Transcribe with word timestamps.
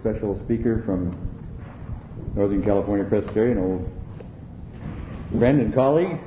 special 0.00 0.38
speaker 0.44 0.82
from 0.86 1.14
Northern 2.34 2.62
California 2.62 3.04
Presbyterian, 3.04 3.58
old 3.58 3.92
friend 5.38 5.60
and 5.60 5.74
colleague. 5.74 6.18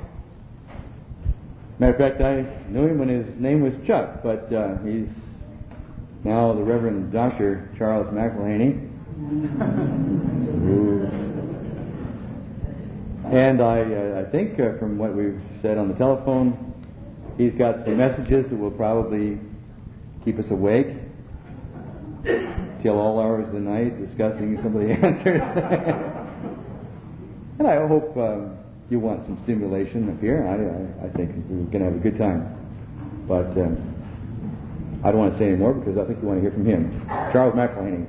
Matter 1.80 1.92
of 1.92 1.98
fact, 1.98 2.20
I 2.20 2.42
knew 2.70 2.86
him 2.86 2.98
when 3.00 3.08
his 3.08 3.26
name 3.40 3.62
was 3.62 3.74
Chuck, 3.84 4.22
but 4.22 4.52
uh, 4.52 4.78
he's 4.78 5.08
now 6.22 6.52
the 6.52 6.62
Reverend 6.62 7.10
Dr. 7.12 7.68
Charles 7.76 8.06
McIlhenny. 8.14 8.90
and 13.32 13.60
I, 13.60 13.82
uh, 13.82 14.24
I 14.24 14.30
think 14.30 14.60
uh, 14.60 14.78
from 14.78 14.98
what 14.98 15.14
we've 15.14 15.40
said 15.62 15.78
on 15.78 15.88
the 15.88 15.94
telephone, 15.94 16.72
he's 17.36 17.54
got 17.56 17.84
some 17.84 17.96
messages 17.96 18.48
that 18.50 18.56
will 18.56 18.70
probably 18.70 19.40
keep 20.24 20.38
us 20.38 20.50
awake 20.52 20.96
till 22.82 22.98
all 22.98 23.20
hours 23.20 23.46
of 23.48 23.54
the 23.54 23.60
night 23.60 24.00
discussing 24.04 24.56
some 24.58 24.76
of 24.76 24.82
the 24.86 24.92
answers. 25.06 25.42
and 27.58 27.66
I 27.66 27.86
hope 27.86 28.16
um, 28.16 28.56
you 28.90 29.00
want 29.00 29.24
some 29.24 29.38
stimulation 29.42 30.10
up 30.10 30.20
here. 30.20 30.46
I, 30.46 31.04
I, 31.04 31.08
I 31.08 31.10
think 31.10 31.30
we're 31.48 31.64
going 31.70 31.78
to 31.78 31.84
have 31.84 31.94
a 31.94 31.98
good 31.98 32.18
time. 32.18 32.50
But 33.26 33.56
um, 33.56 33.78
I 35.02 35.10
don't 35.10 35.20
want 35.20 35.32
to 35.32 35.38
say 35.38 35.48
any 35.48 35.56
more 35.56 35.72
because 35.72 35.98
I 35.98 36.04
think 36.04 36.20
you 36.22 36.28
want 36.28 36.38
to 36.38 36.42
hear 36.42 36.50
from 36.50 36.66
him. 36.66 37.06
Charles 37.32 37.54
McIlhenny. 37.54 38.06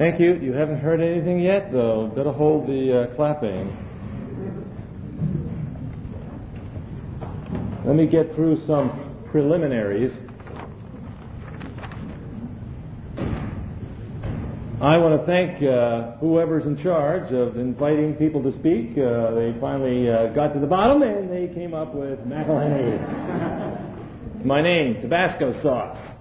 Thank 0.00 0.18
you. 0.18 0.32
You 0.36 0.54
haven't 0.54 0.78
heard 0.78 1.02
anything 1.02 1.40
yet, 1.40 1.70
though. 1.70 2.10
Better 2.16 2.32
hold 2.32 2.66
the 2.66 3.02
uh, 3.02 3.14
clapping. 3.16 3.68
Let 7.84 7.96
me 7.96 8.06
get 8.06 8.34
through 8.34 8.64
some 8.66 9.26
preliminaries. 9.30 10.10
I 14.80 14.96
want 14.96 15.20
to 15.20 15.26
thank 15.26 15.62
uh, 15.62 16.12
whoever's 16.12 16.64
in 16.64 16.78
charge 16.78 17.30
of 17.34 17.58
inviting 17.58 18.14
people 18.14 18.42
to 18.44 18.58
speak. 18.58 18.96
Uh, 18.96 19.34
they 19.34 19.54
finally 19.60 20.08
uh, 20.08 20.28
got 20.28 20.54
to 20.54 20.60
the 20.60 20.66
bottom 20.66 21.02
and 21.02 21.30
they 21.30 21.52
came 21.52 21.74
up 21.74 21.94
with 21.94 22.20
McIlhenny. 22.20 24.34
it's 24.34 24.46
my 24.46 24.62
name, 24.62 25.02
Tabasco 25.02 25.52
sauce. 25.60 26.16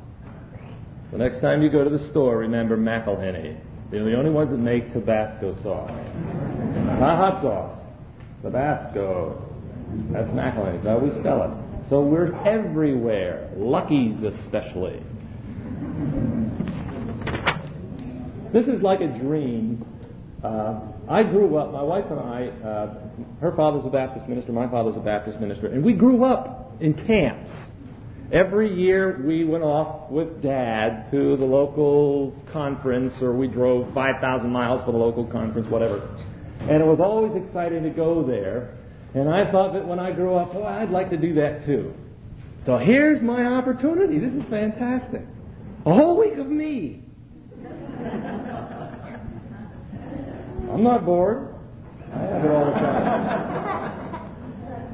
The 1.13 1.17
next 1.17 1.39
time 1.39 1.61
you 1.61 1.69
go 1.69 1.85
to 1.85 1.89
the 1.89 2.09
store, 2.09 2.39
remember 2.39 2.75
McIlhenny. 2.75 3.68
They're 3.91 4.03
the 4.03 4.15
only 4.15 4.29
ones 4.29 4.51
that 4.51 4.57
make 4.57 4.93
Tabasco 4.93 5.55
sauce. 5.63 5.91
Not 6.99 7.17
hot 7.17 7.41
sauce. 7.41 7.79
Tabasco. 8.43 9.45
That's 10.11 10.29
McIlhenny. 10.29 10.83
That's 10.83 10.87
how 10.87 10.99
we 10.99 11.09
spell 11.19 11.43
it. 11.43 11.89
So 11.89 12.01
we're 12.01 12.33
everywhere. 12.45 13.49
Lucky's 13.55 14.21
especially. 14.21 15.01
This 18.53 18.67
is 18.67 18.81
like 18.81 19.01
a 19.01 19.07
dream. 19.07 19.85
Uh, 20.43 20.79
I 21.07 21.23
grew 21.23 21.57
up, 21.57 21.71
my 21.71 21.81
wife 21.81 22.05
and 22.09 22.19
I, 22.19 22.47
uh, 22.65 22.95
her 23.41 23.51
father's 23.55 23.85
a 23.85 23.89
Baptist 23.89 24.27
minister, 24.27 24.51
my 24.51 24.67
father's 24.69 24.95
a 24.95 25.01
Baptist 25.01 25.39
minister, 25.39 25.67
and 25.67 25.83
we 25.83 25.93
grew 25.93 26.23
up 26.23 26.75
in 26.79 26.93
camps. 26.93 27.51
Every 28.31 28.71
year 28.71 29.19
we 29.25 29.43
went 29.43 29.63
off 29.63 30.11
with 30.11 30.43
Dad 30.43 31.09
to 31.09 31.35
the 31.35 31.45
local 31.45 32.35
conference, 32.51 33.23
or 33.23 33.33
we 33.33 33.47
drove 33.47 33.91
5,000 33.95 34.51
miles 34.51 34.83
for 34.85 34.91
the 34.91 34.99
local 34.99 35.25
conference, 35.25 35.67
whatever. 35.67 36.15
And 36.61 36.81
it 36.83 36.85
was 36.85 36.99
always 36.99 37.35
exciting 37.35 37.81
to 37.83 37.89
go 37.89 38.21
there. 38.21 38.75
And 39.15 39.27
I 39.27 39.51
thought 39.51 39.73
that 39.73 39.83
when 39.87 39.97
I 39.97 40.11
grew 40.11 40.35
up, 40.35 40.53
oh, 40.53 40.63
I'd 40.63 40.91
like 40.91 41.09
to 41.09 41.17
do 41.17 41.33
that 41.35 41.65
too. 41.65 41.91
So 42.65 42.77
here's 42.77 43.19
my 43.21 43.45
opportunity. 43.45 44.19
This 44.19 44.35
is 44.35 44.43
fantastic. 44.47 45.23
A 45.87 45.93
whole 45.93 46.15
week 46.15 46.37
of 46.37 46.47
me. 46.47 47.01
I'm 50.71 50.83
not 50.83 51.03
bored. 51.03 51.55
I 52.13 52.19
have 52.19 52.45
it 52.45 52.51
all 52.51 52.65
the 52.65 52.71
time. 52.73 53.85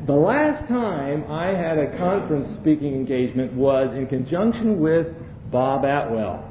The 0.05 0.13
last 0.13 0.67
time 0.67 1.25
I 1.31 1.47
had 1.47 1.79
a 1.79 1.97
conference 1.97 2.47
speaking 2.57 2.93
engagement 2.93 3.53
was 3.53 3.95
in 3.95 4.05
conjunction 4.05 4.79
with 4.79 5.07
Bob 5.49 5.83
Atwell. 5.83 6.47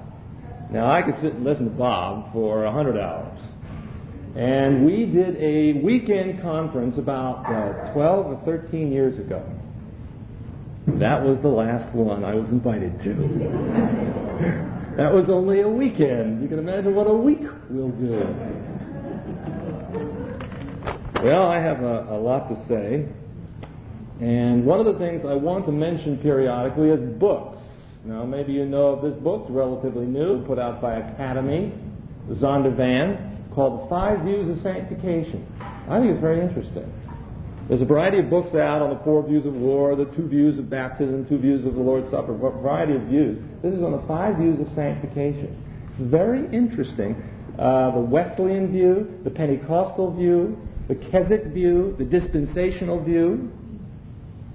Now 0.72 0.90
I 0.90 1.02
could 1.02 1.14
sit 1.20 1.34
and 1.34 1.44
listen 1.44 1.66
to 1.66 1.70
Bob 1.70 2.32
for 2.32 2.64
a 2.64 2.72
hundred 2.72 2.98
hours. 2.98 3.40
And 4.34 4.84
we 4.84 5.06
did 5.06 5.36
a 5.36 5.74
weekend 5.84 6.42
conference 6.42 6.98
about 6.98 7.46
uh, 7.46 7.92
12 7.92 8.26
or 8.26 8.44
13 8.44 8.90
years 8.90 9.18
ago. 9.18 9.48
That 10.88 11.22
was 11.22 11.38
the 11.38 11.46
last 11.46 11.94
one 11.94 12.24
I 12.24 12.34
was 12.34 12.50
invited 12.50 13.00
to. 13.04 13.14
that 14.96 15.14
was 15.14 15.30
only 15.30 15.60
a 15.60 15.68
weekend. 15.68 16.42
You 16.42 16.48
can 16.48 16.58
imagine 16.58 16.92
what 16.96 17.06
a 17.06 17.14
week 17.14 17.42
will 17.70 17.90
do. 17.90 18.18
Well, 21.22 21.46
I 21.46 21.60
have 21.60 21.84
a, 21.84 22.08
a 22.10 22.18
lot 22.18 22.48
to 22.48 22.56
say. 22.66 23.06
And 24.20 24.64
one 24.64 24.78
of 24.78 24.86
the 24.86 24.94
things 24.94 25.24
I 25.24 25.34
want 25.34 25.66
to 25.66 25.72
mention 25.72 26.18
periodically 26.18 26.90
is 26.90 27.00
books. 27.18 27.58
Now, 28.04 28.24
maybe 28.24 28.52
you 28.52 28.64
know 28.64 28.88
of 28.88 29.02
this 29.02 29.20
book, 29.22 29.42
it's 29.42 29.50
relatively 29.50 30.06
new, 30.06 30.44
put 30.44 30.58
out 30.58 30.80
by 30.80 30.94
Academie, 30.94 31.72
Zondervan, 32.30 33.52
called 33.54 33.84
The 33.84 33.88
Five 33.88 34.20
Views 34.20 34.48
of 34.50 34.62
Sanctification. 34.62 35.46
I 35.88 35.98
think 35.98 36.10
it's 36.12 36.20
very 36.20 36.40
interesting. 36.40 36.92
There's 37.68 37.80
a 37.80 37.86
variety 37.86 38.18
of 38.18 38.28
books 38.28 38.54
out 38.54 38.82
on 38.82 38.90
the 38.90 39.02
four 39.04 39.26
views 39.26 39.46
of 39.46 39.54
war, 39.54 39.96
the 39.96 40.04
two 40.04 40.28
views 40.28 40.58
of 40.58 40.68
baptism, 40.68 41.26
two 41.26 41.38
views 41.38 41.64
of 41.64 41.74
the 41.74 41.80
Lord's 41.80 42.10
Supper, 42.10 42.34
a 42.34 42.36
variety 42.36 42.94
of 42.94 43.02
views. 43.02 43.42
This 43.62 43.72
is 43.72 43.82
on 43.82 43.92
the 43.92 44.02
five 44.06 44.36
views 44.36 44.60
of 44.60 44.68
sanctification. 44.74 45.56
Very 45.98 46.46
interesting. 46.54 47.16
Uh, 47.58 47.90
the 47.92 48.00
Wesleyan 48.00 48.70
view, 48.70 49.18
the 49.24 49.30
Pentecostal 49.30 50.14
view, 50.14 50.60
the 50.88 50.94
Keswick 50.94 51.44
view, 51.46 51.94
the 51.96 52.04
dispensational 52.04 53.02
view, 53.02 53.50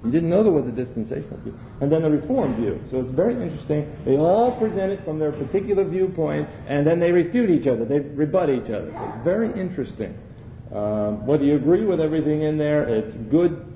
you 0.04 0.10
didn't 0.10 0.30
know 0.30 0.42
there 0.42 0.52
was 0.52 0.66
a 0.66 0.72
dispensational 0.72 1.38
view. 1.40 1.54
And 1.80 1.92
then 1.92 2.02
the 2.02 2.10
Reformed 2.10 2.56
view. 2.56 2.80
So 2.90 3.00
it's 3.00 3.10
very 3.10 3.34
interesting. 3.34 3.94
They 4.06 4.16
all 4.16 4.58
present 4.58 4.92
it 4.92 5.04
from 5.04 5.18
their 5.18 5.32
particular 5.32 5.84
viewpoint, 5.84 6.48
and 6.66 6.86
then 6.86 7.00
they 7.00 7.12
refute 7.12 7.50
each 7.50 7.66
other. 7.66 7.84
They 7.84 8.00
rebut 8.00 8.48
each 8.48 8.70
other. 8.70 8.92
Very 9.22 9.48
interesting. 9.60 10.16
Um, 10.74 11.26
whether 11.26 11.44
you 11.44 11.56
agree 11.56 11.84
with 11.84 12.00
everything 12.00 12.42
in 12.42 12.56
there, 12.56 12.88
it's 12.88 13.12
good 13.30 13.66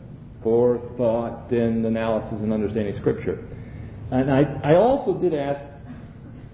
for 0.42 0.78
thought 0.96 1.50
and 1.50 1.84
analysis 1.84 2.40
and 2.40 2.52
understanding 2.52 2.96
Scripture. 3.00 3.44
And 4.10 4.30
I, 4.30 4.42
I 4.62 4.76
also 4.76 5.18
did 5.18 5.34
ask 5.34 5.60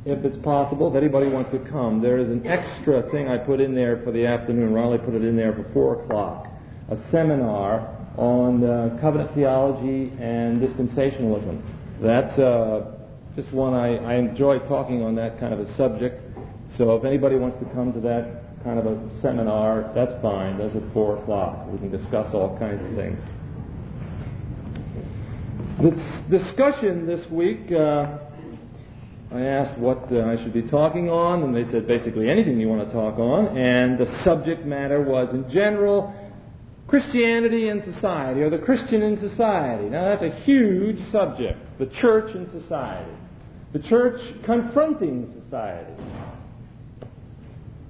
if 0.05 0.25
it's 0.25 0.43
possible, 0.43 0.89
if 0.89 0.97
anybody 0.97 1.29
wants 1.29 1.51
to 1.51 1.59
come, 1.59 2.01
there 2.01 2.19
is 2.19 2.29
an 2.29 2.47
extra 2.47 3.09
thing 3.11 3.29
I 3.29 3.37
put 3.37 3.61
in 3.61 3.75
there 3.75 4.03
for 4.03 4.13
the 4.13 4.27
afternoon. 4.27 4.73
Riley 4.73 4.99
put 4.99 5.15
it 5.15 5.23
in 5.23 5.37
there 5.37 5.53
for 5.53 5.71
4 5.73 6.05
o'clock. 6.05 6.47
A 6.89 6.97
seminar 7.11 8.00
on 8.21 8.63
uh, 8.63 8.99
covenant 9.01 9.35
theology 9.35 10.13
and 10.21 10.61
dispensationalism. 10.61 11.63
That's 12.03 12.39
uh, 12.39 12.93
just 13.35 13.51
one 13.51 13.73
I, 13.73 13.97
I 13.97 14.17
enjoy 14.17 14.59
talking 14.59 15.03
on 15.03 15.15
that 15.15 15.41
kind 15.41 15.55
of 15.55 15.61
a 15.61 15.75
subject. 15.75 16.23
So 16.77 16.95
if 16.97 17.05
anybody 17.05 17.37
wants 17.37 17.59
to 17.61 17.65
come 17.75 17.95
to 17.95 18.01
that 18.01 18.63
kind 18.63 18.79
of 18.79 18.85
a 18.85 19.21
seminar, 19.23 19.91
that's 19.95 20.13
fine. 20.21 20.59
That's 20.59 20.77
at 20.77 20.93
4 20.93 21.17
o'clock. 21.17 21.67
We 21.69 21.79
can 21.79 21.91
discuss 21.91 22.35
all 22.35 22.59
kinds 22.59 22.85
of 22.85 22.95
things. 22.95 23.19
The 25.81 26.39
discussion 26.39 27.07
this 27.07 27.27
week, 27.31 27.73
uh, 27.73 28.19
I 29.33 29.41
asked 29.41 29.79
what 29.79 30.13
uh, 30.13 30.27
I 30.27 30.37
should 30.37 30.53
be 30.53 30.63
talking 30.63 31.09
on, 31.09 31.43
and 31.43 31.57
they 31.57 31.65
said 31.65 31.87
basically 31.87 32.29
anything 32.29 32.61
you 32.61 32.69
want 32.69 32.87
to 32.87 32.93
talk 32.93 33.19
on, 33.19 33.57
and 33.57 33.97
the 33.97 34.23
subject 34.23 34.67
matter 34.67 35.01
was 35.01 35.33
in 35.33 35.49
general 35.49 36.15
Christianity 36.91 37.69
in 37.69 37.81
society, 37.83 38.43
or 38.43 38.51
the 38.51 38.59
Christian 38.59 39.01
in 39.01 39.17
society. 39.17 39.89
Now 39.89 40.05
that's 40.07 40.23
a 40.23 40.41
huge 40.41 41.01
subject. 41.13 41.57
The 41.79 41.87
church 41.87 42.35
in 42.35 42.51
society. 42.51 43.13
The 43.73 43.79
church 43.79 44.21
confronting 44.43 45.33
society. 45.45 45.95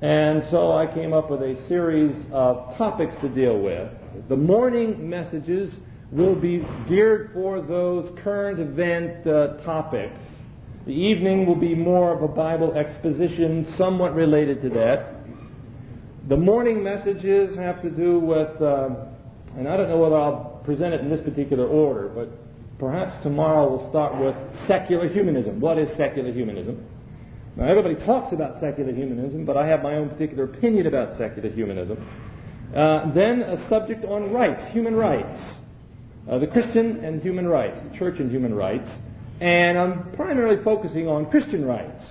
And 0.03 0.45
so 0.51 0.73
I 0.73 0.87
came 0.87 1.15
up 1.15 1.31
with 1.31 1.41
a 1.41 1.57
series 1.67 2.15
of 2.31 2.77
topics 2.77 3.15
to 3.23 3.31
deal 3.31 3.59
with. 3.59 3.91
The 4.29 4.37
morning 4.37 5.09
messages 5.09 5.75
will 6.13 6.35
be 6.35 6.67
geared 6.87 7.31
for 7.33 7.63
those 7.63 8.11
current 8.23 8.61
event 8.61 9.27
uh, 9.27 9.57
topics. 9.65 10.21
The 10.85 10.93
evening 10.93 11.47
will 11.47 11.57
be 11.57 11.75
more 11.75 12.15
of 12.15 12.23
a 12.23 12.29
Bible 12.29 12.75
exposition, 12.75 13.67
somewhat 13.77 14.15
related 14.15 14.61
to 14.61 14.69
that. 14.71 15.20
The 16.31 16.37
morning 16.37 16.85
messages 16.85 17.57
have 17.57 17.83
to 17.83 17.91
do 17.91 18.21
with, 18.21 18.63
uh, 18.63 18.91
and 19.57 19.67
I 19.67 19.77
don't 19.77 19.89
know 19.89 19.99
whether 19.99 20.15
I'll 20.15 20.63
present 20.65 20.95
it 20.95 21.01
in 21.01 21.11
this 21.11 21.21
particular 21.21 21.67
order, 21.67 22.07
but 22.07 22.29
perhaps 22.79 23.21
tomorrow 23.25 23.69
we'll 23.69 23.91
start 23.91 24.17
with 24.17 24.37
secular 24.69 25.09
humanism. 25.09 25.59
What 25.59 25.77
is 25.77 25.91
secular 25.97 26.33
humanism? 26.33 26.87
Now, 27.57 27.65
everybody 27.65 27.97
talks 28.07 28.33
about 28.33 28.61
secular 28.61 28.93
humanism, 28.93 29.45
but 29.45 29.57
I 29.57 29.67
have 29.67 29.83
my 29.83 29.97
own 29.97 30.09
particular 30.09 30.45
opinion 30.45 30.87
about 30.87 31.19
secular 31.19 31.51
humanism. 31.51 31.99
Uh, 32.77 33.13
then 33.13 33.43
a 33.43 33.69
subject 33.69 34.05
on 34.05 34.33
rights, 34.33 34.63
human 34.71 34.95
rights. 34.95 35.41
Uh, 36.31 36.39
the 36.39 36.47
Christian 36.47 37.05
and 37.05 37.21
human 37.21 37.49
rights, 37.49 37.81
the 37.91 37.99
church 37.99 38.21
and 38.21 38.31
human 38.31 38.55
rights. 38.55 38.89
And 39.41 39.77
I'm 39.77 40.13
primarily 40.13 40.63
focusing 40.63 41.09
on 41.09 41.29
Christian 41.29 41.65
rights. 41.65 42.05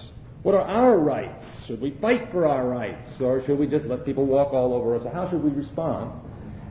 What 0.43 0.55
are 0.55 0.67
our 0.67 0.99
rights? 0.99 1.45
Should 1.69 1.81
we 1.81 1.91
fight 2.01 2.31
for 2.31 2.47
our 2.47 2.67
rights? 2.67 3.07
Or 3.21 3.45
should 3.45 3.59
we 3.59 3.67
just 3.67 3.85
let 3.85 4.03
people 4.03 4.25
walk 4.25 4.53
all 4.53 4.73
over 4.73 4.95
us? 4.95 5.03
Or 5.05 5.11
how 5.11 5.29
should 5.29 5.43
we 5.43 5.51
respond? 5.51 6.19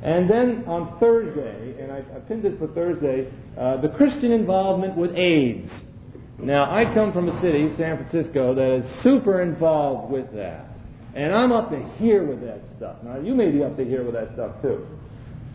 And 0.02 0.28
then 0.28 0.64
on 0.66 0.98
Thursday, 0.98 1.80
and 1.80 1.92
I, 1.92 1.98
I 1.98 2.18
pinned 2.26 2.42
this 2.42 2.58
for 2.58 2.66
Thursday, 2.66 3.32
uh, 3.56 3.76
the 3.76 3.90
Christian 3.90 4.32
involvement 4.32 4.96
with 4.96 5.14
AIDS. 5.14 5.70
Now, 6.40 6.68
I 6.68 6.92
come 6.94 7.12
from 7.12 7.28
a 7.28 7.40
city, 7.40 7.68
San 7.76 7.96
Francisco, 7.96 8.56
that 8.56 8.70
is 8.78 9.02
super 9.04 9.40
involved 9.40 10.10
with 10.10 10.34
that. 10.34 10.66
And 11.14 11.32
I'm 11.32 11.52
up 11.52 11.70
to 11.70 11.78
here 12.00 12.24
with 12.24 12.40
that 12.40 12.58
stuff. 12.76 12.96
Now, 13.04 13.20
you 13.20 13.36
may 13.36 13.52
be 13.52 13.62
up 13.62 13.76
to 13.76 13.84
here 13.84 14.02
with 14.02 14.14
that 14.14 14.32
stuff 14.32 14.60
too. 14.60 14.84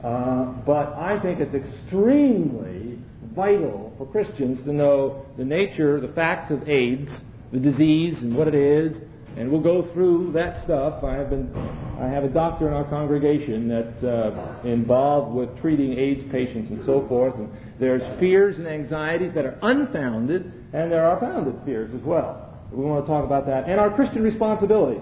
Uh, 0.06 0.54
but 0.66 0.94
I 0.94 1.20
think 1.22 1.42
it's 1.42 1.54
extremely 1.54 2.98
vital 3.36 3.94
for 3.98 4.06
Christians 4.06 4.64
to 4.64 4.72
know 4.72 5.26
the 5.38 5.44
nature, 5.44 6.00
the 6.00 6.14
facts 6.14 6.50
of 6.50 6.70
AIDS, 6.70 7.12
the 7.52 7.60
disease, 7.60 8.22
and 8.22 8.38
what 8.38 8.48
it 8.48 8.56
is. 8.56 9.02
And 9.36 9.52
we'll 9.52 9.62
go 9.62 9.82
through 9.82 10.32
that 10.34 10.64
stuff. 10.64 11.04
I 11.04 11.16
have 11.16 11.30
been, 11.30 11.52
I 12.00 12.08
have 12.08 12.24
a 12.24 12.30
doctor 12.30 12.68
in 12.68 12.74
our 12.74 12.84
congregation 12.84 13.68
that's 13.68 14.04
uh, 14.04 14.60
involved 14.64 15.36
with 15.36 15.60
treating 15.60 15.98
AIDS 15.98 16.24
patients 16.32 16.70
and 16.70 16.84
so 16.86 17.08
forth. 17.08 17.36
And 17.36 17.50
there's 17.80 18.04
fears 18.20 18.60
and 18.60 18.68
anxieties 18.68 19.34
that 19.34 19.46
are 19.46 19.58
unfounded, 19.64 20.54
and 20.72 20.92
there 20.92 21.06
are 21.06 21.20
founded 21.20 21.56
fears 21.66 21.94
as 21.94 22.02
well. 22.02 22.54
We 22.72 22.84
want 22.84 23.06
to 23.06 23.12
talk 23.12 23.24
about 23.24 23.46
that 23.48 23.70
and 23.70 23.80
our 23.80 23.92
Christian 23.94 24.24
responsibility 24.24 25.02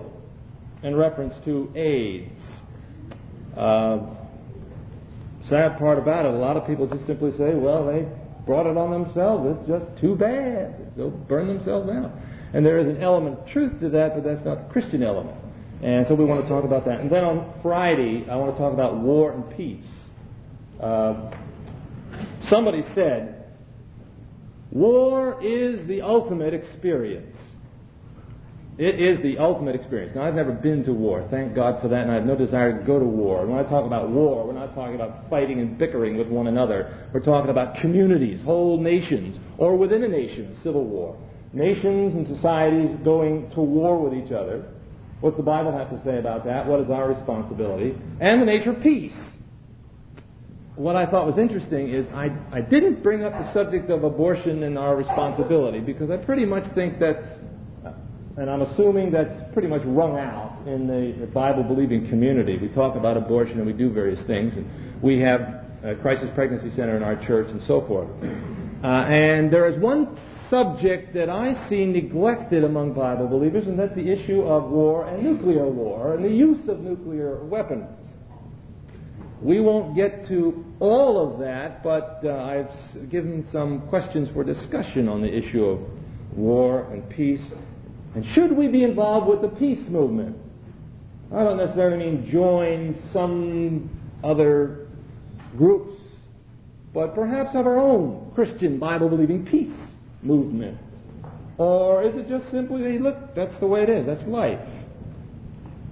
in 0.84 0.96
reference 0.96 1.34
to 1.46 1.72
AIDS. 1.76 2.42
Uh, 3.56 4.00
sad 5.48 5.78
part 5.78 5.98
about 5.98 6.26
it, 6.26 6.34
a 6.34 6.38
lot 6.38 6.58
of 6.58 6.66
people 6.66 6.88
just 6.88 7.06
simply 7.06 7.32
say, 7.34 7.54
well, 7.54 7.86
they 7.86 8.08
brought 8.46 8.66
it 8.66 8.78
on 8.78 8.92
themselves. 8.92 9.58
It's 9.58 9.68
just 9.68 10.02
too 10.02 10.16
bad. 10.16 10.96
They'll 10.96 11.10
burn 11.10 11.48
themselves 11.48 11.90
out. 11.90 12.12
And 12.54 12.66
there 12.66 12.80
is 12.80 12.88
an 12.88 13.02
element 13.02 13.40
of 13.40 13.48
truth 13.48 13.80
to 13.80 13.90
that, 13.90 14.16
but 14.16 14.24
that's 14.24 14.44
not 14.46 14.68
the 14.68 14.74
Christian 14.74 15.04
element. 15.04 15.38
And 15.82 16.06
so 16.06 16.16
we 16.16 16.26
want 16.26 16.44
to 16.44 16.50
talk 16.50 16.64
about 16.64 16.86
that. 16.86 17.00
And 17.00 17.10
then 17.10 17.24
on 17.24 17.60
Friday, 17.62 18.26
I 18.30 18.36
want 18.36 18.54
to 18.54 18.58
talk 18.58 18.74
about 18.74 18.98
war 18.98 19.32
and 19.32 19.50
peace. 19.58 19.86
Uh, 20.80 21.32
somebody 22.44 22.84
said, 22.94 23.46
war 24.72 25.42
is 25.44 25.86
the 25.88 26.02
ultimate 26.02 26.54
experience. 26.54 27.36
It 28.78 29.00
is 29.00 29.22
the 29.22 29.38
ultimate 29.38 29.76
experience. 29.76 30.16
Now, 30.16 30.24
I've 30.24 30.34
never 30.34 30.54
been 30.54 30.84
to 30.86 30.94
war. 30.94 31.28
Thank 31.30 31.56
God 31.56 31.82
for 31.82 31.88
that, 31.90 32.02
and 32.04 32.12
I 32.12 32.16
have 32.16 32.26
no 32.26 32.36
desire 32.36 32.80
to 32.80 32.86
go 32.86 33.00
to 33.00 33.06
war. 33.06 33.46
When 33.46 33.58
I 33.64 33.68
talk 33.68 33.86
about 33.86 34.10
war, 34.10 34.48
we're 34.48 34.54
not 34.54 34.74
talking 34.74 34.96
about 34.96 35.30
fighting 35.30 35.60
and 35.60 35.78
bickering 35.78 36.18
with 36.18 36.30
one 36.30 36.48
another. 36.48 37.08
We're 37.14 37.20
talking 37.20 37.50
about 37.50 37.76
communities, 37.76 38.42
whole 38.42 38.80
nations, 38.80 39.38
or 39.58 39.76
within 39.76 40.04
a 40.04 40.08
nation, 40.08 40.56
civil 40.64 40.86
war. 40.86 41.18
Nations 41.54 42.16
and 42.16 42.28
societies 42.28 42.96
going 43.04 43.50
to 43.52 43.62
war 43.62 43.98
with 44.02 44.14
each 44.14 44.32
other. 44.32 44.66
What's 45.20 45.38
the 45.38 45.44
Bible 45.44 45.72
have 45.78 45.90
to 45.90 46.04
say 46.04 46.18
about 46.18 46.46
that? 46.46 46.66
What 46.66 46.80
is 46.80 46.90
our 46.90 47.08
responsibility? 47.08 47.96
And 48.20 48.42
the 48.42 48.46
nature 48.46 48.72
of 48.72 48.82
peace. 48.82 49.18
What 50.76 50.96
I 50.96 51.06
thought 51.06 51.28
was 51.28 51.38
interesting 51.38 51.90
is 51.90 52.08
I, 52.08 52.32
I 52.52 52.62
didn't 52.62 53.04
bring 53.04 53.24
up 53.24 53.34
the 53.34 53.52
subject 53.54 53.90
of 53.90 54.04
abortion 54.04 54.64
and 54.64 54.78
our 54.78 54.96
responsibility 54.96 55.80
because 55.80 56.10
I 56.10 56.18
pretty 56.18 56.46
much 56.46 56.64
think 56.74 56.98
that's 56.98 57.24
and 58.38 58.50
I'm 58.50 58.62
assuming 58.62 59.12
that's 59.12 59.36
pretty 59.54 59.68
much 59.68 59.82
wrung 59.86 60.18
out 60.18 60.66
in 60.66 60.88
the, 60.88 61.20
the 61.20 61.28
Bible 61.28 61.64
believing 61.64 62.08
community. 62.08 62.58
We 62.58 62.70
talk 62.70 62.96
about 62.96 63.18
abortion 63.18 63.58
and 63.58 63.66
we 63.66 63.74
do 63.74 63.92
various 63.92 64.22
things, 64.24 64.56
and 64.56 65.02
we 65.02 65.20
have 65.20 65.66
a 65.84 65.96
crisis 65.96 66.30
pregnancy 66.34 66.70
center 66.70 66.96
in 66.96 67.04
our 67.04 67.16
church 67.16 67.50
and 67.50 67.62
so 67.64 67.86
forth. 67.86 68.10
Uh, 68.84 68.88
and 68.88 69.52
there 69.52 69.68
is 69.68 69.78
one 69.80 70.18
subject 70.52 71.16
that 71.16 71.30
I 71.30 71.54
see 71.68 71.86
neglected 71.86 72.64
among 72.64 72.94
Bible 72.94 73.28
believers, 73.28 73.66
and 73.66 73.80
that's 73.80 73.96
the 73.96 74.12
issue 74.12 74.44
of 74.44 74.70
war 74.70 75.08
and 75.08 75.24
nuclear 75.24 75.68
war 75.68 76.14
and 76.14 76.24
the 76.24 76.30
use 76.30 76.68
of 76.68 76.82
nuclear 76.82 77.44
weapons. 77.46 77.90
We 79.42 79.60
won't 79.60 79.96
get 79.96 80.28
to 80.28 80.64
all 80.80 81.18
of 81.20 81.40
that, 81.40 81.82
but 81.82 82.20
uh, 82.24 82.36
I've 82.36 83.10
given 83.10 83.48
some 83.52 83.88
questions 83.90 84.30
for 84.30 84.44
discussion 84.44 85.10
on 85.10 85.24
the 85.24 85.36
issue 85.36 85.66
of 85.66 85.80
war 86.38 86.84
and 86.92 87.10
peace 87.10 87.42
and 88.14 88.26
should 88.26 88.52
we 88.52 88.68
be 88.68 88.84
involved 88.84 89.28
with 89.28 89.42
the 89.42 89.58
peace 89.58 89.88
movement? 89.88 90.36
I 91.34 91.44
don't 91.44 91.58
necessarily 91.58 91.98
mean 91.98 92.30
join 92.30 93.02
some 93.14 93.90
other 94.24 94.88
groups, 95.58 95.98
but 96.94 97.16
perhaps 97.16 97.54
have 97.54 97.66
our 97.68 97.80
own 97.80 98.32
Christian 98.36 98.80
Bible 98.80 99.08
believing 99.08 99.46
peace 99.46 99.74
movement. 100.22 100.78
Or 101.58 102.04
is 102.04 102.16
it 102.16 102.28
just 102.28 102.50
simply, 102.50 102.98
look, 103.00 103.36
that's 103.36 103.58
the 103.60 103.68
way 103.68 103.84
it 103.84 103.90
is, 103.90 104.06
that's 104.06 104.24
life. 104.24 104.68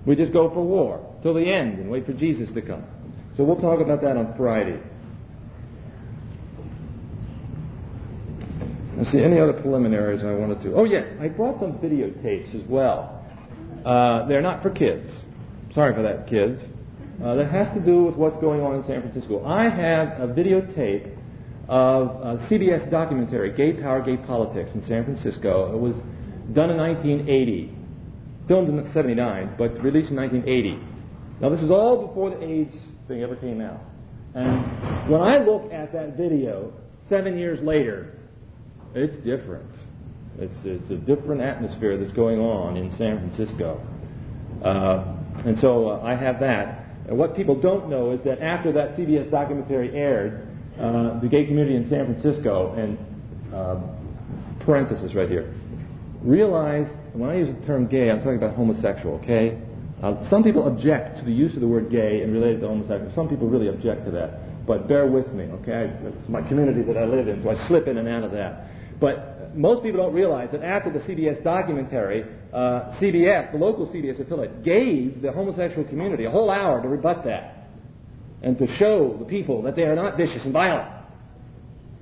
We 0.06 0.16
just 0.16 0.34
go 0.34 0.50
for 0.50 0.64
war 0.64 1.06
till 1.22 1.34
the 1.34 1.46
end 1.46 1.80
and 1.80 1.90
wait 1.90 2.06
for 2.06 2.14
Jesus 2.14 2.52
to 2.52 2.62
come. 2.62 2.84
So 3.36 3.44
we'll 3.44 3.62
talk 3.62 3.80
about 3.80 4.02
that 4.02 4.18
on 4.18 4.36
Friday. 4.36 4.80
Let's 8.98 9.12
see, 9.12 9.24
any 9.24 9.40
other 9.40 9.54
preliminaries 9.54 10.24
I 10.24 10.34
wanted 10.34 10.62
to? 10.64 10.74
Oh, 10.74 10.84
yes, 10.84 11.08
I 11.22 11.30
brought 11.30 11.60
some 11.60 11.74
videotapes 11.74 12.54
as 12.54 12.68
well. 12.68 13.24
Uh, 13.86 14.28
they're 14.28 14.42
not 14.42 14.62
for 14.62 14.70
kids. 14.70 15.10
Sorry 15.74 15.94
for 15.94 16.02
that, 16.02 16.28
kids. 16.28 16.62
Uh, 17.24 17.36
that 17.36 17.52
has 17.52 17.72
to 17.74 17.80
do 17.80 18.04
with 18.04 18.16
what's 18.16 18.38
going 18.38 18.62
on 18.62 18.76
in 18.76 18.84
San 18.86 19.02
Francisco. 19.02 19.46
I 19.46 19.70
have 19.70 20.20
a 20.20 20.28
videotape 20.34 21.19
of 21.69 22.07
a 22.24 22.48
CBS 22.50 22.89
documentary, 22.89 23.54
Gay 23.54 23.74
Power, 23.74 24.01
Gay 24.01 24.18
Politics 24.18 24.71
in 24.74 24.81
San 24.81 25.06
Francisco. 25.06 25.71
It 25.71 25.80
was 25.80 25.94
done 26.51 26.71
in 26.71 26.77
1980, 26.77 27.71
filmed 28.48 28.69
in 28.69 28.92
79, 28.92 29.54
but 29.56 29.80
released 29.83 30.10
in 30.10 30.18
1980. 30.18 30.80
Now, 31.39 31.50
this 31.50 31.62
is 31.62 31.69
all 31.69 32.07
before 32.07 32.31
the 32.31 32.44
AIDS 32.44 32.74
thing 33.07 33.21
ever 33.21 33.36
came 33.36 33.62
out. 33.62 33.81
And 34.33 35.10
when 35.10 35.21
I 35.21 35.38
look 35.38 35.71
at 35.71 35.94
that 35.94 36.18
video 36.18 36.74
seven 37.07 37.38
years 37.38 37.62
later, 37.62 38.18
it's 38.95 39.18
different. 39.18 39.69
It's, 40.39 40.56
it's 40.66 40.89
a 40.89 40.95
different 40.95 41.42
atmosphere 41.42 41.98
that's 41.98 42.13
going 42.13 42.39
on 42.39 42.77
in 42.77 42.89
San 42.92 43.19
Francisco. 43.19 43.80
Uh, 44.63 45.16
and 45.45 45.57
so 45.60 45.89
uh, 45.89 46.01
I 46.04 46.16
have 46.16 46.39
that. 46.39 46.86
And 47.07 47.18
what 47.18 47.36
people 47.36 47.60
don't 47.60 47.89
know 47.89 48.12
is 48.12 48.21
that 48.24 48.42
after 48.42 48.71
that 48.71 48.95
CBS 48.95 49.30
documentary 49.30 49.95
aired, 49.95 50.48
uh, 50.80 51.19
the 51.19 51.28
gay 51.28 51.45
community 51.45 51.76
in 51.76 51.88
San 51.90 52.06
Francisco, 52.06 52.74
and 52.74 52.98
uh, 53.54 53.80
parenthesis 54.66 55.14
right 55.14 55.30
here, 55.30 55.54
Realize, 56.21 56.90
when 57.14 57.30
I 57.30 57.38
use 57.38 57.48
the 57.48 57.66
term 57.66 57.88
gay, 57.88 58.12
I'm 58.12 58.18
talking 58.18 58.36
about 58.36 58.54
homosexual, 58.54 59.16
okay? 59.24 59.57
Uh, 60.04 60.21
some 60.30 60.44
people 60.44 60.68
object 60.68 61.18
to 61.19 61.24
the 61.24 61.31
use 61.31 61.54
of 61.56 61.62
the 61.62 61.68
word 61.68 61.90
gay 61.90 62.21
and 62.21 62.33
relate 62.33 62.56
it 62.56 62.59
to 62.59 62.68
homosexual. 62.68 63.14
Some 63.16 63.30
people 63.30 63.48
really 63.48 63.69
object 63.69 64.04
to 64.06 64.12
that. 64.12 64.66
But 64.68 64.90
bear 64.90 65.07
with 65.07 65.31
me, 65.31 65.45
okay? 65.45 65.94
That's 66.04 66.28
my 66.28 66.42
community 66.42 66.81
that 66.83 66.98
I 66.98 67.06
live 67.06 67.30
in, 67.30 67.42
so 67.42 67.50
I 67.50 67.68
slip 67.68 67.88
in 67.88 67.98
and 67.98 68.07
out 68.09 68.24
of 68.24 68.31
that. 68.31 68.68
But 69.00 69.56
most 69.56 69.81
people 69.81 70.02
don't 70.02 70.14
realize 70.14 70.52
that 70.52 70.62
after 70.62 70.92
the 70.92 71.00
CBS 71.00 71.42
documentary, 71.42 72.26
uh, 72.52 72.92
CBS, 73.00 73.54
the 73.54 73.57
local 73.57 73.88
CBS 73.88 74.19
affiliate, 74.19 74.62
gave 74.62 75.21
the 75.21 75.31
homosexual 75.31 75.88
community 75.88 76.26
a 76.26 76.30
whole 76.30 76.52
hour 76.52 76.81
to 76.81 76.88
rebut 76.90 77.24
that 77.24 77.58
and 78.42 78.58
to 78.58 78.68
show 78.76 79.16
the 79.19 79.26
people 79.26 79.62
that 79.64 79.76
they 79.76 79.84
are 79.84 79.96
not 79.96 80.18
vicious 80.18 80.44
and 80.46 80.54
violent. 80.54 80.90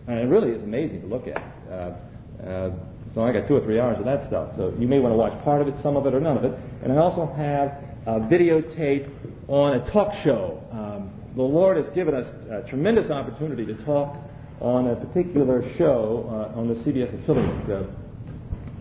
And 0.08 0.20
it 0.20 0.28
really 0.28 0.52
is 0.52 0.64
amazing 0.64 1.02
to 1.02 1.08
look 1.08 1.28
at. 1.28 1.44
Uh, 1.70 2.44
uh, 2.46 2.72
so 3.14 3.24
I 3.24 3.32
got 3.32 3.48
two 3.48 3.56
or 3.56 3.62
three 3.62 3.80
hours 3.80 3.98
of 3.98 4.06
that 4.06 4.24
stuff. 4.24 4.56
So 4.56 4.74
you 4.78 4.88
may 4.88 5.00
want 5.00 5.14
to 5.14 5.18
watch 5.18 5.44
part 5.44 5.62
of 5.62 5.68
it, 5.68 5.76
some 5.82 5.98
of 5.98 6.06
it, 6.06 6.14
or 6.14 6.20
none 6.20 6.38
of 6.38 6.44
it. 6.44 6.54
And 6.84 6.94
I 6.94 6.98
also 6.98 7.26
have 7.36 7.84
a 8.06 8.20
videotape 8.22 9.10
on 9.48 9.80
a 9.80 9.92
talk 9.92 10.14
show. 10.24 10.64
Um, 10.72 11.12
the 11.36 11.42
Lord 11.42 11.78
has 11.78 11.88
given 11.90 12.14
us 12.14 12.28
a 12.50 12.68
tremendous 12.68 13.10
opportunity 13.10 13.66
to 13.66 13.74
talk 13.86 14.18
on 14.60 14.88
a 14.88 14.96
particular 14.96 15.64
show 15.78 16.26
uh, 16.30 16.60
on 16.60 16.68
the 16.68 16.76
CBS 16.76 17.14
affiliate, 17.22 17.70
uh, 17.70 17.84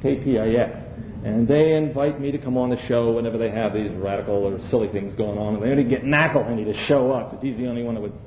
KPIX. 0.03 0.96
And 1.25 1.49
they 1.49 1.75
invite 1.75 2.21
me 2.21 2.31
to 2.31 2.39
come 2.39 2.57
on 2.57 2.71
the 2.71 2.81
show 2.87 3.13
whenever 3.13 3.39
they 3.39 3.51
have 3.51 3.73
these 3.73 3.91
radical 3.93 4.35
or 4.35 4.59
silly 4.71 4.89
things 4.89 5.15
going 5.15 5.39
on. 5.39 5.55
And 5.55 5.63
they 5.63 5.71
only 5.71 5.85
get 5.85 6.05
McIlhenny 6.05 6.65
to 6.65 6.75
show 6.87 7.13
up 7.13 7.31
because 7.31 7.45
he's 7.45 7.57
the 7.57 7.67
only 7.67 7.83
one 7.83 7.95
that 7.95 8.01
would 8.01 8.19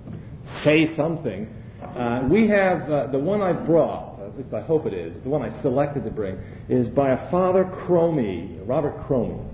say 0.64 0.96
something. 0.96 1.48
Uh, 1.82 2.28
we 2.30 2.48
have 2.48 2.90
uh, 2.90 3.08
the 3.08 3.20
one 3.20 3.42
I 3.42 3.54
brought, 3.54 4.20
at 4.22 4.38
least 4.38 4.54
I 4.54 4.62
hope 4.62 4.86
it 4.86 4.94
is, 4.94 5.22
the 5.24 5.30
one 5.30 5.42
I 5.42 5.62
selected 5.62 6.04
to 6.04 6.12
bring, 6.12 6.40
is 6.68 6.88
by 6.90 7.12
a 7.12 7.32
Father 7.32 7.64
Cromey, 7.64 8.60
Robert 8.66 9.08
Cromey, 9.08 9.46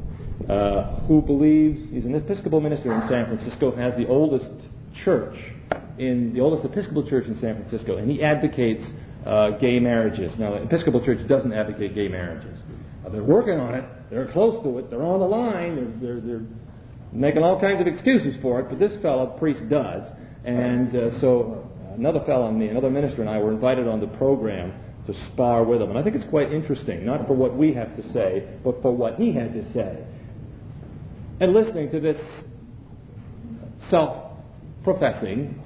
uh, 0.50 1.00
who 1.02 1.22
believes 1.22 1.82
he's 1.92 2.06
an 2.06 2.16
Episcopal 2.16 2.62
minister 2.62 2.94
in 2.94 3.08
San 3.08 3.26
Francisco, 3.26 3.76
has 3.76 3.96
the 3.96 4.08
oldest 4.08 4.50
church 5.04 5.36
in 5.98 6.34
the 6.34 6.42
oldest 6.42 6.66
Episcopal 6.66 7.08
church 7.08 7.26
in 7.28 7.40
San 7.40 7.56
Francisco, 7.56 7.98
and 7.98 8.10
he 8.10 8.22
advocates 8.22 8.84
uh, 9.26 9.52
gay 9.52 9.80
marriages. 9.80 10.38
Now, 10.38 10.52
the 10.52 10.64
Episcopal 10.64 11.04
Church 11.04 11.26
doesn't 11.28 11.54
advocate 11.54 11.96
gay 11.96 12.08
marriages. 12.08 12.55
Uh, 13.06 13.10
they're 13.10 13.24
working 13.24 13.60
on 13.60 13.76
it. 13.76 13.86
They're 14.10 14.32
close 14.32 14.64
to 14.64 14.78
it. 14.80 14.90
They're 14.90 15.04
on 15.04 15.20
the 15.20 15.26
line. 15.26 15.76
They're, 15.76 16.16
they're, 16.16 16.22
they're 16.22 16.46
making 17.12 17.44
all 17.44 17.60
kinds 17.60 17.82
of 17.82 17.88
excuses 17.88 18.36
for 18.42 18.60
it, 18.60 18.70
but 18.70 18.80
this 18.80 19.00
fellow, 19.02 19.28
priest, 19.38 19.68
does. 19.70 20.04
And 20.44 20.96
uh, 20.96 21.20
so 21.20 21.70
another 21.96 22.24
fellow 22.26 22.48
and 22.48 22.60
me, 22.60 22.68
another 22.68 22.90
minister 22.90 23.22
and 23.22 23.30
I 23.30 23.40
were 23.40 23.52
invited 23.52 23.88
on 23.88 24.00
the 24.00 24.08
program 24.08 24.74
to 25.08 25.14
spar 25.28 25.64
with 25.64 25.82
him. 25.82 25.90
And 25.90 26.00
I 26.00 26.04
think 26.04 26.16
it's 26.16 26.30
quite 26.30 26.52
interesting, 26.52 27.06
not 27.06 27.28
for 27.28 27.34
what 27.34 27.56
we 27.56 27.74
have 27.74 27.96
to 27.96 28.14
say, 28.14 28.48
but 28.64 28.82
for 28.82 28.92
what 28.92 29.16
he 29.16 29.34
had 29.34 29.54
to 29.54 29.74
say. 29.74 30.04
And 31.40 31.54
listening 31.54 31.92
to 31.92 32.00
this 32.00 32.18
self-professing 33.90 35.62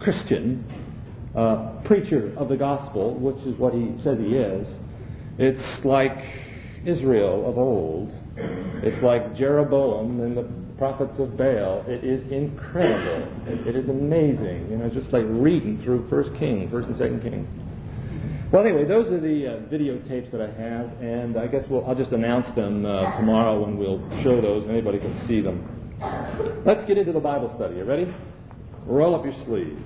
Christian 0.00 0.64
uh, 1.36 1.82
preacher 1.84 2.32
of 2.36 2.48
the 2.48 2.56
gospel, 2.56 3.14
which 3.14 3.44
is 3.46 3.58
what 3.58 3.74
he 3.74 3.94
says 4.02 4.18
he 4.18 4.36
is, 4.36 4.66
it's 5.38 5.84
like 5.84 6.18
Israel 6.86 7.48
of 7.48 7.58
old. 7.58 8.12
It's 8.82 9.02
like 9.02 9.36
Jeroboam 9.36 10.20
and 10.20 10.36
the 10.36 10.48
prophets 10.78 11.18
of 11.18 11.36
Baal. 11.36 11.84
It 11.86 12.02
is 12.02 12.22
incredible. 12.32 13.28
it, 13.46 13.76
is 13.76 13.88
amazing. 13.88 14.68
You 14.70 14.78
know, 14.78 14.86
it's 14.86 14.94
just 14.94 15.12
like 15.12 15.24
reading 15.28 15.80
through 15.82 16.08
First 16.08 16.34
Kings, 16.34 16.70
First 16.70 16.88
and 16.88 16.96
Second 16.96 17.22
Kings. 17.22 17.48
Well, 18.52 18.64
anyway, 18.64 18.84
those 18.84 19.10
are 19.12 19.20
the 19.20 19.46
uh, 19.46 19.50
videotapes 19.72 20.30
that 20.32 20.42
I 20.42 20.50
have, 20.60 20.92
and 21.00 21.38
I 21.38 21.46
guess 21.46 21.64
we'll, 21.70 21.86
I'll 21.86 21.94
just 21.94 22.12
announce 22.12 22.54
them 22.54 22.84
uh, 22.84 23.16
tomorrow 23.16 23.60
when 23.62 23.78
we'll 23.78 24.00
show 24.22 24.40
those. 24.42 24.68
Anybody 24.68 24.98
can 24.98 25.26
see 25.26 25.40
them. 25.40 25.66
Let's 26.66 26.84
get 26.84 26.98
into 26.98 27.12
the 27.12 27.20
Bible 27.20 27.50
study. 27.56 27.76
You 27.76 27.84
ready? 27.84 28.12
Roll 28.84 29.14
up 29.14 29.24
your 29.24 29.34
sleeves. 29.46 29.80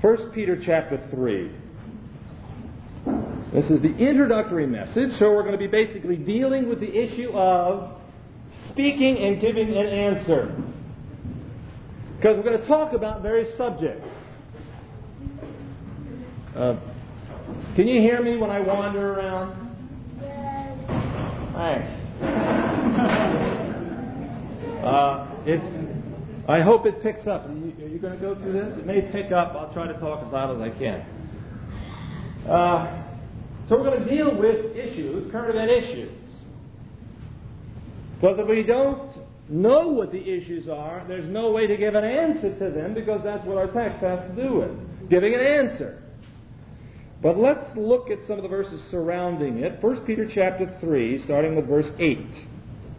First 0.00 0.32
Peter 0.32 0.60
chapter 0.62 1.00
3. 1.10 1.50
This 3.52 3.70
is 3.70 3.82
the 3.82 3.94
introductory 3.94 4.66
message, 4.66 5.12
so 5.18 5.30
we're 5.30 5.42
going 5.42 5.52
to 5.52 5.58
be 5.58 5.66
basically 5.66 6.16
dealing 6.16 6.70
with 6.70 6.80
the 6.80 6.90
issue 6.90 7.30
of 7.32 8.00
speaking 8.70 9.18
and 9.18 9.42
giving 9.42 9.76
an 9.76 9.86
answer. 9.86 10.56
Because 12.16 12.38
we're 12.38 12.44
going 12.44 12.58
to 12.58 12.66
talk 12.66 12.94
about 12.94 13.20
various 13.20 13.54
subjects. 13.58 14.08
Uh, 16.56 16.76
can 17.74 17.88
you 17.88 18.00
hear 18.00 18.22
me 18.22 18.38
when 18.38 18.48
I 18.48 18.60
wander 18.60 19.18
around? 19.18 19.76
Yes. 20.20 20.78
Thanks. 21.54 21.88
Uh, 24.82 25.30
if 25.46 25.62
I 26.48 26.60
hope 26.60 26.86
it 26.86 27.00
picks 27.04 27.28
up. 27.28 27.48
Are 27.48 27.52
you, 27.52 27.72
are 27.84 27.88
you 27.88 28.00
going 28.00 28.14
to 28.14 28.18
go 28.18 28.34
through 28.34 28.52
this? 28.52 28.78
It 28.78 28.84
may 28.84 29.00
pick 29.00 29.30
up. 29.30 29.54
I'll 29.54 29.72
try 29.72 29.86
to 29.86 29.92
talk 30.00 30.26
as 30.26 30.32
loud 30.32 30.56
as 30.56 30.60
I 30.60 30.76
can. 30.76 31.06
Uh, 32.50 33.01
so 33.68 33.78
we're 33.78 33.90
going 33.90 34.04
to 34.04 34.10
deal 34.10 34.34
with 34.34 34.76
issues, 34.76 35.30
current 35.30 35.50
event 35.50 35.70
issues. 35.70 36.12
Because 38.20 38.38
if 38.38 38.46
we 38.46 38.62
don't 38.62 39.10
know 39.48 39.88
what 39.88 40.12
the 40.12 40.20
issues 40.20 40.68
are, 40.68 41.04
there's 41.08 41.28
no 41.28 41.50
way 41.50 41.66
to 41.66 41.76
give 41.76 41.94
an 41.94 42.04
answer 42.04 42.52
to 42.58 42.70
them 42.70 42.94
because 42.94 43.22
that's 43.24 43.44
what 43.44 43.58
our 43.58 43.66
text 43.68 43.98
has 44.00 44.20
to 44.20 44.42
do 44.42 44.54
with, 44.54 45.08
giving 45.08 45.34
an 45.34 45.40
answer. 45.40 46.02
But 47.20 47.38
let's 47.38 47.76
look 47.76 48.10
at 48.10 48.26
some 48.26 48.36
of 48.36 48.42
the 48.42 48.48
verses 48.48 48.82
surrounding 48.90 49.58
it. 49.58 49.82
1 49.82 50.00
Peter 50.00 50.26
chapter 50.26 50.76
3, 50.80 51.18
starting 51.22 51.54
with 51.54 51.66
verse 51.66 51.90
8. 51.98 52.18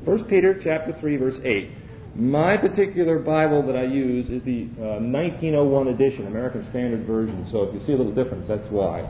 1 0.06 0.24
Peter 0.26 0.58
chapter 0.62 0.94
3, 0.94 1.18
verse 1.18 1.40
8. 1.44 1.70
My 2.16 2.58
particular 2.58 3.20
Bible 3.20 3.64
that 3.64 3.76
I 3.76 3.84
use 3.84 4.30
is 4.30 4.44
the 4.44 4.64
uh, 4.78 5.00
1901 5.02 5.88
edition, 5.88 6.28
American 6.28 6.64
Standard 6.70 7.06
Version. 7.06 7.48
So 7.50 7.64
if 7.64 7.74
you 7.74 7.86
see 7.86 7.94
a 7.94 7.98
little 7.98 8.14
difference, 8.14 8.48
that's 8.48 8.70
why. 8.70 9.10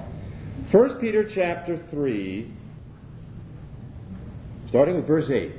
1 0.73 0.95
Peter 0.95 1.23
chapter 1.23 1.77
3, 1.91 2.51
starting 4.69 4.95
with 4.95 5.05
verse 5.05 5.29
8. 5.29 5.51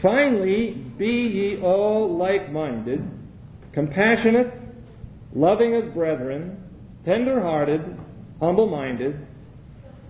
Finally, 0.00 0.70
be 0.96 1.04
ye 1.06 1.60
all 1.60 2.16
like 2.16 2.50
minded, 2.50 3.06
compassionate, 3.72 4.50
loving 5.34 5.74
as 5.74 5.84
brethren, 5.92 6.64
tender 7.04 7.42
hearted, 7.42 7.94
humble 8.40 8.66
minded, 8.70 9.18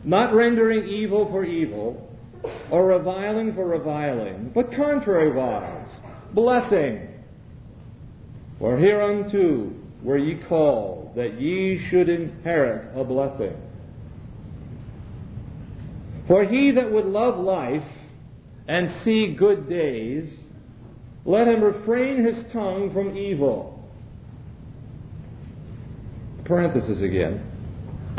not 0.04 0.32
rendering 0.32 0.86
evil 0.86 1.28
for 1.32 1.42
evil, 1.42 2.08
or 2.70 2.86
reviling 2.86 3.52
for 3.56 3.66
reviling, 3.66 4.52
but 4.54 4.70
contrariwise 4.70 5.88
blessing. 6.32 7.08
For 8.60 8.76
hereunto 8.76 9.72
were 10.04 10.16
ye 10.16 10.36
called, 10.36 11.16
that 11.16 11.40
ye 11.40 11.76
should 11.76 12.08
inherit 12.08 12.96
a 12.96 13.02
blessing. 13.02 13.56
For 16.28 16.44
he 16.44 16.72
that 16.72 16.92
would 16.92 17.06
love 17.06 17.38
life 17.38 17.84
and 18.68 18.90
see 19.02 19.34
good 19.34 19.68
days, 19.68 20.30
let 21.24 21.48
him 21.48 21.62
refrain 21.62 22.24
his 22.24 22.36
tongue 22.52 22.92
from 22.92 23.16
evil. 23.16 23.82
Parenthesis 26.44 27.00
again. 27.00 27.44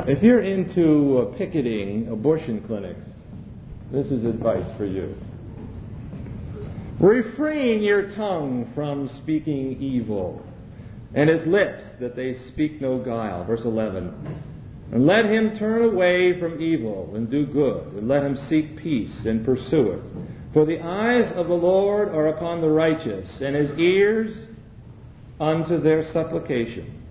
If 0.08 0.24
you're 0.24 0.42
into 0.42 1.20
uh, 1.20 1.38
picketing 1.38 2.08
abortion 2.08 2.62
clinics, 2.62 3.06
this 3.92 4.08
is 4.08 4.26
advice 4.26 4.66
for 4.78 4.86
you. 4.86 5.16
Refrain 7.00 7.82
your 7.82 8.12
tongue 8.12 8.72
from 8.74 9.08
speaking 9.18 9.82
evil, 9.82 10.42
and 11.14 11.30
his 11.30 11.46
lips 11.46 11.84
that 12.00 12.16
they 12.16 12.36
speak 12.48 12.82
no 12.82 12.98
guile. 12.98 13.44
Verse 13.46 13.64
11. 13.64 14.44
And 14.92 15.06
let 15.06 15.26
him 15.26 15.58
turn 15.58 15.84
away 15.84 16.40
from 16.40 16.62
evil 16.62 17.12
and 17.16 17.30
do 17.30 17.46
good, 17.46 17.94
and 17.94 18.08
let 18.08 18.24
him 18.24 18.36
seek 18.36 18.78
peace 18.78 19.26
and 19.26 19.46
pursue 19.46 19.92
it. 19.92 20.02
For 20.54 20.66
the 20.66 20.80
eyes 20.80 21.32
of 21.34 21.48
the 21.48 21.54
Lord 21.54 22.10
are 22.10 22.28
upon 22.28 22.62
the 22.62 22.70
righteous, 22.70 23.40
and 23.42 23.56
his 23.56 23.72
ears 23.78 24.36
unto 25.40 25.80
their 25.80 26.12
supplication. 26.12 27.04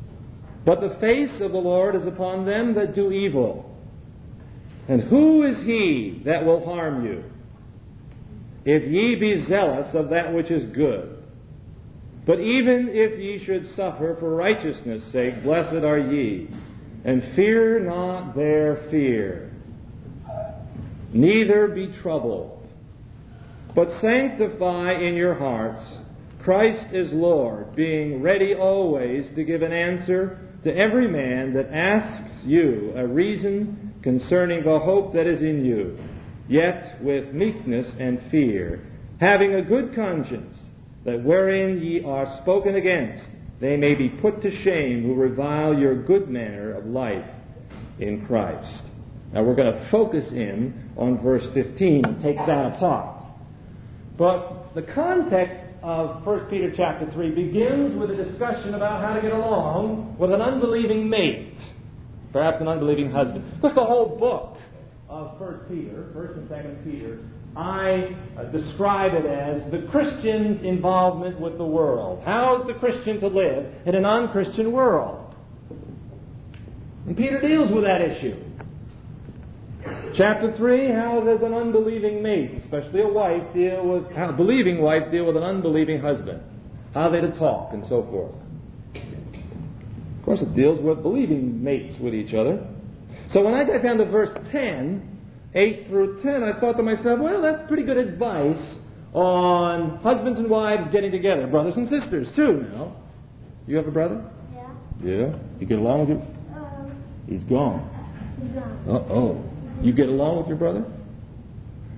But 0.64 0.80
the 0.80 0.96
face 1.00 1.40
of 1.40 1.52
the 1.52 1.58
Lord 1.58 1.94
is 1.94 2.06
upon 2.06 2.44
them 2.44 2.74
that 2.74 2.94
do 2.94 3.12
evil. 3.12 3.76
And 4.88 5.02
who 5.02 5.44
is 5.44 5.58
he 5.58 6.22
that 6.24 6.44
will 6.44 6.64
harm 6.64 7.06
you? 7.06 7.22
if 8.68 8.86
ye 8.86 9.14
be 9.14 9.42
zealous 9.46 9.94
of 9.94 10.10
that 10.10 10.34
which 10.34 10.50
is 10.50 10.62
good. 10.74 11.24
But 12.26 12.40
even 12.40 12.90
if 12.90 13.18
ye 13.18 13.42
should 13.42 13.74
suffer 13.74 14.14
for 14.20 14.34
righteousness' 14.34 15.04
sake, 15.04 15.42
blessed 15.42 15.84
are 15.84 15.98
ye. 15.98 16.48
And 17.04 17.22
fear 17.34 17.80
not 17.80 18.34
their 18.34 18.88
fear, 18.90 19.52
neither 21.12 21.68
be 21.68 21.92
troubled. 22.02 22.66
But 23.74 24.00
sanctify 24.00 24.94
in 24.94 25.14
your 25.14 25.34
hearts 25.34 25.84
Christ 26.42 26.92
is 26.92 27.12
Lord, 27.12 27.76
being 27.76 28.22
ready 28.22 28.54
always 28.54 29.28
to 29.34 29.44
give 29.44 29.62
an 29.62 29.72
answer 29.72 30.38
to 30.64 30.74
every 30.74 31.06
man 31.06 31.52
that 31.54 31.70
asks 31.72 32.44
you 32.44 32.92
a 32.96 33.06
reason 33.06 33.94
concerning 34.02 34.64
the 34.64 34.78
hope 34.78 35.12
that 35.12 35.26
is 35.26 35.42
in 35.42 35.64
you 35.64 35.98
yet 36.48 37.00
with 37.02 37.32
meekness 37.32 37.94
and 37.98 38.20
fear, 38.30 38.82
having 39.20 39.54
a 39.54 39.62
good 39.62 39.94
conscience, 39.94 40.56
that 41.04 41.22
wherein 41.22 41.80
ye 41.82 42.02
are 42.02 42.38
spoken 42.42 42.74
against, 42.74 43.28
they 43.60 43.76
may 43.76 43.94
be 43.94 44.08
put 44.08 44.42
to 44.42 44.50
shame 44.50 45.02
who 45.02 45.14
revile 45.14 45.76
your 45.76 45.94
good 45.94 46.28
manner 46.28 46.72
of 46.74 46.86
life 46.86 47.28
in 47.98 48.24
Christ. 48.26 48.84
Now 49.32 49.42
we're 49.42 49.56
going 49.56 49.72
to 49.72 49.88
focus 49.90 50.30
in 50.30 50.90
on 50.96 51.20
verse 51.22 51.46
15 51.52 52.04
and 52.04 52.22
take 52.22 52.36
that 52.36 52.74
apart. 52.74 53.24
But 54.16 54.74
the 54.74 54.82
context 54.82 55.56
of 55.82 56.24
1 56.26 56.46
Peter 56.46 56.72
chapter 56.74 57.10
3 57.12 57.30
begins 57.30 57.96
with 57.96 58.10
a 58.10 58.16
discussion 58.16 58.74
about 58.74 59.02
how 59.02 59.14
to 59.14 59.20
get 59.20 59.32
along 59.32 60.16
with 60.18 60.32
an 60.32 60.40
unbelieving 60.40 61.08
mate, 61.08 61.54
perhaps 62.32 62.60
an 62.60 62.68
unbelieving 62.68 63.10
husband. 63.10 63.44
Because 63.56 63.74
the 63.74 63.84
whole 63.84 64.16
book 64.16 64.56
of 65.08 65.40
1 65.40 65.60
Peter, 65.68 66.10
First 66.12 66.34
and 66.34 66.48
Second 66.48 66.84
Peter, 66.84 67.18
I 67.58 68.14
uh, 68.38 68.44
describe 68.44 69.14
it 69.14 69.26
as 69.26 69.68
the 69.72 69.88
Christian's 69.90 70.62
involvement 70.62 71.40
with 71.40 71.58
the 71.58 71.66
world. 71.66 72.22
How 72.24 72.60
is 72.60 72.68
the 72.68 72.74
Christian 72.74 73.18
to 73.18 73.26
live 73.26 73.66
in 73.84 73.96
a 73.96 74.00
non-Christian 74.00 74.70
world? 74.70 75.34
And 77.04 77.16
Peter 77.16 77.40
deals 77.40 77.72
with 77.72 77.82
that 77.82 78.00
issue. 78.00 78.36
Chapter 80.14 80.56
3, 80.56 80.92
how 80.92 81.20
does 81.20 81.42
an 81.42 81.52
unbelieving 81.52 82.22
mate, 82.22 82.62
especially 82.62 83.00
a 83.02 83.08
wife, 83.08 83.42
deal 83.52 83.84
with, 83.84 84.12
how 84.12 84.30
believing 84.30 84.80
wife 84.80 85.10
deal 85.10 85.26
with 85.26 85.36
an 85.36 85.42
unbelieving 85.42 86.00
husband? 86.00 86.40
How 86.94 87.08
are 87.08 87.10
they 87.10 87.20
to 87.20 87.36
talk 87.38 87.72
and 87.72 87.84
so 87.86 88.04
forth. 88.04 88.34
Of 88.94 90.24
course, 90.24 90.42
it 90.42 90.54
deals 90.54 90.80
with 90.80 91.02
believing 91.02 91.64
mates 91.64 91.98
with 91.98 92.14
each 92.14 92.34
other. 92.34 92.64
So 93.30 93.42
when 93.42 93.54
I 93.54 93.64
got 93.64 93.82
down 93.82 93.98
to 93.98 94.04
verse 94.04 94.30
10, 94.52 95.17
8 95.58 95.88
through 95.88 96.22
10, 96.22 96.42
I 96.44 96.58
thought 96.60 96.76
to 96.76 96.82
myself, 96.84 97.18
well, 97.18 97.42
that's 97.42 97.66
pretty 97.66 97.82
good 97.82 97.96
advice 97.96 98.62
on 99.12 99.98
husbands 99.98 100.38
and 100.38 100.48
wives 100.48 100.86
getting 100.92 101.10
together. 101.10 101.46
Brothers 101.48 101.76
and 101.76 101.88
sisters, 101.88 102.28
too, 102.36 102.62
now. 102.72 102.94
You 103.66 103.76
have 103.76 103.88
a 103.88 103.90
brother? 103.90 104.24
Yeah. 104.54 104.70
Yeah? 105.02 105.36
You 105.58 105.66
get 105.66 105.78
along 105.78 106.00
with 106.00 106.08
him? 106.10 106.22
Um, 106.54 107.04
He's 107.28 107.42
gone. 107.42 107.90
he's 108.40 108.52
gone. 108.52 108.84
Uh-oh. 108.88 109.44
You 109.82 109.92
get 109.92 110.08
along 110.08 110.38
with 110.38 110.46
your 110.46 110.56
brother? 110.56 110.84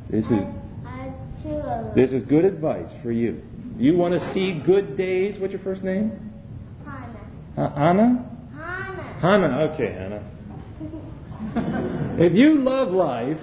This 0.08 0.24
is, 0.24 0.32
I, 0.32 0.86
I 0.86 1.12
two 1.42 1.50
of 1.50 1.84
them. 1.84 1.92
this 1.94 2.12
is 2.12 2.24
good 2.24 2.44
advice 2.46 2.90
for 3.02 3.12
you. 3.12 3.42
You 3.78 3.96
want 3.96 4.14
to 4.18 4.32
see 4.34 4.60
good 4.64 4.96
days? 4.96 5.38
What's 5.38 5.52
your 5.52 5.62
first 5.62 5.82
name? 5.84 6.32
Hannah. 6.84 7.20
Uh, 7.56 7.74
Anna? 7.76 8.26
Hannah. 8.54 9.18
Hannah. 9.20 9.70
Okay, 9.74 9.92
Hannah. 9.92 10.24
if 12.22 12.32
you 12.34 12.62
love 12.62 12.90
life 12.90 13.38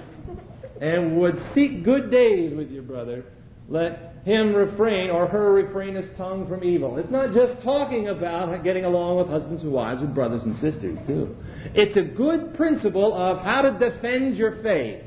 and 0.80 1.18
would 1.18 1.40
seek 1.54 1.84
good 1.84 2.10
days 2.10 2.54
with 2.54 2.70
your 2.70 2.82
brother, 2.82 3.24
let 3.68 4.14
him 4.24 4.54
refrain 4.54 5.10
or 5.10 5.26
her 5.26 5.52
refrain 5.52 5.94
his 5.94 6.06
tongue 6.16 6.46
from 6.48 6.64
evil. 6.64 6.98
It's 6.98 7.10
not 7.10 7.32
just 7.32 7.60
talking 7.62 8.08
about 8.08 8.62
getting 8.64 8.84
along 8.84 9.18
with 9.18 9.28
husbands 9.28 9.62
and 9.62 9.72
wives, 9.72 10.02
and 10.02 10.14
brothers 10.14 10.42
and 10.44 10.54
sisters, 10.58 10.98
too. 11.06 11.36
It's 11.74 11.96
a 11.96 12.02
good 12.02 12.54
principle 12.54 13.14
of 13.14 13.38
how 13.40 13.62
to 13.62 13.78
defend 13.78 14.36
your 14.36 14.62
faith. 14.62 15.02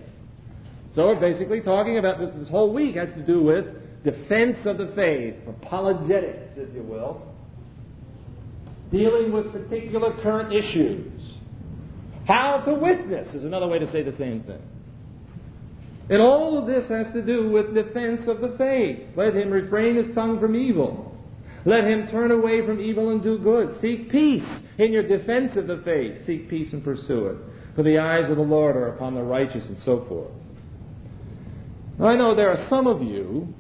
So 0.94 1.08
we're 1.08 1.20
basically 1.20 1.62
talking 1.62 1.98
about 1.98 2.20
this 2.38 2.50
whole 2.50 2.74
week 2.74 2.96
has 2.96 3.10
to 3.12 3.26
do 3.26 3.42
with 3.42 3.66
defense 4.04 4.66
of 4.66 4.78
the 4.78 4.88
faith, 4.96 5.36
apologetics, 5.48 6.58
if 6.58 6.74
you 6.76 6.84
will, 6.84 7.22
dealing 8.92 9.32
with 9.32 9.52
particular 9.52 10.14
current 10.22 10.54
issues. 10.54 11.12
How 12.28 12.60
to 12.62 12.74
witness 12.74 13.34
is 13.34 13.46
another 13.46 13.68
way 13.68 13.80
to 13.80 13.90
say 13.90 14.04
the 14.04 14.16
same 14.16 14.44
thing. 14.44 14.62
And 16.12 16.22
all 16.22 16.58
of 16.58 16.68
this 16.68 16.90
has 16.90 17.10
to 17.14 17.22
do 17.22 17.50
with 17.50 17.74
defense 17.74 18.28
of 18.28 18.42
the 18.42 18.54
faith. 18.58 19.00
Let 19.16 19.34
him 19.34 19.50
refrain 19.50 19.96
his 19.96 20.14
tongue 20.14 20.42
from 20.42 20.58
evil. 20.58 21.18
Let 21.64 21.86
him 21.86 22.10
turn 22.10 22.32
away 22.32 22.66
from 22.66 22.82
evil 22.82 23.12
and 23.12 23.24
do 23.24 23.38
good. 23.38 23.80
Seek 23.80 24.12
peace 24.12 24.46
in 24.78 24.92
your 24.92 25.04
defense 25.04 25.56
of 25.56 25.68
the 25.68 25.78
faith. 25.86 26.26
Seek 26.26 26.50
peace 26.50 26.74
and 26.74 26.84
pursue 26.84 27.28
it. 27.28 27.38
For 27.78 27.84
the 27.84 27.98
eyes 27.98 28.30
of 28.30 28.36
the 28.36 28.44
Lord 28.44 28.76
are 28.76 28.90
upon 28.90 29.16
the 29.16 29.24
righteous 29.24 29.66
and 29.68 29.80
so 29.80 30.04
forth. 30.10 30.32
Now, 31.98 32.08
I 32.08 32.18
know 32.18 32.36
there 32.36 32.50
are 32.50 32.68
some 32.68 32.88
of 32.88 33.02
you 33.02 33.54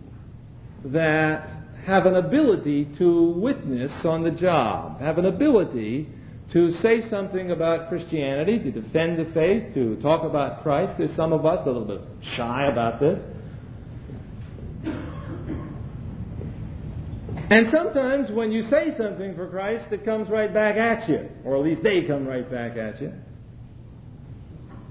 that 0.84 1.50
have 1.86 2.05
an 2.05 2.15
ability 2.15 2.89
to 2.98 3.31
witness 3.31 4.03
on 4.03 4.24
the 4.24 4.31
job, 4.31 5.00
have 5.00 5.17
an 5.17 5.25
ability 5.25 6.10
to 6.51 6.72
say 6.81 7.08
something 7.10 7.51
about 7.51 7.88
Christianity, 7.88 8.60
to 8.60 8.72
defend 8.72 9.17
the 9.17 9.31
faith, 9.34 9.74
to 9.74 9.96
talk 10.01 10.24
about 10.24 10.63
Christ. 10.63 10.96
There's 10.98 11.15
some 11.15 11.31
of 11.31 11.46
us 11.46 11.65
a 11.65 11.70
little 11.70 11.86
bit 11.86 12.01
shy 12.22 12.67
about 12.67 13.00
this. 13.00 13.20
And 17.50 17.70
sometimes 17.70 18.31
when 18.31 18.51
you 18.51 18.63
say 18.63 18.96
something 18.98 19.36
for 19.36 19.50
Christ, 19.50 19.88
it 19.91 20.05
comes 20.05 20.29
right 20.29 20.53
back 20.53 20.77
at 20.77 21.10
you, 21.10 21.29
or 21.43 21.58
at 21.58 21.63
least 21.63 21.84
they 21.84 22.03
come 22.03 22.25
right 22.25 22.50
back 22.50 22.77
at 22.77 23.01
you. 23.01 23.13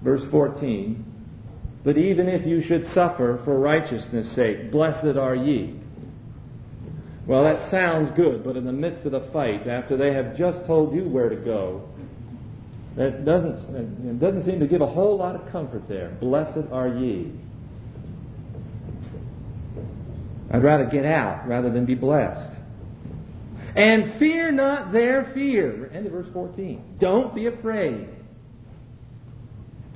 Verse 0.03 0.23
14. 0.31 1.05
But 1.85 1.97
even 1.97 2.29
if 2.29 2.47
you 2.47 2.63
should 2.63 2.87
suffer 2.89 3.41
for 3.45 3.59
righteousness' 3.59 4.35
sake, 4.35 4.71
blessed 4.71 5.17
are 5.17 5.35
ye. 5.35 5.80
Well, 7.27 7.45
that 7.45 7.71
sounds 7.71 8.11
good, 8.17 8.43
but 8.45 8.57
in 8.57 8.65
the 8.65 8.73
midst 8.73 9.05
of 9.05 9.13
the 9.13 9.21
fight, 9.33 9.67
after 9.69 9.97
they 9.97 10.13
have 10.13 10.37
just 10.37 10.65
told 10.67 10.95
you 10.95 11.09
where 11.09 11.29
to 11.29 11.37
go, 11.37 11.89
that 12.97 13.25
doesn't, 13.25 13.57
it 13.77 14.19
doesn't 14.19 14.45
seem 14.45 14.61
to 14.61 14.67
give 14.67 14.81
a 14.81 14.87
whole 14.87 15.17
lot 15.17 15.37
of 15.37 15.51
comfort 15.53 15.89
there. 15.89 16.17
Blessed 16.21 16.71
are 16.73 16.89
ye. 16.89 17.33
I'd 20.51 20.63
rather 20.63 20.87
get 20.87 21.05
out 21.05 21.47
rather 21.47 21.71
than 21.71 21.85
be 21.85 21.95
blessed. 21.95 22.51
And 23.77 24.19
fear 24.19 24.51
not 24.51 24.93
their 24.93 25.31
fear. 25.33 25.89
End 25.95 26.07
of 26.07 26.13
verse 26.13 26.27
14. 26.33 26.97
Don't 26.99 27.35
be 27.35 27.47
afraid. 27.47 28.09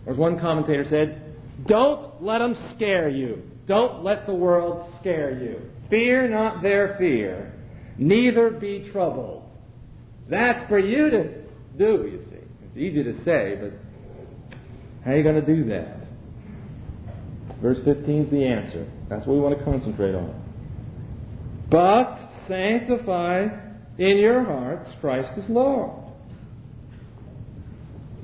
Or 0.06 0.12
as 0.12 0.18
one 0.18 0.38
commentator 0.38 0.84
said, 0.84 1.34
don't 1.66 2.22
let 2.22 2.38
them 2.38 2.56
scare 2.74 3.08
you. 3.08 3.42
Don't 3.66 4.04
let 4.04 4.26
the 4.26 4.34
world 4.34 4.92
scare 5.00 5.36
you. 5.36 5.70
Fear 5.94 6.28
not 6.30 6.60
their 6.60 6.96
fear, 6.98 7.52
neither 7.98 8.50
be 8.50 8.90
troubled. 8.90 9.48
That's 10.28 10.68
for 10.68 10.80
you 10.80 11.08
to 11.08 11.28
do, 11.78 12.08
you 12.10 12.20
see. 12.28 12.40
It's 12.64 12.76
easy 12.76 13.04
to 13.04 13.14
say, 13.22 13.56
but 13.60 13.70
how 15.04 15.12
are 15.12 15.16
you 15.16 15.22
going 15.22 15.36
to 15.36 15.54
do 15.54 15.66
that? 15.66 15.98
Verse 17.62 17.78
15 17.84 18.24
is 18.24 18.30
the 18.32 18.44
answer. 18.44 18.90
That's 19.08 19.24
what 19.24 19.34
we 19.34 19.40
want 19.40 19.56
to 19.56 19.64
concentrate 19.64 20.16
on. 20.16 20.34
But 21.70 22.18
sanctify 22.48 23.46
in 23.96 24.18
your 24.18 24.42
hearts 24.42 24.90
Christ 25.00 25.30
as 25.36 25.48
Lord. 25.48 25.92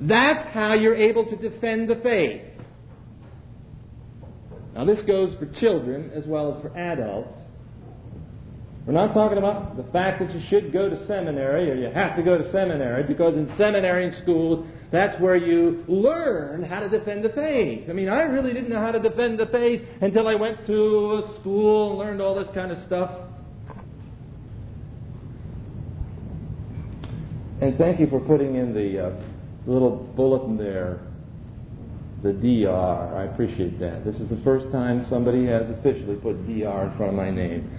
That's 0.01 0.45
how 0.49 0.73
you're 0.73 0.97
able 0.97 1.25
to 1.27 1.37
defend 1.37 1.89
the 1.89 1.95
faith. 1.95 2.41
Now, 4.75 4.83
this 4.83 5.01
goes 5.03 5.33
for 5.35 5.45
children 5.45 6.11
as 6.13 6.25
well 6.25 6.53
as 6.53 6.61
for 6.61 6.77
adults. 6.77 7.40
We're 8.91 9.07
not 9.07 9.13
talking 9.13 9.37
about 9.37 9.77
the 9.77 9.85
fact 9.93 10.19
that 10.19 10.35
you 10.35 10.41
should 10.49 10.73
go 10.73 10.89
to 10.89 11.07
seminary 11.07 11.71
or 11.71 11.75
you 11.75 11.89
have 11.93 12.17
to 12.17 12.21
go 12.21 12.37
to 12.37 12.51
seminary 12.51 13.03
because 13.03 13.35
in 13.35 13.47
seminary 13.55 14.07
and 14.07 14.13
schools, 14.15 14.67
that's 14.91 15.17
where 15.17 15.37
you 15.37 15.85
learn 15.87 16.63
how 16.63 16.81
to 16.81 16.89
defend 16.89 17.23
the 17.23 17.29
faith. 17.29 17.89
I 17.89 17.93
mean, 17.93 18.09
I 18.09 18.23
really 18.23 18.51
didn't 18.51 18.69
know 18.69 18.81
how 18.81 18.91
to 18.91 18.99
defend 18.99 19.39
the 19.39 19.45
faith 19.45 19.81
until 20.01 20.27
I 20.27 20.35
went 20.35 20.65
to 20.65 21.23
a 21.23 21.35
school 21.35 21.91
and 21.91 21.99
learned 21.99 22.21
all 22.21 22.35
this 22.35 22.49
kind 22.53 22.69
of 22.69 22.83
stuff. 22.83 23.11
And 27.61 27.77
thank 27.77 27.97
you 27.97 28.07
for 28.07 28.19
putting 28.19 28.55
in 28.55 28.73
the 28.73 29.07
uh, 29.07 29.11
little 29.67 29.91
bulletin 30.17 30.57
there, 30.57 30.99
the 32.23 32.33
DR. 32.33 33.15
I 33.15 33.23
appreciate 33.23 33.79
that. 33.79 34.03
This 34.03 34.17
is 34.17 34.27
the 34.27 34.41
first 34.43 34.69
time 34.73 35.05
somebody 35.09 35.45
has 35.45 35.69
officially 35.69 36.17
put 36.17 36.45
DR 36.45 36.91
in 36.91 36.97
front 36.97 37.11
of 37.11 37.13
my 37.13 37.31
name. 37.31 37.77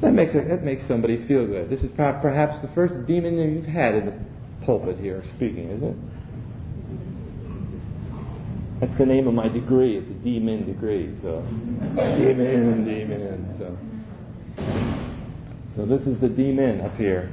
That 0.00 0.12
makes 0.12 0.34
that 0.34 0.62
makes 0.62 0.86
somebody 0.86 1.26
feel 1.26 1.46
good. 1.46 1.70
This 1.70 1.82
is 1.82 1.90
perhaps 1.96 2.60
the 2.60 2.68
first 2.68 3.06
demon 3.06 3.38
you've 3.38 3.64
had 3.64 3.94
in 3.94 4.06
the 4.06 4.14
pulpit 4.64 4.98
here 4.98 5.22
speaking, 5.36 5.70
isn't 5.70 5.88
it? 5.88 5.96
That's 8.80 8.98
the 8.98 9.06
name 9.06 9.26
of 9.26 9.32
my 9.32 9.48
degree. 9.48 9.96
It's 9.96 10.10
a 10.10 10.14
demon 10.22 10.66
degree. 10.66 11.16
So 11.22 11.40
demon, 11.96 12.84
demon. 12.84 13.56
So 13.58 13.76
so 15.76 15.86
this 15.86 16.06
is 16.06 16.20
the 16.20 16.28
demon 16.28 16.82
up 16.82 16.96
here. 16.96 17.32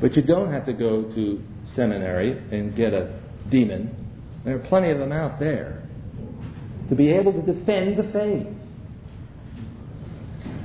But 0.00 0.16
you 0.16 0.22
don't 0.22 0.52
have 0.52 0.66
to 0.66 0.74
go 0.74 1.02
to 1.14 1.42
seminary 1.74 2.32
and 2.50 2.76
get 2.76 2.92
a 2.92 3.18
demon. 3.48 3.94
There 4.44 4.56
are 4.56 4.66
plenty 4.66 4.90
of 4.90 4.98
them 4.98 5.12
out 5.12 5.38
there 5.38 5.82
to 6.90 6.94
be 6.94 7.10
able 7.10 7.32
to 7.32 7.40
defend 7.40 7.96
the 7.96 8.02
faith. 8.12 8.53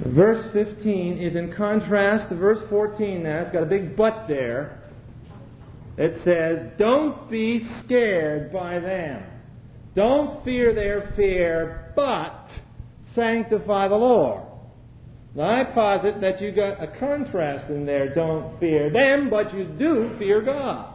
Verse 0.06 0.52
15 0.54 1.18
is 1.18 1.36
in 1.36 1.54
contrast 1.54 2.30
to 2.30 2.36
verse 2.36 2.62
14 2.70 3.24
now. 3.24 3.42
It's 3.42 3.52
got 3.52 3.64
a 3.64 3.68
big 3.68 3.96
but 3.96 4.28
there. 4.28 4.82
It 5.98 6.24
says, 6.24 6.72
Don't 6.78 7.30
be 7.30 7.68
scared 7.80 8.54
by 8.54 8.80
them. 8.80 9.24
Don't 9.96 10.44
fear 10.46 10.74
their 10.74 11.12
fear, 11.18 11.92
but 11.96 12.50
sanctify 13.14 13.90
the 13.90 13.96
Lord. 13.96 14.44
Now 15.36 15.62
I 15.62 15.64
posit 15.66 16.22
that 16.22 16.42
you 16.42 16.52
got 16.52 16.82
a 16.82 16.88
contrast 16.88 17.70
in 17.70 17.86
there. 17.86 18.14
Don't 18.14 18.58
fear 18.60 18.90
them, 18.90 19.30
but 19.30 19.54
you 19.54 19.66
do 19.66 20.16
fear 20.18 20.42
God. 20.42 20.94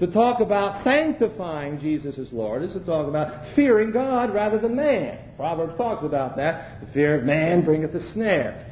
To 0.00 0.08
talk 0.08 0.40
about 0.40 0.82
sanctifying 0.82 1.78
Jesus 1.78 2.18
as 2.18 2.32
Lord 2.32 2.64
is 2.64 2.72
to 2.72 2.80
talk 2.80 3.06
about 3.06 3.54
fearing 3.54 3.92
God 3.92 4.34
rather 4.34 4.58
than 4.58 4.74
man. 4.74 5.18
Proverbs 5.42 5.76
talks 5.76 6.04
about 6.04 6.36
that. 6.36 6.80
The 6.80 6.92
fear 6.92 7.18
of 7.18 7.24
man 7.24 7.64
bringeth 7.64 7.92
a 7.96 8.12
snare. 8.12 8.70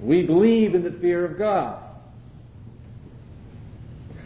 We 0.00 0.22
believe 0.22 0.76
in 0.76 0.84
the 0.84 0.96
fear 1.00 1.24
of 1.24 1.36
God. 1.36 1.82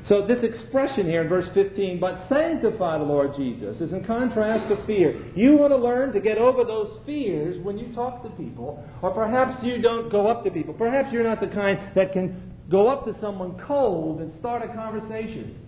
So 0.05 0.27
this 0.27 0.45
expression 0.45 1.07
here 1.07 1.23
in 1.23 1.29
verse 1.31 1.49
15, 1.55 1.99
but 1.99 2.29
sanctify 2.29 2.99
the 2.99 3.05
Lord 3.05 3.35
Jesus, 3.35 3.81
is 3.81 3.95
in 3.95 4.05
contrast 4.05 4.69
to 4.69 4.85
fear. 4.85 5.25
You 5.35 5.57
want 5.57 5.73
to 5.73 5.79
learn 5.79 6.13
to 6.13 6.21
get 6.21 6.37
over 6.37 6.63
those 6.63 7.01
fears 7.07 7.59
when 7.65 7.79
you 7.79 7.91
talk 7.95 8.23
to 8.25 8.29
people, 8.29 8.87
or 9.01 9.11
perhaps 9.11 9.65
you 9.65 9.81
don't 9.81 10.11
go 10.13 10.27
up 10.27 10.45
to 10.45 10.51
people. 10.51 10.75
Perhaps 10.75 11.11
you're 11.11 11.25
not 11.25 11.41
the 11.41 11.49
kind 11.49 11.81
that 11.95 12.13
can 12.13 12.53
go 12.71 12.87
up 12.87 13.07
to 13.07 13.19
someone 13.19 13.59
cold 13.67 14.21
and 14.21 14.31
start 14.41 14.63
a 14.63 14.75
conversation. 14.75 15.59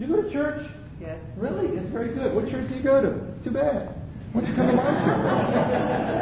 You 0.00 0.08
go 0.08 0.22
to 0.22 0.32
church? 0.32 0.68
Yes. 1.00 1.20
Really? 1.36 1.68
It's 1.78 1.88
very 1.90 2.12
good. 2.16 2.34
What 2.34 2.50
church 2.50 2.68
do 2.68 2.74
you 2.74 2.82
go 2.82 3.00
to? 3.00 3.10
It's 3.36 3.44
too 3.44 3.52
bad. 3.52 3.94
Don't 4.32 4.46
you 4.46 4.54
come 4.54 4.66
to 4.66 6.18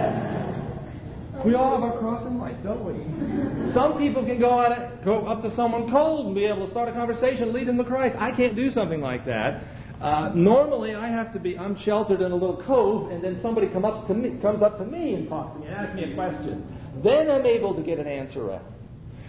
we 1.45 1.55
all 1.55 1.81
have 1.81 1.83
our 1.83 1.99
cross 1.99 2.27
in 2.27 2.39
life, 2.39 2.57
don't 2.65 2.85
we? 2.85 3.73
Some 3.73 3.99
people 3.99 4.25
can 4.25 4.41
go 4.41 4.59
out, 4.59 5.05
go 5.05 5.27
up 5.27 5.43
to 5.43 5.55
someone 5.55 5.89
cold 5.89 6.27
and 6.27 6.35
be 6.35 6.45
able 6.45 6.65
to 6.65 6.71
start 6.73 6.89
a 6.89 6.93
conversation, 6.93 7.53
lead 7.53 7.69
them 7.69 7.77
to 7.77 7.85
Christ. 7.85 8.17
I 8.19 8.33
can't 8.33 8.57
do 8.57 8.73
something 8.73 9.01
like 9.01 9.25
that. 9.27 9.63
Uh, 10.01 10.33
normally, 10.35 10.95
I 10.95 11.09
have 11.09 11.33
to 11.35 11.39
be. 11.39 11.57
I'm 11.57 11.79
sheltered 11.79 12.21
in 12.21 12.33
a 12.33 12.35
little 12.35 12.63
cove, 12.65 13.13
and 13.13 13.23
then 13.23 13.39
somebody 13.41 13.69
come 13.69 13.85
up 13.85 14.09
to 14.09 14.15
me, 14.15 14.39
comes 14.43 14.61
up 14.61 14.79
to 14.79 14.85
me 14.85 15.15
and 15.15 15.29
talks 15.29 15.55
to 15.55 15.61
me 15.61 15.67
and 15.69 15.77
asks 15.77 15.95
me 15.95 16.13
a 16.13 16.15
question. 16.15 16.67
Then 17.05 17.31
I'm 17.31 17.47
able 17.47 17.75
to 17.75 17.83
get 17.83 17.99
an 17.99 18.07
answer 18.07 18.53
out. 18.53 18.65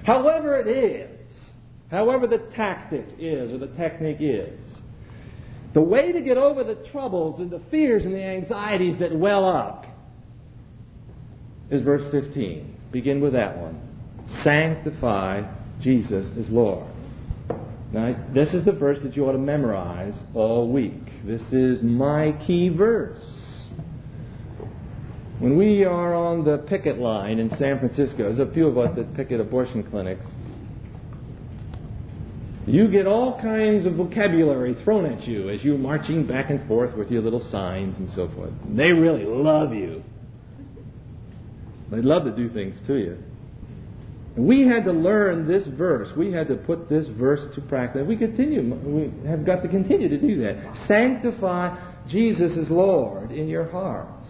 However 0.04 0.58
it 0.58 0.68
is, 0.68 1.10
however 1.92 2.26
the 2.26 2.40
tactic 2.56 3.06
is 3.20 3.52
or 3.52 3.60
the 3.60 3.74
technique 3.76 4.18
is, 4.20 4.60
the 5.74 5.82
way 5.82 6.12
to 6.12 6.22
get 6.22 6.38
over 6.38 6.64
the 6.64 6.76
troubles 6.92 7.40
and 7.40 7.50
the 7.50 7.62
fears 7.70 8.06
and 8.06 8.14
the 8.14 8.24
anxieties 8.24 8.98
that 9.00 9.16
well 9.16 9.48
up 9.48 9.86
is 11.70 11.82
verse 11.82 12.10
15. 12.12 12.76
Begin 12.92 13.20
with 13.20 13.34
that 13.34 13.58
one. 13.58 13.80
Sanctify 14.44 15.44
Jesus 15.82 16.30
as 16.38 16.50
Lord. 16.50 16.88
Now, 17.92 18.16
this 18.34 18.54
is 18.54 18.66
the 18.66 18.74
verse 18.74 19.00
that 19.04 19.16
you 19.16 19.26
ought 19.28 19.34
to 19.34 19.38
memorize 19.38 20.16
all 20.34 20.70
week. 20.70 21.24
This 21.24 21.42
is 21.54 21.82
my 21.82 22.34
key 22.46 22.70
verse. 22.70 23.24
When 25.40 25.56
we 25.56 25.86
are 25.86 26.16
on 26.16 26.44
the 26.44 26.58
picket 26.58 26.98
line 26.98 27.40
in 27.40 27.50
San 27.52 27.80
Francisco, 27.80 28.24
there's 28.24 28.40
a 28.40 28.52
few 28.52 28.68
of 28.68 28.78
us 28.78 28.96
that 28.96 29.16
picket 29.16 29.40
abortion 29.40 29.84
clinics. 29.84 30.26
You 32.68 32.90
get 32.90 33.08
all 33.08 33.40
kinds 33.40 33.86
of 33.86 33.94
vocabulary 33.94 34.74
thrown 34.84 35.06
at 35.06 35.26
you 35.26 35.50
as 35.50 35.64
you're 35.64 35.78
marching 35.78 36.28
back 36.28 36.50
and 36.50 36.68
forth 36.68 36.96
with 36.96 37.10
your 37.10 37.22
little 37.22 37.40
signs 37.40 37.98
and 37.98 38.10
so 38.10 38.28
forth. 38.28 38.52
They 38.68 38.92
really 38.92 39.24
love 39.24 39.74
you. 39.74 40.04
They'd 41.90 42.04
love 42.04 42.26
to 42.26 42.32
do 42.32 42.50
things 42.50 42.76
to 42.88 42.96
you. 42.96 43.18
And 44.36 44.46
we 44.46 44.68
had 44.68 44.84
to 44.84 44.92
learn 44.92 45.48
this 45.48 45.66
verse. 45.66 46.10
We 46.18 46.34
had 46.34 46.50
to 46.50 46.56
put 46.56 46.90
this 46.90 47.08
verse 47.08 47.56
to 47.56 47.62
practice. 47.62 48.06
We 48.06 48.18
continue. 48.18 48.62
We 48.62 49.28
have 49.30 49.46
got 49.46 49.64
to 49.64 49.70
continue 49.70 50.10
to 50.10 50.18
do 50.18 50.42
that. 50.42 50.78
Sanctify 50.88 51.78
Jesus 52.08 52.58
as 52.58 52.70
Lord 52.70 53.32
in 53.32 53.48
your 53.48 53.70
hearts. 53.70 54.28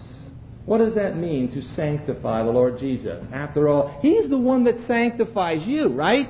What 0.65 0.77
does 0.77 0.93
that 0.93 1.17
mean 1.17 1.51
to 1.53 1.61
sanctify 1.61 2.43
the 2.43 2.51
Lord 2.51 2.77
Jesus? 2.77 3.25
After 3.33 3.67
all, 3.67 3.97
He's 4.01 4.29
the 4.29 4.37
one 4.37 4.65
that 4.65 4.85
sanctifies 4.85 5.65
you, 5.65 5.87
right? 5.87 6.29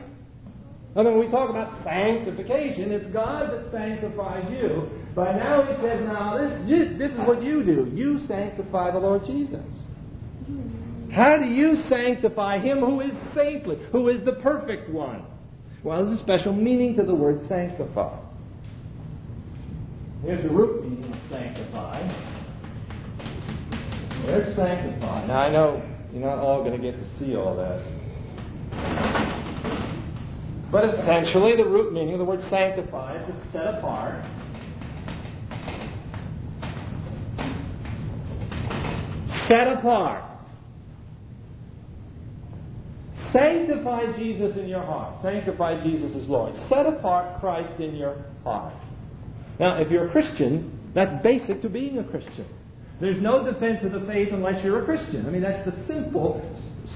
I 0.97 1.03
mean, 1.03 1.15
when 1.15 1.25
we 1.25 1.31
talk 1.31 1.51
about 1.51 1.83
sanctification, 1.83 2.91
it's 2.91 3.05
God 3.13 3.51
that 3.51 3.71
sanctifies 3.71 4.51
you. 4.51 4.89
But 5.13 5.33
now 5.33 5.61
He 5.61 5.79
says, 5.79 6.03
now 6.03 6.37
this, 6.37 6.97
this 6.97 7.11
is 7.11 7.19
what 7.19 7.43
you 7.43 7.63
do. 7.63 7.91
You 7.93 8.25
sanctify 8.25 8.91
the 8.91 8.99
Lord 8.99 9.23
Jesus. 9.25 9.63
How 11.11 11.37
do 11.37 11.45
you 11.45 11.75
sanctify 11.87 12.59
him 12.59 12.79
who 12.79 13.01
is 13.01 13.13
saintly, 13.33 13.77
who 13.91 14.09
is 14.09 14.23
the 14.23 14.33
perfect 14.33 14.89
one? 14.89 15.23
Well, 15.83 16.05
there's 16.05 16.19
a 16.19 16.21
special 16.21 16.53
meaning 16.53 16.95
to 16.95 17.03
the 17.03 17.15
word 17.15 17.47
sanctify. 17.47 18.19
Here's 20.23 20.43
the 20.43 20.49
root 20.49 20.83
meaning 20.83 21.13
of 21.13 21.19
sanctify. 21.29 22.01
There's 24.25 24.55
sanctify. 24.55 25.27
Now, 25.27 25.39
I 25.39 25.49
know 25.51 25.81
you're 26.11 26.23
not 26.23 26.39
all 26.39 26.63
going 26.63 26.79
to 26.79 26.91
get 26.91 26.99
to 26.99 27.19
see 27.19 27.35
all 27.35 27.55
that. 27.55 29.26
But 30.71 30.85
essentially, 30.93 31.55
the 31.55 31.65
root 31.65 31.93
meaning 31.93 32.13
of 32.13 32.19
the 32.19 32.25
word 32.25 32.41
sanctify 32.49 33.15
is 33.21 33.25
to 33.27 33.51
set 33.51 33.75
apart. 33.75 34.25
Set 39.47 39.67
apart. 39.67 40.23
Sanctify 43.31 44.17
Jesus 44.17 44.57
in 44.57 44.67
your 44.67 44.81
heart. 44.83 45.21
Sanctify 45.21 45.83
Jesus 45.83 46.15
as 46.15 46.27
Lord. 46.27 46.53
Set 46.67 46.85
apart 46.85 47.39
Christ 47.39 47.79
in 47.79 47.95
your 47.95 48.17
heart. 48.43 48.73
Now, 49.59 49.79
if 49.81 49.89
you're 49.89 50.07
a 50.07 50.11
Christian, 50.11 50.77
that's 50.93 51.23
basic 51.23 51.61
to 51.61 51.69
being 51.69 51.97
a 51.97 52.03
Christian. 52.03 52.45
There's 52.99 53.21
no 53.21 53.43
defense 53.49 53.83
of 53.83 53.91
the 53.91 54.05
faith 54.07 54.29
unless 54.31 54.63
you're 54.63 54.81
a 54.81 54.85
Christian. 54.85 55.25
I 55.27 55.29
mean, 55.29 55.43
that's 55.43 55.65
the 55.65 55.85
simple, 55.85 56.41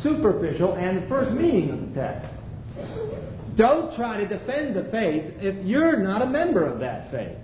superficial, 0.01 0.73
and 0.73 1.03
the 1.03 1.07
first 1.07 1.31
meaning 1.31 1.69
of 1.69 1.79
the 1.81 2.01
text. 2.01 3.30
Don't 3.55 3.95
try 3.95 4.17
to 4.17 4.27
defend 4.27 4.75
the 4.75 4.85
faith 4.91 5.33
if 5.41 5.65
you're 5.65 5.97
not 5.97 6.21
a 6.21 6.25
member 6.25 6.65
of 6.65 6.79
that 6.79 7.11
faith. 7.11 7.37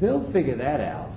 They'll 0.00 0.30
figure 0.32 0.56
that 0.56 0.80
out. 0.80 1.12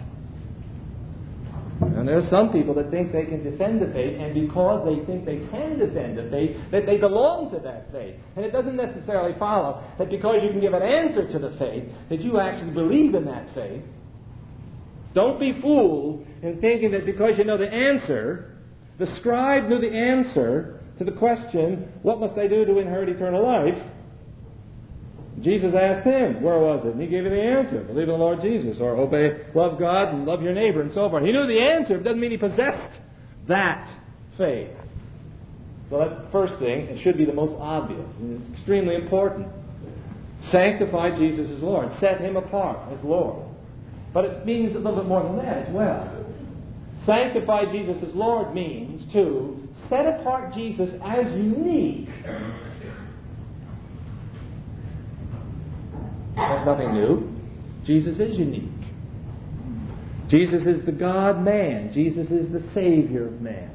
And 1.82 2.08
there 2.08 2.18
are 2.18 2.28
some 2.28 2.52
people 2.52 2.74
that 2.76 2.92
think 2.92 3.12
they 3.12 3.26
can 3.26 3.44
defend 3.44 3.82
the 3.82 3.88
faith, 3.88 4.20
and 4.20 4.34
because 4.34 4.86
they 4.86 5.06
think 5.06 5.26
they 5.26 5.38
can 5.50 5.80
defend 5.80 6.18
the 6.18 6.30
faith, 6.30 6.58
that 6.72 6.86
they 6.86 6.98
belong 6.98 7.52
to 7.52 7.60
that 7.60 7.92
faith. 7.92 8.16
And 8.36 8.46
it 8.46 8.52
doesn't 8.52 8.76
necessarily 8.76 9.38
follow 9.40 9.82
that 9.98 10.10
because 10.10 10.44
you 10.44 10.50
can 10.50 10.60
give 10.60 10.74
an 10.74 10.84
answer 10.84 11.28
to 11.32 11.40
the 11.40 11.52
faith, 11.58 11.86
that 12.10 12.20
you 12.20 12.40
actually 12.40 12.72
believe 12.72 13.16
in 13.16 13.26
that 13.26 13.54
faith. 13.54 13.84
Don't 15.14 15.40
be 15.40 15.60
fooled 15.62 16.28
in 16.42 16.60
thinking 16.62 16.92
that 16.92 17.06
because 17.06 17.38
you 17.38 17.46
know 17.46 17.58
the 17.58 17.72
answer, 17.72 18.58
the 18.98 19.08
scribe 19.16 19.70
knew 19.70 19.80
the 19.80 19.92
answer 19.92 20.79
to 21.00 21.06
the 21.06 21.12
question, 21.14 21.92
what 22.04 22.20
must 22.20 22.38
I 22.38 22.48
do 22.48 22.66
to 22.66 22.80
inherit 22.80 23.10
eternal 23.10 23.44
life? 23.44 23.82
Jesus 25.42 25.74
asked 25.74 26.06
him, 26.06 26.42
where 26.42 26.60
was 26.60 26.84
it? 26.86 26.94
And 26.94 27.02
he 27.02 27.08
gave 27.08 27.26
him 27.26 27.32
the 27.32 27.42
answer. 27.42 27.80
Believe 27.82 28.04
in 28.04 28.10
the 28.10 28.18
Lord 28.18 28.42
Jesus, 28.42 28.82
or 28.82 28.98
obey, 28.98 29.46
love 29.56 29.80
God 29.80 30.14
and 30.14 30.26
love 30.26 30.44
your 30.44 30.54
neighbor, 30.54 30.82
and 30.82 30.92
so 30.92 31.10
forth. 31.10 31.24
He 31.24 31.32
knew 31.32 31.48
the 31.48 31.62
answer, 31.62 31.96
but 31.98 32.04
doesn't 32.04 32.20
mean 32.20 32.32
he 32.32 32.38
possessed 32.38 33.00
that 33.48 33.90
faith. 34.38 34.70
So 35.90 36.00
that 36.00 36.32
first 36.34 36.60
thing, 36.60 36.88
it 36.88 37.00
should 37.02 37.18
be 37.18 37.24
the 37.26 37.34
most 37.34 37.56
obvious, 37.58 38.14
and 38.20 38.42
it's 38.42 38.52
extremely 38.54 38.96
important. 38.96 39.48
Sanctify 40.52 41.18
Jesus 41.18 41.50
as 41.50 41.62
Lord. 41.64 41.94
Set 42.00 42.20
him 42.20 42.36
apart 42.36 42.78
as 42.92 43.02
Lord. 43.04 43.46
But 44.14 44.26
it 44.26 44.46
means 44.46 44.76
a 44.76 44.80
little 44.80 44.98
bit 44.98 45.06
more 45.06 45.24
than 45.24 45.38
that 45.38 45.68
as 45.68 45.74
well. 45.74 46.26
Sanctify 47.06 47.72
Jesus 47.72 48.04
as 48.04 48.14
Lord 48.14 48.54
means 48.54 49.10
to 49.14 49.69
set 49.90 50.20
apart 50.20 50.54
Jesus 50.54 50.90
as 51.04 51.34
unique 51.36 52.10
That's 56.40 56.66
nothing 56.66 56.94
new. 56.94 57.30
Jesus 57.86 58.20
is 58.20 58.38
unique. 58.38 58.64
Jesus 60.30 60.66
is 60.66 60.86
the 60.86 60.92
God 60.92 61.44
man. 61.44 61.92
Jesus 61.94 62.30
is 62.32 62.52
the 62.52 62.64
Savior 62.74 63.28
of 63.28 63.42
man. 63.42 63.72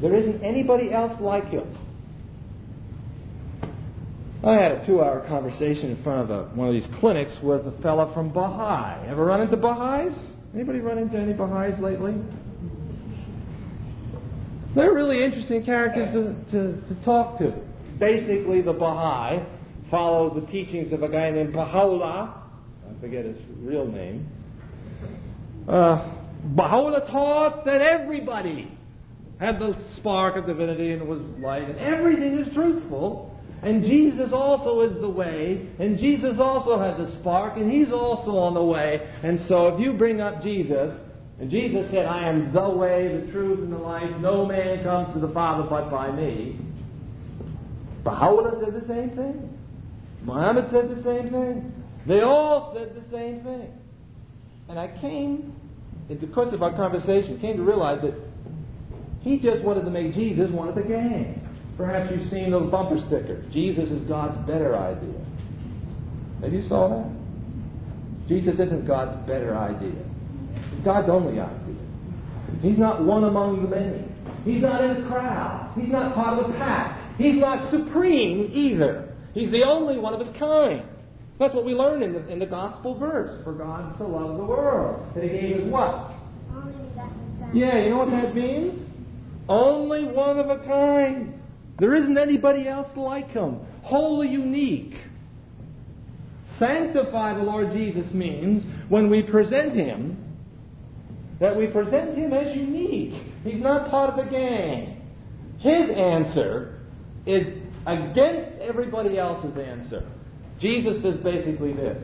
There 0.00 0.14
isn't 0.14 0.42
anybody 0.42 0.92
else 0.92 1.20
like 1.20 1.48
him. 1.48 1.76
I 4.44 4.54
had 4.54 4.72
a 4.72 4.86
two 4.86 5.02
hour 5.02 5.26
conversation 5.26 5.90
in 5.90 6.02
front 6.02 6.30
of 6.30 6.30
a, 6.30 6.48
one 6.54 6.68
of 6.68 6.74
these 6.74 6.88
clinics 7.00 7.36
with 7.42 7.66
a 7.66 7.72
fella 7.82 8.12
from 8.14 8.32
Baha'i. 8.32 9.08
Ever 9.08 9.24
run 9.24 9.40
into 9.40 9.56
Baha'is? 9.56 10.16
Anybody 10.54 10.78
run 10.78 10.98
into 10.98 11.18
any 11.18 11.32
Baha'is 11.32 11.78
lately? 11.80 12.14
They're 14.78 14.94
really 14.94 15.24
interesting 15.24 15.64
characters 15.64 16.08
to, 16.12 16.52
to, 16.52 16.80
to 16.86 17.04
talk 17.04 17.38
to. 17.38 17.52
Basically, 17.98 18.62
the 18.62 18.72
Baha'i 18.72 19.44
follows 19.90 20.40
the 20.40 20.46
teachings 20.52 20.92
of 20.92 21.02
a 21.02 21.08
guy 21.08 21.30
named 21.30 21.52
Baha'u'llah. 21.52 22.44
I 22.88 23.00
forget 23.00 23.24
his 23.24 23.36
real 23.58 23.88
name. 23.88 24.28
Uh, 25.66 26.08
Baha'u'llah 26.44 27.10
taught 27.10 27.64
that 27.64 27.82
everybody 27.82 28.70
had 29.40 29.58
the 29.58 29.76
spark 29.96 30.36
of 30.36 30.46
divinity 30.46 30.92
and 30.92 31.08
was 31.08 31.22
light, 31.40 31.68
and 31.68 31.78
everything 31.80 32.38
is 32.38 32.54
truthful. 32.54 33.36
And 33.62 33.82
Jesus 33.82 34.30
also 34.32 34.82
is 34.82 35.00
the 35.00 35.08
way, 35.08 35.68
and 35.80 35.98
Jesus 35.98 36.38
also 36.38 36.78
had 36.78 37.04
the 37.04 37.10
spark, 37.18 37.56
and 37.56 37.68
He's 37.68 37.90
also 37.90 38.38
on 38.38 38.54
the 38.54 38.62
way. 38.62 39.10
And 39.24 39.40
so 39.48 39.66
if 39.66 39.80
you 39.80 39.94
bring 39.94 40.20
up 40.20 40.40
Jesus, 40.40 40.96
and 41.40 41.50
Jesus 41.50 41.88
said, 41.90 42.06
I 42.06 42.28
am 42.28 42.52
the 42.52 42.68
way, 42.68 43.20
the 43.20 43.30
truth, 43.30 43.60
and 43.60 43.72
the 43.72 43.78
life, 43.78 44.10
no 44.20 44.44
man 44.44 44.82
comes 44.82 45.12
to 45.14 45.20
the 45.20 45.32
Father 45.32 45.68
but 45.68 45.90
by 45.90 46.10
me. 46.10 46.58
Baha'u'llah 48.02 48.60
said 48.64 48.74
the 48.82 48.86
same 48.88 49.10
thing. 49.10 49.56
Muhammad 50.22 50.68
said 50.72 50.88
the 50.90 51.02
same 51.02 51.30
thing. 51.30 51.72
They 52.06 52.22
all 52.22 52.74
said 52.74 52.94
the 52.94 53.16
same 53.16 53.42
thing. 53.42 53.72
And 54.68 54.78
I 54.78 54.88
came, 55.00 55.54
in 56.08 56.18
the 56.18 56.26
course 56.26 56.52
of 56.52 56.62
our 56.62 56.74
conversation, 56.74 57.38
came 57.40 57.56
to 57.56 57.62
realize 57.62 58.02
that 58.02 58.14
he 59.20 59.38
just 59.38 59.62
wanted 59.62 59.84
to 59.84 59.90
make 59.90 60.14
Jesus 60.14 60.50
one 60.50 60.68
of 60.68 60.74
the 60.74 60.82
gang. 60.82 61.46
Perhaps 61.76 62.10
you've 62.10 62.28
seen 62.30 62.50
those 62.50 62.70
bumper 62.70 62.98
stickers. 63.06 63.44
Jesus 63.52 63.90
is 63.90 64.02
God's 64.02 64.36
better 64.46 64.76
idea. 64.76 65.24
Have 66.42 66.52
you 66.52 66.62
saw 66.62 66.88
that? 66.88 67.10
Jesus 68.28 68.58
isn't 68.58 68.86
God's 68.86 69.14
better 69.26 69.56
idea. 69.56 70.07
God's 70.88 71.10
only 71.10 71.38
idea. 71.38 71.74
He's 72.62 72.78
not 72.78 73.04
one 73.04 73.24
among 73.24 73.62
the 73.62 73.68
many. 73.68 74.04
He's 74.42 74.62
not 74.62 74.82
in 74.82 75.04
a 75.04 75.06
crowd. 75.06 75.70
He's 75.78 75.90
not 75.90 76.14
part 76.14 76.38
of 76.38 76.48
a 76.48 76.54
pack. 76.54 77.18
He's 77.18 77.36
not 77.36 77.70
supreme 77.70 78.48
either. 78.54 79.14
He's 79.34 79.50
the 79.50 79.64
only 79.64 79.98
one 79.98 80.14
of 80.14 80.20
his 80.20 80.30
kind. 80.38 80.82
That's 81.38 81.54
what 81.54 81.66
we 81.66 81.74
learn 81.74 82.02
in 82.02 82.14
the, 82.14 82.26
in 82.28 82.38
the 82.38 82.46
gospel 82.46 82.98
verse. 82.98 83.44
For 83.44 83.52
God 83.52 83.98
so 83.98 84.06
loved 84.06 84.38
the 84.38 84.44
world 84.44 85.14
that 85.14 85.24
he 85.24 85.28
gave 85.28 85.56
his 85.56 85.70
what? 85.70 86.14
Yeah, 87.52 87.82
you 87.82 87.90
know 87.90 87.98
what 87.98 88.10
that 88.10 88.34
means? 88.34 88.80
Only 89.46 90.04
one 90.04 90.38
of 90.38 90.48
a 90.48 90.64
kind. 90.64 91.38
There 91.78 91.94
isn't 91.94 92.16
anybody 92.16 92.66
else 92.66 92.88
like 92.96 93.28
him. 93.32 93.60
Wholly 93.82 94.28
unique. 94.28 94.96
Sanctify 96.58 97.34
the 97.34 97.42
Lord 97.42 97.74
Jesus 97.74 98.10
means 98.14 98.64
when 98.88 99.10
we 99.10 99.22
present 99.22 99.74
him, 99.74 100.27
that 101.40 101.56
we 101.56 101.66
present 101.66 102.16
him 102.16 102.32
as 102.32 102.54
unique. 102.56 103.22
He's 103.44 103.60
not 103.60 103.90
part 103.90 104.10
of 104.10 104.24
the 104.24 104.30
gang. 104.30 105.06
His 105.58 105.90
answer 105.90 106.80
is 107.26 107.46
against 107.86 108.60
everybody 108.60 109.18
else's 109.18 109.56
answer. 109.56 110.04
Jesus 110.58 111.00
says 111.02 111.16
basically 111.18 111.72
this 111.72 112.02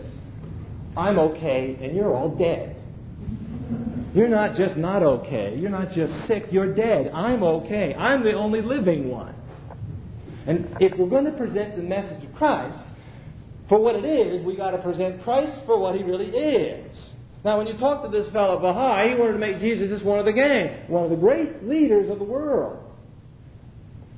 I'm 0.96 1.18
okay 1.18 1.76
and 1.80 1.96
you're 1.96 2.14
all 2.14 2.30
dead. 2.30 2.76
You're 4.14 4.28
not 4.28 4.54
just 4.54 4.76
not 4.76 5.02
okay. 5.02 5.56
You're 5.58 5.70
not 5.70 5.90
just 5.90 6.26
sick. 6.28 6.46
You're 6.52 6.72
dead. 6.72 7.10
I'm 7.12 7.42
okay. 7.42 7.94
I'm 7.96 8.22
the 8.22 8.34
only 8.34 8.62
living 8.62 9.10
one. 9.10 9.34
And 10.46 10.76
if 10.78 10.96
we're 10.96 11.08
going 11.08 11.24
to 11.24 11.32
present 11.32 11.74
the 11.74 11.82
message 11.82 12.22
of 12.22 12.32
Christ 12.34 12.78
for 13.68 13.80
what 13.80 13.96
it 13.96 14.04
is, 14.04 14.44
we 14.44 14.56
got 14.56 14.70
to 14.70 14.78
present 14.78 15.22
Christ 15.24 15.58
for 15.66 15.78
what 15.78 15.96
he 15.96 16.04
really 16.04 16.28
is. 16.28 16.96
Now, 17.44 17.59
when 17.59 17.66
you 17.66 17.76
talk 17.76 18.02
to 18.02 18.09
this 18.09 18.26
fellow 18.33 18.59
Baha'i, 18.59 19.11
he 19.11 19.14
wanted 19.16 19.35
to 19.35 19.38
make 19.38 19.59
Jesus 19.59 19.90
just 19.90 20.04
one 20.04 20.18
of 20.18 20.24
the 20.24 20.33
gang, 20.33 20.88
one 20.88 21.04
of 21.04 21.11
the 21.11 21.16
great 21.16 21.68
leaders 21.68 22.09
of 22.09 22.18
the 22.18 22.24
world. 22.24 22.78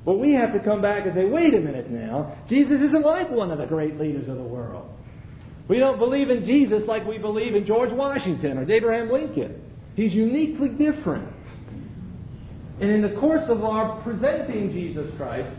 But 0.05 0.19
we 0.19 0.31
have 0.31 0.53
to 0.53 0.59
come 0.59 0.81
back 0.81 1.05
and 1.05 1.13
say, 1.13 1.25
wait 1.25 1.53
a 1.53 1.59
minute 1.59 1.91
now, 1.91 2.37
Jesus 2.47 2.79
isn't 2.79 3.05
like 3.05 3.29
one 3.29 3.51
of 3.51 3.57
the 3.57 3.65
great 3.65 3.99
leaders 3.99 4.29
of 4.29 4.37
the 4.37 4.43
world. 4.43 4.89
We 5.67 5.79
don't 5.79 5.99
believe 5.99 6.29
in 6.29 6.45
Jesus 6.45 6.85
like 6.85 7.05
we 7.05 7.17
believe 7.17 7.53
in 7.53 7.65
George 7.65 7.91
Washington 7.91 8.57
or 8.57 8.71
Abraham 8.71 9.11
Lincoln. 9.11 9.61
He's 9.97 10.13
uniquely 10.13 10.69
different. 10.69 11.27
And 12.79 12.89
in 12.89 13.01
the 13.01 13.19
course 13.19 13.49
of 13.49 13.65
our 13.65 14.01
presenting 14.03 14.71
Jesus 14.71 15.13
Christ, 15.17 15.53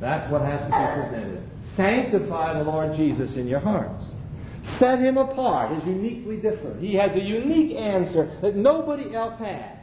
that's 0.00 0.28
what 0.32 0.42
has 0.42 0.58
to 0.62 0.66
be 0.66 1.02
presented. 1.02 1.50
Sanctify 1.76 2.58
the 2.58 2.64
Lord 2.64 2.96
Jesus 2.96 3.36
in 3.36 3.46
your 3.46 3.60
hearts. 3.60 4.06
Set 4.78 4.98
him 4.98 5.18
apart 5.18 5.76
as 5.76 5.84
uniquely 5.86 6.36
different. 6.36 6.80
He 6.80 6.94
has 6.94 7.14
a 7.14 7.20
unique 7.20 7.76
answer 7.76 8.38
that 8.42 8.56
nobody 8.56 9.14
else 9.14 9.38
has. 9.38 9.78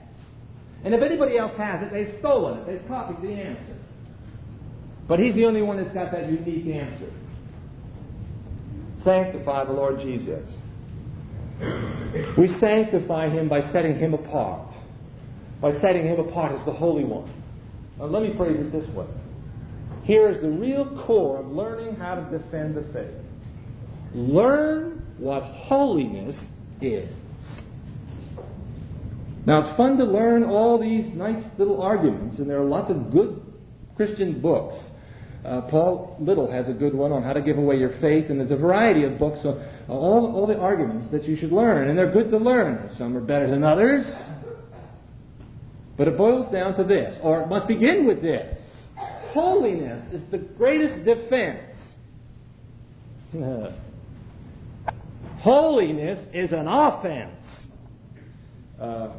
And 0.83 0.93
if 0.93 1.01
anybody 1.01 1.37
else 1.37 1.55
has 1.57 1.83
it, 1.83 1.91
they've 1.91 2.15
stolen 2.19 2.59
it. 2.59 2.65
They've 2.65 2.87
copied 2.87 3.21
the 3.21 3.33
answer. 3.33 3.77
But 5.07 5.19
he's 5.19 5.35
the 5.35 5.45
only 5.45 5.61
one 5.61 5.77
that's 5.77 5.93
got 5.93 6.11
that 6.11 6.31
unique 6.31 6.75
answer. 6.75 7.11
Sanctify 9.03 9.65
the 9.65 9.73
Lord 9.73 9.99
Jesus. 9.99 10.51
We 12.37 12.47
sanctify 12.59 13.29
him 13.29 13.47
by 13.47 13.61
setting 13.71 13.97
him 13.97 14.13
apart. 14.13 14.73
By 15.59 15.79
setting 15.79 16.07
him 16.07 16.19
apart 16.19 16.53
as 16.53 16.65
the 16.65 16.73
Holy 16.73 17.03
One. 17.03 17.31
Now 17.99 18.05
let 18.05 18.23
me 18.23 18.35
phrase 18.35 18.59
it 18.59 18.71
this 18.71 18.87
way. 18.95 19.05
Here 20.03 20.27
is 20.27 20.41
the 20.41 20.49
real 20.49 20.85
core 21.05 21.39
of 21.39 21.47
learning 21.51 21.95
how 21.95 22.15
to 22.15 22.37
defend 22.37 22.75
the 22.75 22.81
faith. 22.91 23.13
Learn 24.13 25.01
what 25.17 25.43
holiness 25.43 26.35
is. 26.81 27.09
Now, 29.45 29.67
it's 29.67 29.77
fun 29.77 29.97
to 29.97 30.03
learn 30.03 30.43
all 30.43 30.79
these 30.79 31.11
nice 31.13 31.43
little 31.57 31.81
arguments, 31.81 32.37
and 32.39 32.49
there 32.49 32.61
are 32.61 32.65
lots 32.65 32.91
of 32.91 33.11
good 33.11 33.41
Christian 33.95 34.39
books. 34.39 34.75
Uh, 35.43 35.61
Paul 35.61 36.15
Little 36.19 36.51
has 36.51 36.69
a 36.69 36.73
good 36.73 36.93
one 36.93 37.11
on 37.11 37.23
how 37.23 37.33
to 37.33 37.41
give 37.41 37.57
away 37.57 37.77
your 37.77 37.97
faith, 37.99 38.29
and 38.29 38.39
there's 38.39 38.51
a 38.51 38.55
variety 38.55 39.03
of 39.03 39.17
books 39.17 39.39
on 39.43 39.65
all, 39.89 40.31
all 40.35 40.45
the 40.45 40.57
arguments 40.57 41.07
that 41.11 41.23
you 41.23 41.35
should 41.35 41.51
learn, 41.51 41.89
and 41.89 41.97
they're 41.97 42.11
good 42.11 42.29
to 42.29 42.37
learn. 42.37 42.91
Some 42.97 43.17
are 43.17 43.21
better 43.21 43.49
than 43.49 43.63
others. 43.63 44.05
But 45.97 46.07
it 46.07 46.17
boils 46.17 46.51
down 46.51 46.75
to 46.77 46.83
this, 46.83 47.17
or 47.23 47.41
it 47.41 47.47
must 47.47 47.67
begin 47.67 48.05
with 48.05 48.21
this. 48.21 48.55
Holiness 49.33 50.13
is 50.13 50.21
the 50.29 50.37
greatest 50.37 51.03
defense. 51.03 51.75
Holiness 55.41 56.19
is 56.35 56.51
an 56.51 56.67
offense. 56.67 57.43
Uh, 58.79 59.09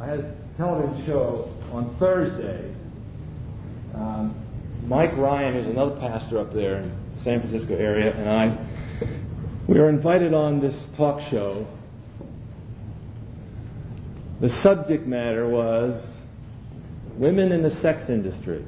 I 0.00 0.06
had 0.06 0.20
a 0.20 0.34
television 0.56 1.04
show 1.04 1.54
on 1.70 1.94
Thursday. 1.98 2.74
Um, 3.94 4.34
Mike 4.86 5.14
Ryan 5.18 5.56
is 5.56 5.66
another 5.66 6.00
pastor 6.00 6.38
up 6.38 6.54
there 6.54 6.78
in 6.78 6.88
the 7.14 7.22
San 7.22 7.40
Francisco 7.40 7.74
area, 7.76 8.14
and 8.14 8.26
I 8.26 9.66
we 9.68 9.78
were 9.78 9.90
invited 9.90 10.32
on 10.32 10.60
this 10.60 10.86
talk 10.96 11.20
show. 11.30 11.66
The 14.40 14.48
subject 14.62 15.06
matter 15.06 15.46
was 15.46 16.06
women 17.18 17.52
in 17.52 17.62
the 17.62 17.70
sex 17.82 18.08
industry, 18.08 18.64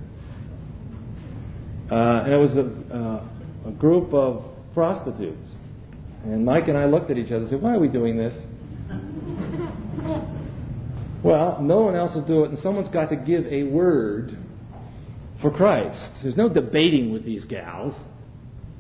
uh, 1.91 1.95
and 2.25 2.33
it 2.35 2.37
was 2.37 2.55
a, 2.55 2.71
uh, 2.95 3.69
a 3.69 3.73
group 3.73 4.13
of 4.13 4.45
prostitutes. 4.79 5.49
And 6.23 6.45
Mike 6.45 6.69
and 6.69 6.79
I 6.79 6.85
looked 6.85 7.11
at 7.11 7.19
each 7.19 7.33
other 7.33 7.39
and 7.39 7.49
said, 7.49 7.61
Why 7.61 7.75
are 7.75 7.81
we 7.81 7.89
doing 7.89 8.17
this? 8.17 8.33
well, 11.25 11.59
no 11.61 11.81
one 11.81 11.97
else 11.97 12.15
will 12.15 12.25
do 12.25 12.45
it, 12.45 12.51
and 12.51 12.59
someone's 12.61 12.89
got 12.89 13.11
to 13.11 13.17
give 13.17 13.45
a 13.47 13.65
word 13.65 14.39
for 15.43 15.51
Christ. 15.51 16.13
There's 16.23 16.37
no 16.37 16.49
debating 16.49 17.13
with 17.13 17.25
these 17.25 17.45
gals. 17.45 17.93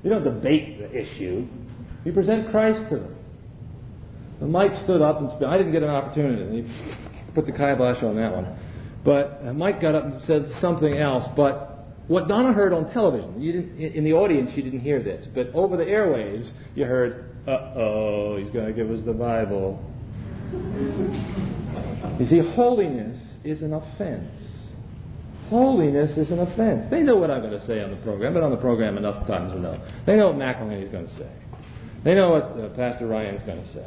You 0.05 0.11
don't 0.11 0.23
debate 0.23 0.79
the 0.79 0.97
issue. 0.97 1.49
You 2.05 2.13
present 2.13 2.53
Christ 2.53 2.89
to 2.91 2.99
them. 2.99 3.17
And 4.41 4.53
Mike 4.53 4.71
stood 4.85 5.03
up 5.03 5.19
and 5.19 5.45
I 5.45 5.59
didn't 5.59 5.73
get 5.73 5.83
an 5.83 5.91
opportunity. 5.91 6.63
He 6.63 7.33
put 7.35 7.45
the 7.45 7.51
kibosh 7.51 8.05
on 8.05 8.15
that 8.15 8.33
one. 8.33 8.57
But 9.05 9.41
uh, 9.45 9.53
Mike 9.53 9.81
got 9.81 9.97
up 9.97 10.05
and 10.05 10.23
said 10.23 10.47
something 10.61 10.97
else. 10.97 11.29
But 11.37 11.78
what 12.09 12.27
Donna 12.27 12.53
heard 12.53 12.73
on 12.73 12.91
television, 12.93 13.41
you 13.41 13.53
didn't, 13.53 13.79
in 13.79 14.05
the 14.05 14.15
audience 14.15 14.57
you 14.57 14.63
didn't 14.63 14.81
hear 14.81 15.03
this, 15.03 15.27
but 15.35 15.55
over 15.55 15.77
the 15.77 15.85
airwaves 15.85 16.51
you 16.75 16.85
heard, 16.85 17.31
uh 17.47 17.73
oh, 17.77 18.37
he's 18.39 18.51
going 18.51 18.67
to 18.67 18.73
give 18.73 18.91
us 18.91 19.05
the 19.05 19.13
Bible. 19.13 19.83
You 22.19 22.27
see, 22.27 22.39
holiness 22.39 23.23
is 23.45 23.63
an 23.63 23.75
offense. 23.75 24.33
Holiness 25.51 26.17
is 26.17 26.31
an 26.31 26.41
offense. 26.41 26.91
They 26.91 27.01
know 27.01 27.17
what 27.17 27.31
I'm 27.31 27.41
going 27.41 27.59
to 27.59 27.67
say 27.67 27.81
on 27.81 27.91
the 27.91 27.97
program. 27.97 28.29
I've 28.29 28.35
been 28.35 28.43
on 28.43 28.51
the 28.51 28.57
program 28.57 28.99
enough 28.99 29.27
times 29.27 29.53
to 29.53 29.61
know. 29.61 29.81
They 30.05 30.17
know 30.17 30.29
what 30.29 30.37
McIlhenny 30.37 30.83
is 30.83 30.91
going 30.91 31.09
to 31.09 31.15
say. 31.15 31.31
They 32.05 32.15
know 32.15 32.31
what 32.31 32.43
uh, 32.43 32.69
Pastor 32.71 33.07
Ryan 33.07 33.37
is 33.37 33.43
going 33.43 33.63
to 33.63 33.73
say. 33.73 33.87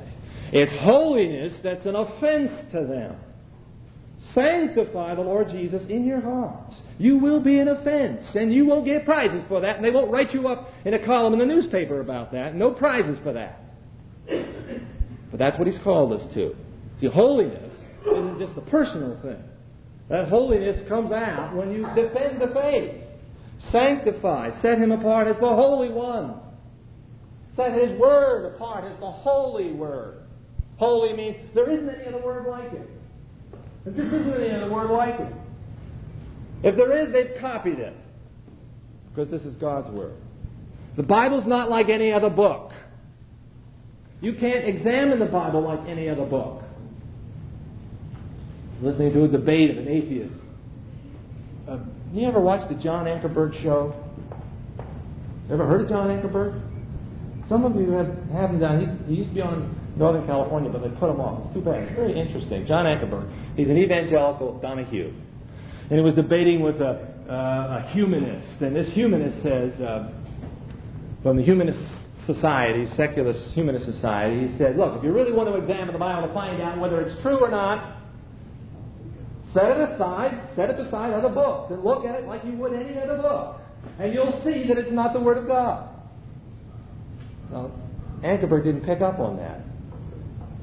It's 0.51 0.71
holiness 0.83 1.59
that's 1.63 1.85
an 1.85 1.95
offense 1.95 2.51
to 2.71 2.85
them. 2.85 3.15
Sanctify 4.33 5.15
the 5.15 5.21
Lord 5.21 5.49
Jesus 5.49 5.83
in 5.89 6.05
your 6.05 6.21
hearts. 6.21 6.75
You 6.97 7.17
will 7.17 7.41
be 7.41 7.59
an 7.59 7.67
offense, 7.67 8.35
and 8.35 8.53
you 8.53 8.65
won't 8.65 8.85
get 8.85 9.05
prizes 9.05 9.43
for 9.47 9.59
that, 9.61 9.75
and 9.75 9.83
they 9.83 9.91
won't 9.91 10.11
write 10.11 10.33
you 10.33 10.47
up 10.47 10.69
in 10.85 10.93
a 10.93 11.05
column 11.05 11.33
in 11.33 11.39
the 11.39 11.45
newspaper 11.45 11.99
about 11.99 12.31
that. 12.31 12.55
No 12.55 12.71
prizes 12.71 13.19
for 13.19 13.33
that. 13.33 13.59
But 14.27 15.37
that's 15.37 15.57
what 15.57 15.67
He's 15.67 15.79
called 15.79 16.13
us 16.13 16.33
to. 16.33 16.55
See, 16.99 17.07
holiness 17.07 17.73
isn't 18.05 18.39
just 18.39 18.55
a 18.57 18.61
personal 18.61 19.19
thing. 19.21 19.43
That 20.09 20.27
holiness 20.29 20.87
comes 20.87 21.11
out 21.11 21.55
when 21.55 21.71
you 21.71 21.85
defend 21.95 22.41
the 22.41 22.47
faith. 22.53 23.01
Sanctify, 23.71 24.61
set 24.61 24.77
Him 24.77 24.91
apart 24.91 25.27
as 25.27 25.37
the 25.37 25.49
Holy 25.49 25.89
One. 25.89 26.35
Set 27.55 27.73
His 27.73 27.99
Word 27.99 28.53
apart 28.55 28.85
as 28.85 28.97
the 28.99 29.11
Holy 29.11 29.71
Word. 29.71 30.23
Holy 30.77 31.13
means 31.13 31.37
there 31.53 31.69
isn't 31.69 31.89
any 31.89 32.07
other 32.07 32.23
word 32.23 32.47
like 32.47 32.73
it. 32.73 32.89
This 33.85 33.95
isn't 33.95 34.33
any 34.33 34.51
other 34.51 34.71
word 34.71 34.91
like 34.91 35.19
it. 35.19 35.33
If 36.63 36.75
there 36.75 36.95
is, 36.95 37.11
they've 37.11 37.39
copied 37.39 37.79
it. 37.79 37.95
Because 39.09 39.29
this 39.29 39.41
is 39.43 39.55
God's 39.55 39.89
Word. 39.89 40.13
The 40.95 41.03
Bible's 41.03 41.45
not 41.45 41.69
like 41.69 41.89
any 41.89 42.11
other 42.11 42.29
book. 42.29 42.71
You 44.21 44.33
can't 44.33 44.65
examine 44.65 45.19
the 45.19 45.25
Bible 45.25 45.61
like 45.61 45.87
any 45.87 46.07
other 46.07 46.25
book. 46.25 46.63
Listening 48.81 49.13
to 49.13 49.25
a 49.25 49.27
debate 49.27 49.71
of 49.71 49.77
an 49.77 49.87
atheist. 49.87 50.35
Uh, 51.67 51.79
you 52.13 52.27
ever 52.27 52.39
watched 52.39 52.69
the 52.69 52.75
John 52.75 53.05
Ankerberg 53.05 53.61
show? 53.61 53.95
Ever 55.51 55.65
heard 55.65 55.81
of 55.81 55.89
John 55.89 56.07
Ankerberg? 56.07 56.61
Some 57.49 57.65
of 57.65 57.75
you 57.75 57.91
have, 57.91 58.15
haven't 58.31 58.59
done. 58.59 59.03
He, 59.07 59.13
he 59.13 59.19
used 59.19 59.29
to 59.31 59.35
be 59.35 59.41
on 59.41 59.80
Northern 59.95 60.25
California, 60.25 60.69
but 60.69 60.81
they 60.81 60.89
put 60.89 61.07
them 61.07 61.19
off. 61.19 61.45
It's 61.45 61.55
too 61.55 61.61
bad. 61.61 61.83
It's 61.83 61.95
very 61.95 62.17
interesting. 62.17 62.65
John 62.65 62.85
Ankerberg. 62.85 63.29
He's 63.55 63.69
an 63.69 63.77
evangelical 63.77 64.57
Donahue. 64.59 65.13
And 65.89 65.99
he 65.99 66.01
was 66.01 66.15
debating 66.15 66.61
with 66.61 66.79
a, 66.81 67.07
uh, 67.29 67.83
a 67.83 67.89
humanist. 67.91 68.61
And 68.61 68.75
this 68.75 68.87
humanist 68.93 69.43
says, 69.43 69.73
uh, 69.81 70.11
from 71.21 71.37
the 71.37 71.43
humanist 71.43 71.79
society, 72.25 72.87
secular 72.95 73.33
humanist 73.33 73.85
society, 73.85 74.47
he 74.47 74.57
said, 74.57 74.77
look, 74.77 74.97
if 74.97 75.03
you 75.03 75.11
really 75.11 75.33
want 75.33 75.49
to 75.49 75.55
examine 75.55 75.91
the 75.91 75.99
Bible 75.99 76.27
to 76.27 76.33
find 76.33 76.61
out 76.61 76.79
whether 76.79 77.01
it's 77.01 77.21
true 77.21 77.39
or 77.39 77.51
not, 77.51 77.97
set 79.53 79.71
it 79.71 79.89
aside, 79.89 80.49
set 80.55 80.69
it 80.69 80.77
beside 80.77 81.13
other 81.13 81.29
books, 81.29 81.71
and 81.71 81.83
look 81.83 82.05
at 82.05 82.15
it 82.15 82.25
like 82.25 82.45
you 82.45 82.53
would 82.53 82.73
any 82.73 82.97
other 82.97 83.17
book. 83.17 83.59
And 83.99 84.13
you'll 84.13 84.41
see 84.43 84.65
that 84.67 84.77
it's 84.77 84.91
not 84.91 85.13
the 85.13 85.19
Word 85.19 85.37
of 85.37 85.47
God. 85.47 85.89
Now, 87.51 87.71
Ankerberg 88.23 88.63
didn't 88.63 88.85
pick 88.85 89.01
up 89.01 89.19
on 89.19 89.37
that. 89.37 89.61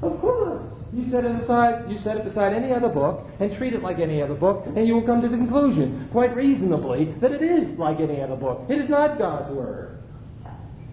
Of 0.01 0.19
course. 0.21 0.63
You 0.91 1.09
set 1.11 1.23
it 1.23 1.35
aside, 1.35 1.89
you 1.89 1.99
set 1.99 2.17
it 2.17 2.23
beside 2.23 2.53
any 2.53 2.71
other 2.71 2.89
book 2.89 3.27
and 3.39 3.55
treat 3.55 3.73
it 3.73 3.83
like 3.83 3.99
any 3.99 4.21
other 4.21 4.33
book, 4.33 4.65
and 4.65 4.87
you 4.87 4.95
will 4.95 5.05
come 5.05 5.21
to 5.21 5.29
the 5.29 5.37
conclusion, 5.37 6.09
quite 6.11 6.35
reasonably, 6.35 7.13
that 7.21 7.31
it 7.31 7.43
is 7.43 7.77
like 7.77 7.99
any 7.99 8.21
other 8.21 8.35
book. 8.35 8.65
It 8.69 8.79
is 8.79 8.89
not 8.89 9.19
God's 9.19 9.53
Word. 9.53 9.99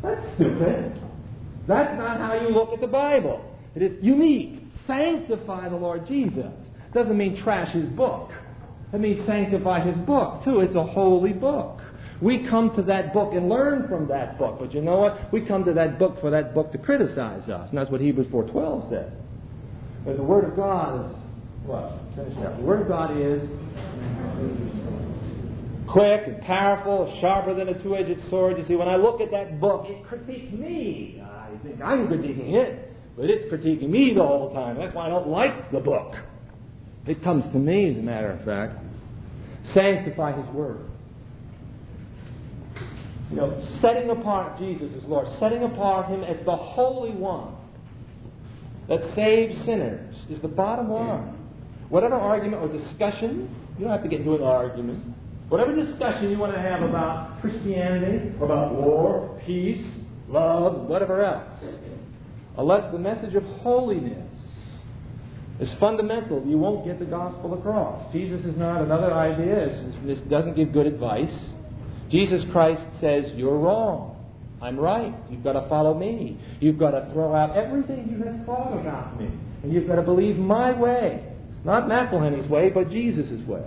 That's 0.02 0.34
stupid. 0.34 1.00
That's 1.66 1.96
not 1.98 2.18
how 2.18 2.34
you 2.40 2.50
look 2.50 2.72
at 2.74 2.80
the 2.80 2.86
Bible. 2.86 3.42
It 3.74 3.82
is 3.82 4.04
unique. 4.04 4.62
Sanctify 4.86 5.70
the 5.70 5.76
Lord 5.76 6.06
Jesus. 6.06 6.52
Doesn't 6.92 7.16
mean 7.16 7.34
trash 7.36 7.72
his 7.72 7.86
book. 7.86 8.30
It 8.92 9.00
means 9.00 9.24
sanctify 9.26 9.80
his 9.80 9.96
book, 9.98 10.44
too. 10.44 10.60
It's 10.60 10.74
a 10.74 10.84
holy 10.84 11.32
book. 11.32 11.80
We 12.22 12.46
come 12.48 12.74
to 12.76 12.82
that 12.82 13.12
book 13.12 13.34
and 13.34 13.48
learn 13.48 13.88
from 13.88 14.08
that 14.08 14.38
book. 14.38 14.58
But 14.58 14.72
you 14.72 14.80
know 14.80 14.96
what? 14.98 15.32
We 15.32 15.42
come 15.42 15.64
to 15.64 15.72
that 15.74 15.98
book 15.98 16.20
for 16.20 16.30
that 16.30 16.54
book 16.54 16.72
to 16.72 16.78
criticize 16.78 17.48
us. 17.48 17.68
And 17.68 17.78
that's 17.78 17.90
what 17.90 18.00
Hebrews 18.00 18.28
4.12 18.28 18.90
says. 18.90 19.12
But 20.04 20.16
the 20.16 20.22
Word 20.22 20.44
of 20.44 20.56
God 20.56 21.04
is 21.04 21.16
what? 21.64 21.92
Finish 22.14 22.38
up. 22.38 22.56
The 22.56 22.62
Word 22.62 22.82
of 22.82 22.88
God 22.88 23.16
is 23.16 23.42
quick 25.86 26.22
and 26.26 26.40
powerful, 26.42 27.14
sharper 27.20 27.54
than 27.54 27.68
a 27.68 27.82
two-edged 27.82 28.28
sword. 28.30 28.56
You 28.58 28.64
see, 28.64 28.76
when 28.76 28.88
I 28.88 28.96
look 28.96 29.20
at 29.20 29.30
that 29.32 29.60
book, 29.60 29.86
it 29.88 30.04
critiques 30.04 30.52
me. 30.52 31.22
I 31.22 31.50
think 31.62 31.80
I'm 31.82 32.08
critiquing 32.08 32.54
it, 32.54 32.94
but 33.16 33.30
it's 33.30 33.52
critiquing 33.52 33.88
me 33.88 34.14
the 34.14 34.22
whole 34.22 34.52
time. 34.52 34.78
That's 34.78 34.94
why 34.94 35.06
I 35.06 35.08
don't 35.08 35.28
like 35.28 35.70
the 35.70 35.80
book. 35.80 36.14
It 37.06 37.22
comes 37.22 37.44
to 37.52 37.58
me, 37.58 37.90
as 37.90 37.96
a 37.96 38.02
matter 38.02 38.30
of 38.30 38.44
fact. 38.44 38.78
Sanctify 39.72 40.40
His 40.40 40.54
Word. 40.54 40.86
You 43.30 43.36
know, 43.36 43.66
setting 43.80 44.10
apart 44.10 44.58
Jesus 44.58 44.92
as 44.96 45.04
Lord, 45.04 45.26
setting 45.38 45.62
apart 45.64 46.08
Him 46.08 46.22
as 46.22 46.44
the 46.44 46.56
Holy 46.56 47.10
One 47.10 47.56
that 48.88 49.14
saves 49.14 49.60
sinners 49.64 50.16
is 50.30 50.40
the 50.40 50.48
bottom 50.48 50.90
line. 50.92 51.36
Whatever 51.88 52.14
argument 52.14 52.62
or 52.62 52.68
discussion, 52.68 53.48
you 53.78 53.84
don't 53.84 53.92
have 53.92 54.02
to 54.02 54.08
get 54.08 54.20
into 54.20 54.34
an 54.36 54.42
argument. 54.42 55.04
Whatever 55.48 55.74
discussion 55.74 56.30
you 56.30 56.38
want 56.38 56.54
to 56.54 56.60
have 56.60 56.82
about 56.82 57.40
Christianity, 57.40 58.28
about 58.36 58.74
war, 58.74 59.40
peace, 59.44 59.84
love, 60.28 60.88
whatever 60.88 61.22
else, 61.24 61.64
unless 62.58 62.90
the 62.90 62.98
message 62.98 63.34
of 63.34 63.44
holiness 63.44 64.26
is 65.60 65.72
fundamental, 65.74 66.44
you 66.44 66.58
won't 66.58 66.84
get 66.84 66.98
the 66.98 67.04
gospel 67.04 67.54
across. 67.54 68.12
Jesus 68.12 68.44
is 68.44 68.56
not 68.56 68.82
another 68.82 69.12
idea. 69.12 69.68
This 70.04 70.20
doesn't 70.22 70.54
give 70.54 70.72
good 70.72 70.86
advice. 70.86 71.34
Jesus 72.08 72.44
Christ 72.52 72.82
says, 73.00 73.32
You're 73.34 73.58
wrong. 73.58 74.12
I'm 74.62 74.78
right. 74.78 75.14
You've 75.30 75.44
got 75.44 75.52
to 75.52 75.68
follow 75.68 75.94
me. 75.94 76.38
You've 76.60 76.78
got 76.78 76.92
to 76.92 77.10
throw 77.12 77.34
out 77.34 77.56
everything 77.56 78.08
you 78.10 78.24
have 78.24 78.46
thought 78.46 78.72
about 78.72 79.20
me. 79.20 79.30
And 79.62 79.72
you've 79.72 79.86
got 79.86 79.96
to 79.96 80.02
believe 80.02 80.38
my 80.38 80.72
way. 80.72 81.22
Not 81.64 81.84
McIlhenny's 81.84 82.48
way, 82.48 82.70
but 82.70 82.90
Jesus' 82.90 83.46
way. 83.46 83.64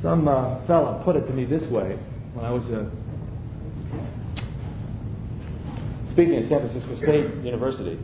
Some 0.00 0.26
uh, 0.26 0.64
fella 0.66 1.02
put 1.04 1.16
it 1.16 1.26
to 1.26 1.32
me 1.32 1.44
this 1.44 1.62
way 1.64 1.98
when 2.34 2.44
I 2.44 2.50
was 2.50 2.64
uh, 2.64 2.88
speaking 6.10 6.36
at 6.36 6.48
San 6.48 6.60
Francisco 6.60 6.96
State 6.96 7.44
University. 7.44 7.98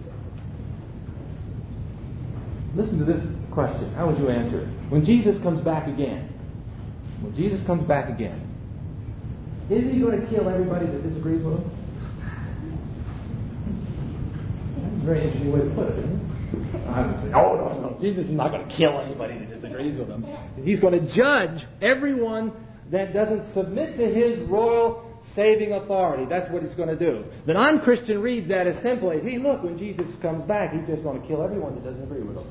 Listen 2.74 2.98
to 2.98 3.04
this 3.04 3.24
question. 3.52 3.92
How 3.94 4.06
would 4.06 4.18
you 4.18 4.28
answer 4.28 4.60
it? 4.60 4.68
When 4.90 5.04
Jesus 5.04 5.40
comes 5.42 5.60
back 5.62 5.88
again, 5.88 6.27
when 7.20 7.34
Jesus 7.34 7.64
comes 7.66 7.86
back 7.86 8.08
again, 8.08 8.44
is 9.70 9.92
he 9.92 10.00
going 10.00 10.20
to 10.20 10.26
kill 10.28 10.48
everybody 10.48 10.86
that 10.86 11.02
disagrees 11.02 11.44
with 11.44 11.54
him? 11.54 11.70
That's 14.82 15.02
a 15.02 15.06
very 15.06 15.24
interesting 15.24 15.52
way 15.52 15.60
to 15.60 15.74
put 15.74 15.88
it, 15.88 15.98
isn't 15.98 16.14
it? 16.14 16.88
I 16.88 17.06
would 17.06 17.20
say, 17.20 17.32
oh, 17.34 17.56
no, 17.56 17.80
no, 17.80 17.98
Jesus 18.00 18.26
is 18.26 18.32
not 18.32 18.50
going 18.50 18.66
to 18.66 18.74
kill 18.74 18.98
anybody 19.00 19.38
that 19.38 19.60
disagrees 19.60 19.98
with 19.98 20.08
him. 20.08 20.24
He's 20.64 20.80
going 20.80 20.94
to 20.94 21.14
judge 21.14 21.66
everyone 21.82 22.52
that 22.90 23.12
doesn't 23.12 23.52
submit 23.52 23.98
to 23.98 24.06
his 24.06 24.38
royal 24.48 25.04
saving 25.34 25.72
authority. 25.72 26.24
That's 26.24 26.50
what 26.50 26.62
he's 26.62 26.74
going 26.74 26.88
to 26.88 26.98
do. 26.98 27.24
The 27.46 27.52
non 27.52 27.80
Christian 27.80 28.22
reads 28.22 28.48
that 28.48 28.66
as 28.66 28.80
simply, 28.82 29.20
hey, 29.20 29.38
look, 29.38 29.62
when 29.62 29.76
Jesus 29.76 30.06
comes 30.22 30.44
back, 30.44 30.72
he's 30.72 30.86
just 30.86 31.02
going 31.02 31.20
to 31.20 31.28
kill 31.28 31.42
everyone 31.42 31.74
that 31.74 31.84
doesn't 31.84 32.02
agree 32.02 32.22
with 32.22 32.36
him. 32.36 32.46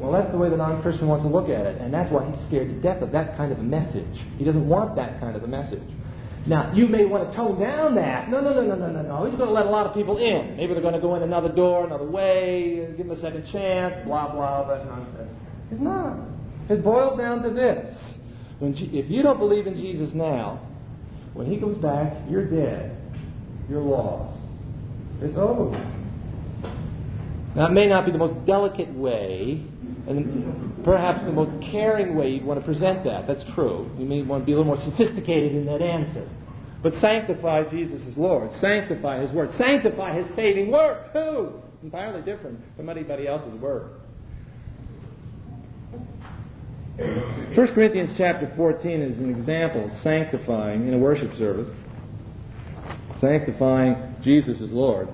Well, 0.00 0.12
that's 0.12 0.32
the 0.32 0.38
way 0.38 0.48
the 0.48 0.56
non 0.56 0.80
Christian 0.80 1.08
wants 1.08 1.24
to 1.24 1.30
look 1.30 1.50
at 1.50 1.66
it, 1.66 1.78
and 1.78 1.92
that's 1.92 2.10
why 2.10 2.24
he's 2.28 2.46
scared 2.46 2.68
to 2.68 2.74
death 2.80 3.02
of 3.02 3.12
that 3.12 3.36
kind 3.36 3.52
of 3.52 3.58
a 3.58 3.62
message. 3.62 4.18
He 4.38 4.44
doesn't 4.44 4.66
want 4.66 4.96
that 4.96 5.20
kind 5.20 5.36
of 5.36 5.44
a 5.44 5.46
message. 5.46 5.82
Now, 6.46 6.72
you 6.72 6.88
may 6.88 7.04
want 7.04 7.30
to 7.30 7.36
tone 7.36 7.60
down 7.60 7.94
that. 7.96 8.30
No, 8.30 8.40
no, 8.40 8.54
no, 8.54 8.62
no, 8.62 8.74
no, 8.74 8.90
no, 8.90 9.02
no. 9.02 9.26
He's 9.26 9.36
going 9.36 9.48
to 9.48 9.54
let 9.54 9.66
a 9.66 9.70
lot 9.70 9.86
of 9.86 9.92
people 9.94 10.16
in. 10.16 10.56
Maybe 10.56 10.72
they're 10.72 10.82
going 10.82 10.94
to 10.94 11.00
go 11.00 11.14
in 11.16 11.22
another 11.22 11.50
door, 11.50 11.84
another 11.84 12.06
way, 12.06 12.86
give 12.96 13.08
them 13.08 13.10
a 13.10 13.20
second 13.20 13.46
chance, 13.52 13.94
blah, 14.06 14.32
blah, 14.32 14.66
that 14.68 14.86
nonsense. 14.86 15.30
He's 15.68 15.80
not. 15.80 16.16
It 16.70 16.82
boils 16.82 17.18
down 17.18 17.42
to 17.42 17.50
this. 17.50 17.94
When, 18.58 18.74
if 18.74 19.10
you 19.10 19.22
don't 19.22 19.38
believe 19.38 19.66
in 19.66 19.76
Jesus 19.76 20.14
now, 20.14 20.66
when 21.34 21.46
he 21.46 21.60
comes 21.60 21.76
back, 21.76 22.14
you're 22.28 22.46
dead. 22.46 22.96
You're 23.68 23.82
lost. 23.82 24.38
It's 25.20 25.36
over. 25.36 25.76
Now, 27.54 27.66
it 27.66 27.72
may 27.72 27.86
not 27.86 28.06
be 28.06 28.12
the 28.12 28.18
most 28.18 28.46
delicate 28.46 28.92
way 28.94 29.66
and 30.08 30.84
perhaps 30.84 31.24
the 31.24 31.32
most 31.32 31.62
caring 31.70 32.16
way 32.16 32.30
you'd 32.30 32.44
want 32.44 32.58
to 32.60 32.66
present 32.66 33.04
that. 33.04 33.26
That's 33.26 33.44
true. 33.54 33.90
You 33.98 34.06
may 34.06 34.22
want 34.22 34.42
to 34.42 34.46
be 34.46 34.52
a 34.52 34.56
little 34.56 34.74
more 34.74 34.82
sophisticated 34.82 35.52
in 35.52 35.66
that 35.66 35.82
answer. 35.82 36.28
But 36.82 36.94
sanctify 36.94 37.64
Jesus 37.68 38.06
as 38.06 38.16
Lord. 38.16 38.50
Sanctify 38.60 39.20
His 39.20 39.30
Word. 39.32 39.52
Sanctify 39.58 40.14
His 40.14 40.34
saving 40.34 40.70
work, 40.70 41.12
too. 41.12 41.60
Entirely 41.82 42.22
different 42.22 42.60
from 42.76 42.88
anybody 42.88 43.26
else's 43.26 43.54
Word. 43.60 43.90
1 46.96 47.74
Corinthians 47.74 48.10
chapter 48.16 48.52
14 48.56 49.02
is 49.02 49.18
an 49.18 49.30
example 49.30 49.86
of 49.86 50.02
sanctifying 50.02 50.86
in 50.86 50.94
a 50.94 50.98
worship 50.98 51.34
service. 51.36 51.68
Sanctifying 53.20 54.16
Jesus 54.22 54.60
as 54.60 54.70
Lord. 54.70 55.08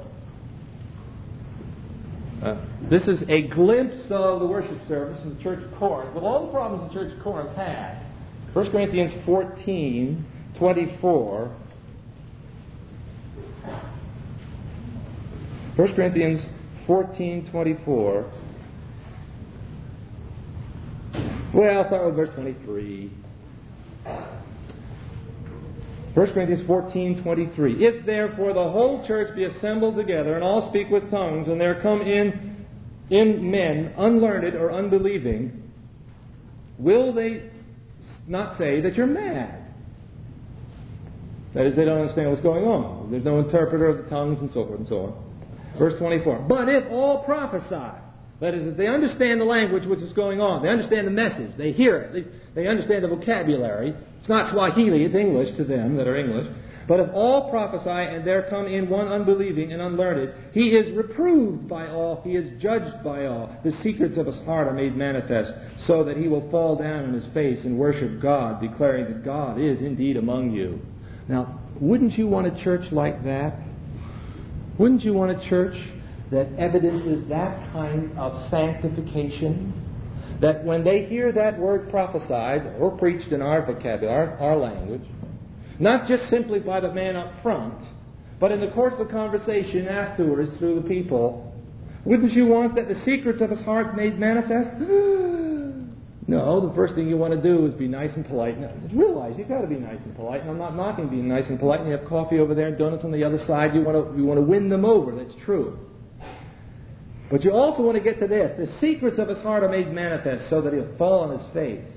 Uh, 2.46 2.64
this 2.88 3.08
is 3.08 3.24
a 3.28 3.48
glimpse 3.48 4.08
of 4.08 4.38
the 4.38 4.46
worship 4.46 4.78
service 4.86 5.20
in 5.24 5.36
the 5.36 5.42
church 5.42 5.60
of 5.64 5.74
Corinth, 5.74 6.14
with 6.14 6.22
all 6.22 6.46
the 6.46 6.52
problems 6.52 6.92
the 6.92 7.00
church 7.00 7.12
of 7.12 7.20
Corinth 7.20 7.56
had. 7.56 8.00
1 8.52 8.70
Corinthians 8.70 9.12
14, 9.26 10.24
24. 10.56 11.56
1 15.74 15.94
Corinthians 15.96 16.46
14, 16.86 17.50
24. 17.50 18.32
Well, 21.52 21.78
I'll 21.78 21.86
start 21.88 22.06
with 22.06 22.14
verse 22.14 22.30
23. 22.32 23.10
1 26.16 26.32
Corinthians 26.32 26.66
14, 26.66 27.22
23. 27.22 27.84
If 27.84 28.06
therefore 28.06 28.54
the 28.54 28.70
whole 28.70 29.06
church 29.06 29.36
be 29.36 29.44
assembled 29.44 29.96
together 29.96 30.34
and 30.34 30.42
all 30.42 30.66
speak 30.70 30.88
with 30.88 31.10
tongues, 31.10 31.48
and 31.48 31.60
there 31.60 31.78
come 31.82 32.00
in, 32.00 32.64
in 33.10 33.50
men 33.50 33.92
unlearned 33.98 34.54
or 34.54 34.72
unbelieving, 34.72 35.70
will 36.78 37.12
they 37.12 37.50
not 38.26 38.56
say 38.56 38.80
that 38.80 38.94
you're 38.94 39.06
mad? 39.06 39.62
That 41.52 41.66
is, 41.66 41.76
they 41.76 41.84
don't 41.84 42.00
understand 42.00 42.30
what's 42.30 42.42
going 42.42 42.64
on. 42.64 43.10
There's 43.10 43.24
no 43.24 43.38
interpreter 43.38 43.86
of 43.86 43.98
the 43.98 44.08
tongues 44.08 44.40
and 44.40 44.50
so 44.54 44.64
forth 44.64 44.78
and 44.80 44.88
so 44.88 45.00
on. 45.00 45.78
Verse 45.78 45.98
24. 45.98 46.46
But 46.48 46.70
if 46.70 46.90
all 46.90 47.24
prophesy, 47.24 47.92
that 48.40 48.54
is, 48.54 48.66
if 48.66 48.76
they 48.76 48.86
understand 48.86 49.40
the 49.40 49.44
language 49.44 49.86
which 49.86 50.00
is 50.00 50.12
going 50.12 50.40
on, 50.40 50.62
they 50.62 50.68
understand 50.68 51.06
the 51.06 51.12
message, 51.12 51.56
they 51.56 51.72
hear 51.72 51.96
it, 51.96 52.12
they, 52.12 52.62
they 52.62 52.68
understand 52.68 53.02
the 53.02 53.08
vocabulary, 53.08 53.94
it's 54.20 54.28
not 54.28 54.52
Swahili, 54.52 55.04
it's 55.04 55.14
English 55.14 55.56
to 55.56 55.64
them 55.64 55.96
that 55.96 56.06
are 56.06 56.16
English. 56.16 56.46
But 56.88 57.00
if 57.00 57.10
all 57.14 57.50
prophesy 57.50 57.90
and 57.90 58.24
there 58.24 58.46
come 58.48 58.66
in 58.66 58.88
one 58.88 59.08
unbelieving 59.08 59.72
and 59.72 59.82
unlearned, 59.82 60.32
he 60.52 60.70
is 60.70 60.90
reproved 60.92 61.68
by 61.68 61.88
all, 61.88 62.20
he 62.22 62.36
is 62.36 62.60
judged 62.60 63.02
by 63.02 63.26
all. 63.26 63.56
The 63.64 63.72
secrets 63.72 64.16
of 64.18 64.26
his 64.26 64.38
heart 64.44 64.68
are 64.68 64.72
made 64.72 64.96
manifest, 64.96 65.52
so 65.86 66.04
that 66.04 66.16
he 66.16 66.28
will 66.28 66.48
fall 66.50 66.76
down 66.76 67.06
on 67.06 67.14
his 67.14 67.26
face 67.34 67.64
and 67.64 67.76
worship 67.76 68.20
God, 68.20 68.60
declaring 68.60 69.06
that 69.06 69.24
God 69.24 69.60
is 69.60 69.80
indeed 69.80 70.16
among 70.16 70.52
you. 70.52 70.80
Now, 71.28 71.58
wouldn't 71.80 72.16
you 72.16 72.28
want 72.28 72.46
a 72.46 72.62
church 72.62 72.92
like 72.92 73.24
that? 73.24 73.58
Wouldn't 74.78 75.04
you 75.04 75.12
want 75.12 75.32
a 75.32 75.48
church 75.48 75.76
that 76.30 76.48
evidences 76.58 77.28
that 77.28 77.72
kind 77.72 78.16
of 78.18 78.50
sanctification? 78.50 79.72
that 80.40 80.64
when 80.64 80.84
they 80.84 81.04
hear 81.04 81.32
that 81.32 81.58
word 81.58 81.88
prophesied 81.90 82.74
or 82.78 82.90
preached 82.90 83.32
in 83.32 83.40
our 83.40 83.64
vocabulary, 83.64 84.36
our, 84.38 84.56
language, 84.56 85.04
not 85.78 86.06
just 86.06 86.28
simply 86.28 86.60
by 86.60 86.80
the 86.80 86.92
man 86.92 87.16
up 87.16 87.42
front, 87.42 87.74
but 88.38 88.52
in 88.52 88.60
the 88.60 88.70
course 88.70 88.94
of 88.98 89.08
conversation 89.08 89.88
afterwards 89.88 90.56
through 90.58 90.80
the 90.80 90.88
people, 90.88 91.54
wouldn't 92.04 92.32
you 92.32 92.46
want 92.46 92.74
that 92.74 92.88
the 92.88 93.00
secrets 93.02 93.40
of 93.40 93.50
his 93.50 93.60
heart 93.62 93.96
made 93.96 94.18
manifest? 94.18 94.70
no, 96.28 96.68
the 96.68 96.72
first 96.74 96.94
thing 96.94 97.08
you 97.08 97.16
want 97.16 97.32
to 97.32 97.40
do 97.40 97.66
is 97.66 97.74
be 97.74 97.88
nice 97.88 98.14
and 98.14 98.26
polite. 98.26 98.60
Now, 98.60 98.72
realize 98.92 99.38
you've 99.38 99.48
got 99.48 99.62
to 99.62 99.66
be 99.66 99.76
nice 99.76 100.00
and 100.04 100.14
polite, 100.14 100.42
and 100.42 100.50
I'm 100.50 100.58
not 100.58 100.76
knocking 100.76 101.08
being 101.08 101.28
nice 101.28 101.48
and 101.48 101.58
polite. 101.58 101.80
And 101.80 101.88
you 101.88 101.96
have 101.96 102.06
coffee 102.06 102.38
over 102.38 102.54
there 102.54 102.68
and 102.68 102.78
donuts 102.78 103.04
on 103.04 103.10
the 103.10 103.24
other 103.24 103.38
side. 103.38 103.74
You 103.74 103.80
want 103.80 104.12
to 104.12 104.20
you 104.20 104.26
want 104.26 104.38
to 104.38 104.42
win 104.42 104.68
them 104.68 104.84
over. 104.84 105.12
That's 105.16 105.34
true. 105.44 105.78
But 107.30 107.42
you 107.42 107.50
also 107.52 107.82
want 107.82 107.96
to 107.96 108.02
get 108.02 108.20
to 108.20 108.28
this. 108.28 108.56
The 108.56 108.78
secrets 108.78 109.18
of 109.18 109.28
his 109.28 109.40
heart 109.40 109.64
are 109.64 109.68
made 109.68 109.92
manifest 109.92 110.48
so 110.48 110.60
that 110.60 110.72
he'll 110.72 110.96
fall 110.96 111.20
on 111.20 111.38
his 111.38 111.46
face. 111.52 111.88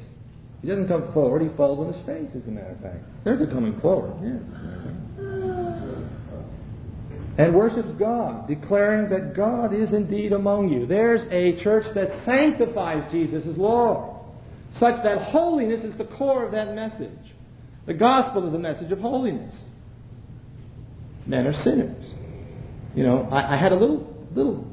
He 0.61 0.67
doesn't 0.67 0.87
come 0.87 1.13
forward, 1.13 1.41
he 1.41 1.49
falls 1.55 1.79
on 1.79 1.93
his 1.93 2.05
face, 2.05 2.29
as 2.35 2.47
a 2.47 2.51
matter 2.51 2.71
of 2.71 2.81
fact. 2.81 3.03
There's 3.23 3.41
a 3.41 3.47
coming 3.47 3.79
forward. 3.79 4.13
Yeah. 4.21 4.39
And 7.37 7.55
worships 7.55 7.93
God, 7.97 8.47
declaring 8.49 9.09
that 9.11 9.33
God 9.33 9.73
is 9.73 9.93
indeed 9.93 10.33
among 10.33 10.69
you. 10.69 10.85
There's 10.85 11.25
a 11.31 11.55
church 11.63 11.85
that 11.95 12.25
sanctifies 12.25 13.09
Jesus 13.11 13.45
as 13.45 13.55
Lord, 13.55 14.13
such 14.77 15.01
that 15.03 15.21
holiness 15.21 15.83
is 15.83 15.95
the 15.95 16.03
core 16.03 16.43
of 16.43 16.51
that 16.51 16.75
message. 16.75 17.09
The 17.85 17.93
gospel 17.93 18.45
is 18.45 18.53
a 18.53 18.59
message 18.59 18.91
of 18.91 18.99
holiness. 18.99 19.55
Men 21.25 21.47
are 21.47 21.63
sinners. 21.63 22.05
You 22.93 23.03
know, 23.03 23.29
I, 23.31 23.53
I 23.53 23.57
had 23.57 23.71
a 23.71 23.75
little 23.75 24.13
little 24.33 24.67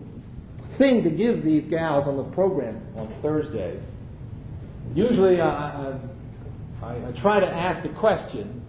thing 0.79 1.03
to 1.05 1.11
give 1.11 1.45
these 1.45 1.65
gals 1.65 2.07
on 2.07 2.17
the 2.17 2.25
program 2.35 2.81
on 2.97 3.13
Thursday. 3.23 3.81
Usually, 4.95 5.41
I, 5.41 5.99
I, 6.83 7.09
I 7.09 7.13
try 7.21 7.41
to 7.41 7.47
ask 7.47 7.85
a 7.85 7.93
question 7.95 8.63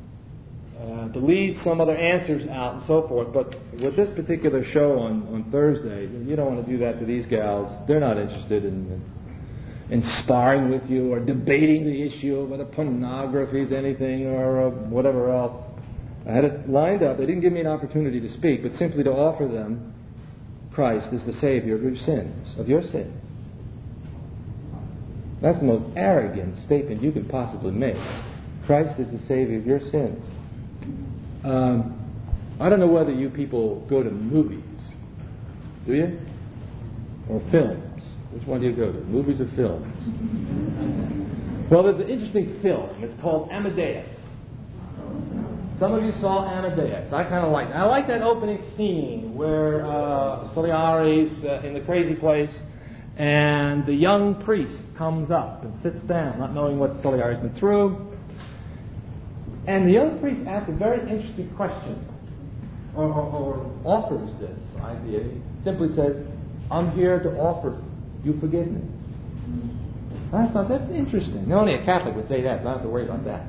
uh, 0.80 1.10
to 1.10 1.20
lead 1.20 1.58
some 1.64 1.82
other 1.82 1.96
answers 1.96 2.48
out 2.50 2.76
and 2.76 2.84
so 2.86 3.08
forth. 3.08 3.34
But 3.34 3.56
with 3.74 3.96
this 3.96 4.10
particular 4.12 4.64
show 4.64 5.00
on, 5.00 5.28
on 5.34 5.52
Thursday, 5.52 6.08
you 6.26 6.36
don't 6.36 6.56
want 6.56 6.66
to 6.66 6.72
do 6.72 6.78
that 6.80 7.00
to 7.00 7.06
these 7.06 7.26
gals. 7.26 7.72
They're 7.88 8.00
not 8.00 8.18
interested 8.18 8.64
in, 8.64 9.02
in, 9.90 9.94
in 9.94 10.04
sparring 10.04 10.70
with 10.70 10.90
you 10.90 11.12
or 11.14 11.20
debating 11.20 11.86
the 11.86 12.04
issue 12.04 12.38
of 12.38 12.50
whether 12.50 12.66
pornography 12.66 13.62
is 13.62 13.72
anything 13.72 14.28
or 14.28 14.68
uh, 14.68 14.70
whatever 14.70 15.32
else. 15.32 15.64
I 16.28 16.34
had 16.34 16.44
it 16.44 16.70
lined 16.70 17.04
up. 17.04 17.18
They 17.18 17.26
didn't 17.26 17.42
give 17.42 17.54
me 17.54 17.62
an 17.62 17.68
opportunity 17.68 18.20
to 18.20 18.30
speak, 18.30 18.62
but 18.62 18.76
simply 18.76 19.04
to 19.04 19.12
offer 19.12 19.48
them 19.48 19.94
Christ 20.78 21.12
is 21.12 21.24
the 21.24 21.34
Savior 21.34 21.74
of 21.74 21.82
your 21.82 21.96
sins, 21.96 22.54
of 22.60 22.70
your 22.70 22.84
sins. 22.84 23.20
That's 25.42 25.58
the 25.58 25.64
most 25.64 25.86
arrogant 25.98 26.64
statement 26.66 27.02
you 27.02 27.12
could 27.12 27.28
possibly 27.30 27.72
make. 27.72 27.98
Christ 28.68 29.00
is 29.00 29.10
the 29.10 29.18
Savior 29.26 29.58
of 29.58 29.66
your 29.66 29.80
sins. 29.80 30.24
Um, 31.44 32.00
I 32.60 32.70
don't 32.70 32.80
know 32.80 32.86
whether 32.86 33.12
you 33.12 33.32
people 33.32 33.88
go 33.90 34.04
to 34.04 34.12
movies. 34.12 34.64
Do 35.88 35.96
you? 35.96 36.20
Or 37.28 37.42
films? 37.50 38.04
Which 38.30 38.44
one 38.44 38.62
do 38.62 38.68
you 38.68 38.76
go 38.76 38.92
to? 38.92 39.00
Movies 39.00 39.42
or 39.42 39.48
films? 39.56 41.24
Well, 41.70 41.84
there's 41.84 42.00
an 42.00 42.08
interesting 42.08 42.62
film. 42.62 43.04
It's 43.04 43.20
called 43.20 43.50
Amadeus. 43.52 44.17
Some 45.80 45.94
of 45.94 46.04
you 46.04 46.12
saw 46.20 46.50
Amadeus. 46.50 47.14
I 47.14 47.24
kind 47.24 47.46
of 47.46 47.52
like. 47.52 47.68
I 47.68 47.84
like 47.84 48.08
that 48.08 48.24
opening 48.24 48.64
scene 48.76 49.36
where 49.36 49.86
uh, 49.86 50.52
Salieri's 50.56 51.44
uh, 51.44 51.62
in 51.62 51.76
the 51.76 51.82
crazy 51.82 52.16
place, 52.16 52.50
and 53.16 53.86
the 53.86 53.94
young 53.94 54.44
priest 54.44 54.84
comes 54.98 55.30
up 55.30 55.64
and 55.64 55.80
sits 55.84 56.02
down, 56.08 56.40
not 56.40 56.54
knowing 56.56 56.80
what 56.80 57.00
Salieri's 57.04 57.40
been 57.40 57.54
through. 57.60 58.08
And 59.68 59.88
the 59.88 59.94
young 59.94 60.20
priest 60.20 60.42
asks 60.48 60.68
a 60.70 60.76
very 60.76 61.02
interesting 61.02 61.54
question, 61.56 62.04
or, 62.96 63.06
or, 63.06 63.26
or 63.32 63.82
offers 63.86 64.32
this 64.40 64.82
idea. 64.82 65.26
He 65.26 65.42
simply 65.64 65.96
says, 65.96 66.16
I'm 66.72 66.90
here 66.92 67.20
to 67.20 67.30
offer 67.38 67.80
you 68.24 68.40
forgiveness. 68.40 68.84
And 69.46 70.36
I 70.36 70.52
thought, 70.52 70.70
that's 70.70 70.90
interesting. 70.92 71.52
Only 71.54 71.76
a 71.76 71.86
Catholic 71.86 72.16
would 72.16 72.28
say 72.28 72.42
that, 72.42 72.62
so 72.64 72.68
I 72.68 72.72
don't 72.72 72.74
have 72.74 72.84
to 72.84 72.90
worry 72.90 73.06
about 73.06 73.26
that. 73.26 73.46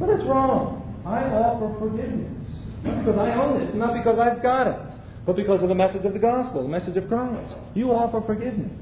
But 0.00 0.08
it's 0.08 0.24
wrong. 0.24 0.79
I 1.06 1.24
offer 1.24 1.78
forgiveness. 1.78 2.46
Not 2.84 3.04
because 3.04 3.18
I 3.18 3.34
own 3.34 3.60
it, 3.62 3.74
not 3.74 3.94
because 3.94 4.18
I've 4.18 4.42
got 4.42 4.66
it, 4.66 4.80
but 5.26 5.36
because 5.36 5.62
of 5.62 5.68
the 5.68 5.74
message 5.74 6.04
of 6.04 6.12
the 6.12 6.18
gospel, 6.18 6.62
the 6.62 6.68
message 6.68 6.96
of 6.96 7.08
Christ. 7.08 7.54
You 7.74 7.92
offer 7.92 8.20
forgiveness. 8.26 8.72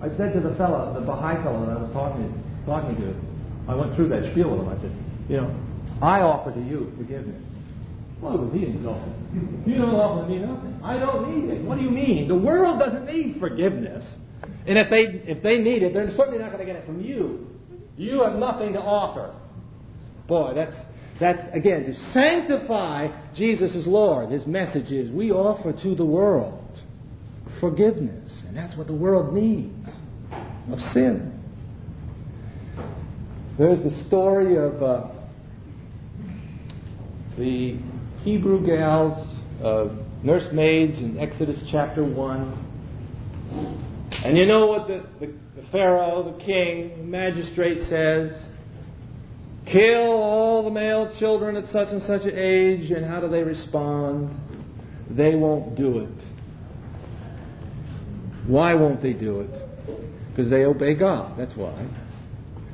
I 0.00 0.08
said 0.16 0.32
to 0.34 0.40
the 0.40 0.54
fellow, 0.54 0.94
the 0.94 1.04
Baha'i 1.04 1.42
fellow 1.42 1.66
that 1.66 1.76
I 1.76 1.82
was 1.82 1.92
talking, 1.92 2.32
talking 2.64 2.96
to, 2.96 3.14
I 3.70 3.74
went 3.74 3.94
through 3.94 4.08
that 4.10 4.30
spiel 4.32 4.50
with 4.50 4.60
him. 4.60 4.68
I 4.68 4.80
said, 4.80 4.96
you 5.28 5.36
know, 5.38 5.54
I 6.00 6.20
offer 6.20 6.52
to 6.52 6.60
you 6.60 6.92
forgiveness. 6.96 7.42
What 8.20 8.38
was 8.38 8.52
he 8.52 8.66
insulted? 8.66 9.12
You 9.66 9.76
don't 9.76 9.94
offer 9.94 10.28
me 10.28 10.38
nothing. 10.38 10.80
I 10.82 10.98
don't 10.98 11.28
need 11.28 11.52
it. 11.52 11.62
What 11.62 11.78
do 11.78 11.84
you 11.84 11.90
mean? 11.90 12.26
The 12.26 12.36
world 12.36 12.78
doesn't 12.80 13.06
need 13.06 13.38
forgiveness. 13.38 14.04
And 14.66 14.76
if 14.78 14.90
they 14.90 15.02
if 15.30 15.42
they 15.42 15.58
need 15.58 15.82
it, 15.82 15.94
they're 15.94 16.10
certainly 16.16 16.38
not 16.38 16.52
going 16.52 16.60
to 16.60 16.64
get 16.64 16.76
it 16.76 16.86
from 16.86 17.00
you. 17.00 17.46
You 17.96 18.22
have 18.22 18.36
nothing 18.36 18.72
to 18.72 18.80
offer. 18.80 19.34
Boy, 20.26 20.52
that's 20.54 20.76
that's 21.20 21.42
again 21.52 21.84
to 21.86 21.94
sanctify 22.12 23.08
Jesus 23.34 23.74
as 23.74 23.86
Lord. 23.86 24.30
His 24.30 24.46
message 24.46 24.92
is 24.92 25.10
we 25.10 25.32
offer 25.32 25.72
to 25.72 25.94
the 25.94 26.04
world 26.04 26.64
forgiveness, 27.60 28.44
and 28.46 28.56
that's 28.56 28.76
what 28.76 28.86
the 28.86 28.94
world 28.94 29.34
needs 29.34 29.88
of 30.70 30.80
sin. 30.92 31.34
There's 33.58 33.82
the 33.82 34.04
story 34.06 34.56
of 34.56 34.80
uh, 34.80 35.08
the 37.36 37.76
Hebrew 38.22 38.64
gals, 38.64 39.26
uh, 39.64 39.88
nursemaids 40.22 40.98
in 40.98 41.18
Exodus 41.18 41.56
chapter 41.68 42.04
1. 42.04 42.66
And 44.24 44.38
you 44.38 44.46
know 44.46 44.66
what 44.66 44.86
the, 44.86 45.04
the, 45.18 45.32
the 45.56 45.66
Pharaoh, 45.72 46.32
the 46.32 46.44
king, 46.44 46.98
the 46.98 47.04
magistrate 47.04 47.82
says? 47.88 48.30
Kill 49.70 50.12
all 50.12 50.64
the 50.64 50.70
male 50.70 51.14
children 51.18 51.56
at 51.56 51.68
such 51.68 51.88
and 51.88 52.02
such 52.02 52.22
an 52.22 52.36
age, 52.36 52.90
and 52.90 53.04
how 53.04 53.20
do 53.20 53.28
they 53.28 53.42
respond? 53.42 54.34
They 55.10 55.34
won't 55.34 55.74
do 55.74 55.98
it. 55.98 56.08
Why 58.46 58.74
won't 58.74 59.02
they 59.02 59.12
do 59.12 59.40
it? 59.40 59.50
Because 60.30 60.48
they 60.48 60.64
obey 60.64 60.94
God. 60.94 61.38
That's 61.38 61.54
why. 61.54 61.86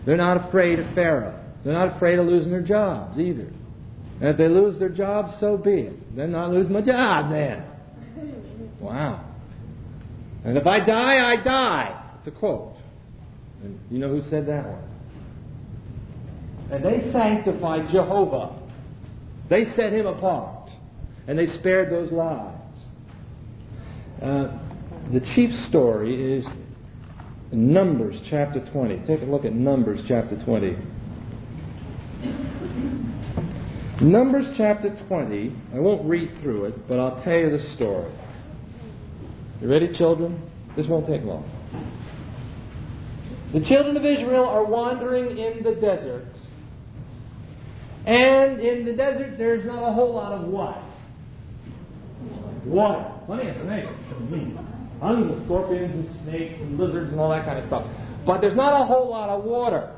They're 0.07 0.17
not 0.17 0.49
afraid 0.49 0.79
of 0.79 0.95
Pharaoh. 0.95 1.41
They're 1.65 1.73
not 1.73 1.97
afraid 1.97 2.19
of 2.19 2.27
losing 2.27 2.53
their 2.53 2.63
jobs 2.63 3.19
either. 3.19 3.51
And 4.21 4.29
if 4.29 4.37
they 4.37 4.49
lose 4.49 4.79
their 4.79 4.89
jobs, 4.89 5.35
so 5.41 5.57
be 5.57 5.73
it. 5.73 6.17
Then 6.17 6.35
I 6.35 6.47
lose 6.47 6.69
my 6.69 6.81
job 6.81 7.31
then. 7.31 7.65
Wow. 8.81 9.25
And 10.45 10.57
if 10.57 10.67
I 10.67 10.79
die, 10.85 11.33
I 11.33 11.43
die. 11.43 12.03
It's 12.19 12.29
a 12.29 12.31
quote. 12.31 12.77
And 13.63 13.81
you 13.91 13.99
know 13.99 14.11
who 14.11 14.23
said 14.29 14.47
that 14.47 14.67
one? 14.67 14.94
And 16.71 16.85
they 16.85 17.11
sanctified 17.13 17.91
Jehovah. 17.91 18.59
They 19.49 19.67
set 19.73 19.93
him 19.93 20.07
apart. 20.07 20.71
And 21.27 21.39
they 21.39 21.47
spared 21.47 21.91
those 21.91 22.11
lives. 22.11 22.61
Uh, 24.21 24.59
the 25.13 25.21
chief 25.35 25.53
story 25.67 26.37
is 26.37 26.47
Numbers 27.53 28.21
chapter 28.29 28.61
20. 28.61 29.07
Take 29.07 29.23
a 29.23 29.25
look 29.25 29.45
at 29.45 29.53
Numbers 29.53 30.01
chapter 30.09 30.37
20. 30.43 30.77
Numbers 34.01 34.47
chapter 34.57 34.95
20, 35.07 35.55
I 35.73 35.79
won't 35.79 36.05
read 36.09 36.41
through 36.41 36.65
it, 36.65 36.89
but 36.89 36.99
I'll 36.99 37.23
tell 37.23 37.39
you 37.39 37.51
the 37.57 37.63
story. 37.71 38.13
You 39.61 39.71
ready, 39.71 39.93
children? 39.95 40.43
This 40.77 40.89
won't 40.89 41.07
take 41.07 41.23
long. 41.23 41.49
The 43.53 43.61
children 43.61 43.97
of 43.97 44.05
Israel 44.05 44.47
are 44.47 44.65
wandering 44.65 45.39
in 45.39 45.63
the 45.63 45.77
desert. 45.77 46.27
And 48.07 48.61
in 48.61 48.85
the 48.85 48.93
desert, 48.93 49.39
there's 49.39 49.65
not 49.65 49.89
a 49.89 49.93
whole 49.93 50.15
lot 50.15 50.33
of 50.33 50.49
what? 50.49 50.83
Water. 52.67 53.11
Plenty 53.27 53.49
of 53.49 53.57
snakes. 53.63 53.89
Tons 55.01 55.31
of 55.33 55.45
scorpions 55.45 55.95
and 55.95 56.25
snakes 56.25 56.61
and 56.61 56.79
lizards 56.79 57.11
and 57.11 57.21
all 57.21 57.31
that 57.31 57.45
kind 57.45 57.59
of 57.59 57.65
stuff. 57.65 57.87
But 58.27 58.41
there's 58.41 58.57
not 58.57 58.83
a 58.83 58.87
whole 58.87 59.11
lot 59.11 59.29
of 59.29 59.45
water. 59.45 59.95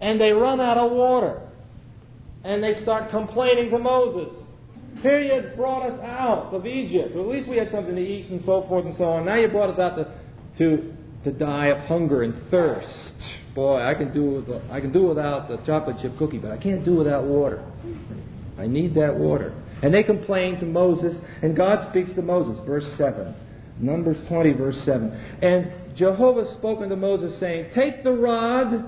And 0.00 0.20
they 0.20 0.32
run 0.32 0.60
out 0.60 0.76
of 0.76 0.92
water 0.92 1.40
and 2.44 2.62
they 2.62 2.80
start 2.82 3.10
complaining 3.10 3.70
to 3.70 3.78
Moses. 3.78 4.32
Here 5.02 5.20
you 5.20 5.50
brought 5.56 5.90
us 5.90 6.00
out 6.02 6.52
of 6.52 6.66
Egypt. 6.66 7.14
At 7.14 7.26
least 7.26 7.48
we 7.48 7.56
had 7.56 7.70
something 7.70 7.94
to 7.94 8.00
eat 8.00 8.30
and 8.30 8.42
so 8.44 8.64
forth 8.68 8.84
and 8.86 8.94
so 8.96 9.04
on. 9.04 9.26
Now 9.26 9.36
you 9.36 9.48
brought 9.48 9.70
us 9.70 9.78
out 9.78 9.96
to, 9.96 10.12
to, 10.58 10.94
to 11.24 11.32
die 11.32 11.66
of 11.68 11.78
hunger 11.86 12.22
and 12.22 12.34
thirst. 12.50 13.14
Boy, 13.54 13.80
I 13.80 13.94
can 13.94 14.12
do 14.12 14.24
with, 14.24 14.62
I 14.70 14.80
can 14.80 14.92
do 14.92 15.02
without 15.08 15.48
the 15.48 15.56
chocolate 15.58 15.98
chip 16.00 16.16
cookie, 16.16 16.38
but 16.38 16.50
I 16.50 16.56
can't 16.56 16.84
do 16.84 16.94
without 16.94 17.24
water. 17.24 17.64
I 18.56 18.66
need 18.66 18.94
that 18.94 19.16
water. 19.16 19.52
And 19.82 19.94
they 19.94 20.02
complain 20.02 20.58
to 20.60 20.66
Moses, 20.66 21.20
and 21.42 21.56
God 21.56 21.88
speaks 21.90 22.12
to 22.14 22.22
Moses, 22.22 22.58
verse 22.66 22.86
7. 22.96 23.34
Numbers 23.80 24.18
20, 24.28 24.52
verse 24.52 24.80
7. 24.82 25.10
And 25.42 25.72
Jehovah 25.94 26.52
spoke 26.54 26.80
unto 26.80 26.96
Moses, 26.96 27.38
saying, 27.38 27.70
Take 27.72 28.02
the 28.02 28.12
rod 28.12 28.84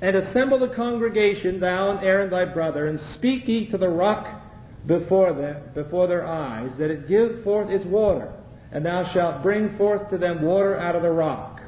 and 0.00 0.16
assemble 0.16 0.58
the 0.58 0.68
congregation, 0.68 1.60
thou 1.60 1.90
and 1.90 2.04
Aaron 2.04 2.30
thy 2.30 2.46
brother, 2.46 2.86
and 2.86 3.00
speak 3.14 3.48
ye 3.48 3.66
to 3.70 3.78
the 3.78 3.88
rock 3.88 4.42
before 4.86 5.32
them, 5.32 5.62
before 5.74 6.06
their 6.06 6.26
eyes, 6.26 6.70
that 6.78 6.90
it 6.90 7.08
give 7.08 7.42
forth 7.44 7.70
its 7.70 7.84
water, 7.84 8.32
and 8.72 8.84
thou 8.84 9.04
shalt 9.12 9.42
bring 9.42 9.76
forth 9.76 10.10
to 10.10 10.18
them 10.18 10.42
water 10.42 10.78
out 10.78 10.96
of 10.96 11.02
the 11.02 11.10
rock. 11.10 11.60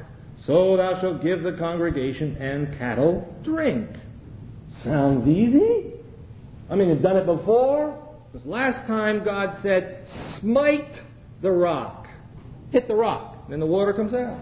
So 0.45 0.77
thou 0.77 0.99
shalt 0.99 1.21
give 1.21 1.43
the 1.43 1.53
congregation 1.53 2.37
and 2.37 2.77
cattle 2.77 3.33
drink. 3.43 3.89
Sounds 4.83 5.27
easy. 5.27 5.93
I 6.69 6.75
mean, 6.75 6.89
you've 6.89 7.01
done 7.01 7.17
it 7.17 7.25
before. 7.25 7.99
Because 8.31 8.47
last 8.47 8.87
time 8.87 9.23
God 9.23 9.57
said, 9.61 10.07
smite 10.39 11.01
the 11.41 11.51
rock. 11.51 12.07
Hit 12.71 12.87
the 12.87 12.95
rock. 12.95 13.47
Then 13.49 13.59
the 13.59 13.65
water 13.65 13.93
comes 13.93 14.13
out. 14.13 14.39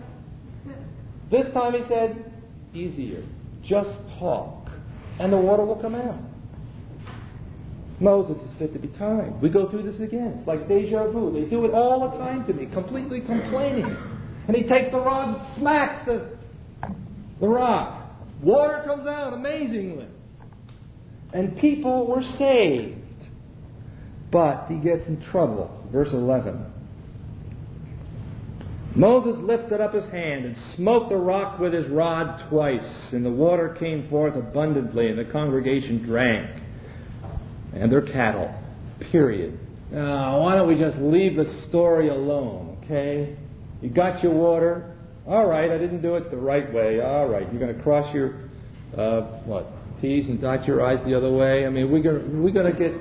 This 1.30 1.52
time 1.54 1.74
he 1.74 1.84
said, 1.88 2.32
easier. 2.74 3.24
Just 3.64 3.90
talk, 4.18 4.70
and 5.20 5.32
the 5.32 5.38
water 5.38 5.64
will 5.64 5.76
come 5.76 5.96
out. 5.96 6.20
Moses 8.02 8.38
is 8.42 8.58
fit 8.58 8.74
to 8.74 8.80
be 8.80 8.88
timed. 8.90 9.40
We 9.42 9.50
go 9.50 9.70
through 9.70 9.84
this 9.84 10.02
again. 10.02 10.36
It's 10.40 10.48
like 10.48 10.68
deja 10.68 11.12
vu. 11.12 11.32
They 11.32 11.48
do 11.48 11.66
it 11.66 11.74
all 11.74 12.10
the 12.10 12.18
time 12.18 12.46
to 12.48 12.54
me, 12.54 12.66
completely 12.66 13.22
complaining. 13.22 13.96
And 14.48 14.58
he 14.58 14.64
takes 14.64 14.92
the 14.92 14.98
rod 14.98 15.38
and 15.38 15.58
smacks 15.58 16.04
the, 16.08 16.36
the 17.40 17.48
rock. 17.48 18.12
Water 18.42 18.82
comes 18.86 19.06
out 19.06 19.34
amazingly. 19.34 20.08
And 21.32 21.56
people 21.58 22.08
were 22.08 22.24
saved. 22.24 22.98
But 24.32 24.66
he 24.68 24.78
gets 24.78 25.08
in 25.08 25.22
trouble. 25.22 25.88
Verse 25.92 26.12
11. 26.12 26.66
Moses 28.96 29.38
lifted 29.38 29.80
up 29.80 29.94
his 29.94 30.08
hand 30.08 30.46
and 30.46 30.58
smote 30.76 31.10
the 31.10 31.16
rock 31.16 31.60
with 31.60 31.72
his 31.72 31.88
rod 31.88 32.44
twice, 32.50 33.14
and 33.14 33.26
the 33.26 33.32
water 33.32 33.70
came 33.70 34.10
forth 34.10 34.36
abundantly, 34.36 35.08
and 35.08 35.18
the 35.18 35.24
congregation 35.32 36.04
drank, 36.04 36.50
and 37.74 37.92
their 37.92 38.02
cattle. 38.02 38.54
Period. 39.12 39.60
Now, 39.92 40.42
why 40.42 40.56
don't 40.56 40.68
we 40.68 40.76
just 40.76 40.98
leave 40.98 41.36
the 41.36 41.46
story 41.68 42.10
alone, 42.10 42.78
okay? 42.84 43.36
You 43.82 43.90
got 43.90 44.24
your 44.24 44.34
water. 44.34 44.96
All 45.28 45.46
right, 45.46 45.70
I 45.70 45.78
didn't 45.78 46.02
do 46.02 46.16
it 46.16 46.32
the 46.32 46.38
right 46.38 46.72
way. 46.74 47.02
All 47.02 47.28
right, 47.28 47.52
you're 47.52 47.60
going 47.60 47.76
to 47.76 47.84
cross 47.84 48.14
your, 48.14 48.36
uh, 48.98 49.22
what, 49.46 49.68
T's 50.02 50.28
and 50.28 50.40
dot 50.40 50.66
your 50.66 50.86
I's 50.86 51.04
the 51.06 51.16
other 51.16 51.32
way. 51.32 51.66
I 51.66 51.70
mean, 51.70 51.92
we're 51.92 52.02
going 52.02 52.42
we're 52.42 52.52
to 52.52 52.78
get 52.78 52.94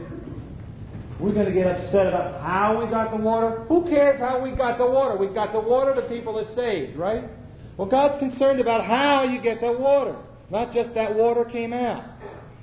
we're 1.20 1.34
going 1.34 1.46
to 1.46 1.52
get 1.52 1.66
upset 1.66 2.06
about 2.06 2.40
how 2.40 2.82
we 2.82 2.90
got 2.90 3.10
the 3.10 3.18
water. 3.18 3.64
Who 3.68 3.84
cares 3.88 4.18
how 4.18 4.42
we 4.42 4.52
got 4.52 4.78
the 4.78 4.86
water? 4.86 5.16
We 5.16 5.26
got 5.28 5.52
the 5.52 5.60
water, 5.60 5.94
the 5.94 6.08
people 6.08 6.38
are 6.38 6.54
saved, 6.54 6.96
right? 6.96 7.24
Well, 7.76 7.88
God's 7.88 8.18
concerned 8.18 8.60
about 8.60 8.84
how 8.84 9.24
you 9.24 9.40
get 9.40 9.60
the 9.60 9.72
water, 9.72 10.16
not 10.50 10.72
just 10.72 10.94
that 10.94 11.14
water 11.14 11.44
came 11.44 11.72
out. 11.72 12.04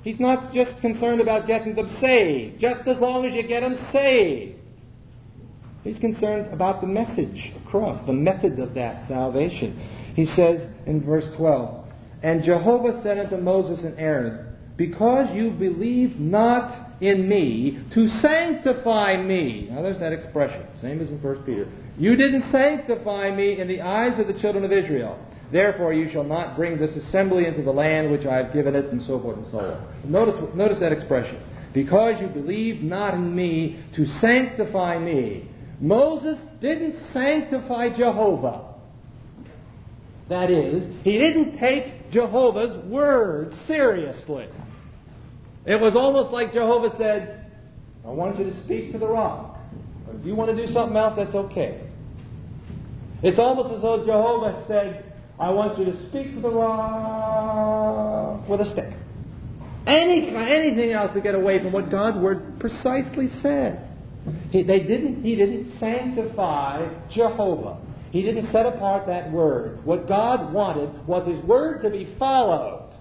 He's 0.02 0.20
not 0.20 0.52
just 0.52 0.80
concerned 0.80 1.20
about 1.20 1.46
getting 1.46 1.74
them 1.74 1.88
saved, 2.00 2.60
just 2.60 2.86
as 2.86 2.98
long 2.98 3.24
as 3.24 3.34
you 3.34 3.42
get 3.42 3.60
them 3.60 3.76
saved. 3.92 4.58
He's 5.84 5.98
concerned 5.98 6.52
about 6.52 6.80
the 6.80 6.86
message 6.86 7.52
across, 7.64 8.04
the 8.06 8.12
method 8.12 8.58
of 8.58 8.74
that 8.74 9.06
salvation. 9.08 9.78
He 10.14 10.26
says 10.26 10.66
in 10.86 11.04
verse 11.04 11.28
12, 11.36 11.86
And 12.22 12.42
Jehovah 12.42 13.00
said 13.02 13.18
unto 13.18 13.36
Moses 13.36 13.84
and 13.84 13.98
Aaron, 13.98 14.56
Because 14.76 15.34
you 15.34 15.50
believe 15.50 16.18
not 16.18 16.88
in 17.00 17.28
me 17.28 17.78
to 17.92 18.08
sanctify 18.08 19.16
me. 19.16 19.68
Now 19.70 19.82
there's 19.82 20.00
that 20.00 20.12
expression, 20.12 20.66
same 20.80 21.00
as 21.00 21.08
in 21.08 21.22
1 21.22 21.42
Peter. 21.44 21.70
You 21.96 22.16
didn't 22.16 22.50
sanctify 22.50 23.34
me 23.34 23.60
in 23.60 23.68
the 23.68 23.80
eyes 23.80 24.18
of 24.18 24.26
the 24.26 24.38
children 24.38 24.64
of 24.64 24.72
Israel. 24.72 25.18
Therefore 25.50 25.92
you 25.92 26.10
shall 26.10 26.24
not 26.24 26.56
bring 26.56 26.78
this 26.78 26.94
assembly 26.96 27.46
into 27.46 27.62
the 27.62 27.72
land 27.72 28.10
which 28.10 28.26
I 28.26 28.36
have 28.36 28.52
given 28.52 28.74
it, 28.74 28.86
and 28.86 29.02
so 29.02 29.18
forth 29.20 29.38
and 29.38 29.50
so 29.50 29.58
on. 29.58 30.10
Notice, 30.10 30.54
notice 30.54 30.78
that 30.80 30.92
expression. 30.92 31.42
Because 31.72 32.20
you 32.20 32.28
believe 32.28 32.82
not 32.82 33.14
in 33.14 33.34
me 33.34 33.82
to 33.94 34.06
sanctify 34.06 34.98
me. 34.98 35.48
Moses 35.80 36.38
didn't 36.60 36.96
sanctify 37.12 37.90
Jehovah. 37.90 38.74
That 40.28 40.50
is, 40.50 40.84
he 41.04 41.18
didn't 41.18 41.58
take 41.58 42.10
Jehovah's 42.10 42.76
word 42.84 43.54
seriously. 43.66 44.48
It 45.64 45.80
was 45.80 45.96
almost 45.96 46.30
like 46.30 46.52
Jehovah 46.52 46.94
said, 46.96 47.46
I 48.04 48.10
want 48.10 48.38
you 48.38 48.44
to 48.44 48.64
speak 48.64 48.92
to 48.92 48.98
the 48.98 49.06
rock. 49.06 49.58
if 50.18 50.24
you 50.26 50.34
want 50.34 50.54
to 50.54 50.66
do 50.66 50.72
something 50.72 50.96
else, 50.96 51.14
that's 51.16 51.34
okay. 51.34 51.82
It's 53.22 53.38
almost 53.38 53.74
as 53.74 53.82
though 53.82 54.04
Jehovah 54.04 54.64
said, 54.66 55.07
I 55.38 55.50
want 55.50 55.78
you 55.78 55.84
to 55.86 56.08
speak 56.08 56.34
to 56.34 56.40
the 56.40 56.50
rock 56.50 58.48
with 58.48 58.60
a 58.60 58.70
stick. 58.72 58.92
Any, 59.86 60.28
anything 60.28 60.90
else 60.92 61.12
to 61.14 61.20
get 61.20 61.34
away 61.34 61.62
from 61.62 61.72
what 61.72 61.90
God's 61.90 62.18
word 62.18 62.58
precisely 62.58 63.28
said. 63.40 63.88
He, 64.50 64.62
they 64.62 64.80
didn't, 64.80 65.22
he 65.22 65.36
didn't 65.36 65.78
sanctify 65.78 66.88
Jehovah. 67.10 67.78
He 68.10 68.22
didn't 68.22 68.46
set 68.48 68.66
apart 68.66 69.06
that 69.06 69.30
word. 69.30 69.84
What 69.84 70.08
God 70.08 70.52
wanted 70.52 71.06
was 71.06 71.26
his 71.26 71.42
word 71.44 71.82
to 71.82 71.90
be 71.90 72.14
followed. 72.18 72.92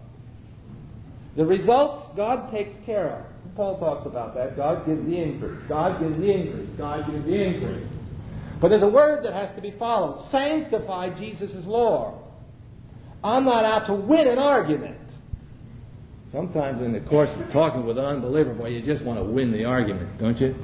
The 1.35 1.45
results 1.45 2.15
God 2.15 2.51
takes 2.51 2.75
care 2.85 3.09
of. 3.09 3.55
Paul 3.55 3.79
talks 3.79 4.05
about 4.05 4.35
that. 4.35 4.55
God 4.55 4.85
gives 4.85 5.03
the 5.05 5.17
increase. 5.17 5.61
God 5.67 5.99
gives 5.99 6.17
the 6.17 6.31
increase. 6.31 6.69
God 6.77 7.11
gives 7.11 7.25
the 7.25 7.43
increase. 7.43 7.88
But 8.61 8.69
there's 8.69 8.83
a 8.83 8.88
word 8.88 9.25
that 9.25 9.33
has 9.33 9.53
to 9.55 9.61
be 9.61 9.71
followed. 9.71 10.29
Sanctify 10.31 11.17
Jesus 11.17 11.53
as 11.53 11.65
Lord. 11.65 12.15
I'm 13.28 13.45
not 13.45 13.65
out 13.65 13.88
to 13.88 13.93
win 13.93 14.28
an 14.28 14.39
argument. 14.39 14.97
Sometimes 16.32 16.82
in 16.82 16.93
the 16.93 17.01
course 17.01 17.30
of 17.30 17.51
talking 17.51 17.86
with 17.86 17.97
an 17.97 18.05
unbeliever, 18.05 18.53
boy, 18.53 18.67
you 18.67 18.82
just 18.82 19.03
want 19.03 19.19
to 19.19 19.23
win 19.23 19.51
the 19.51 19.65
argument, 19.65 20.17
don't 20.17 20.39
you? 20.39 20.55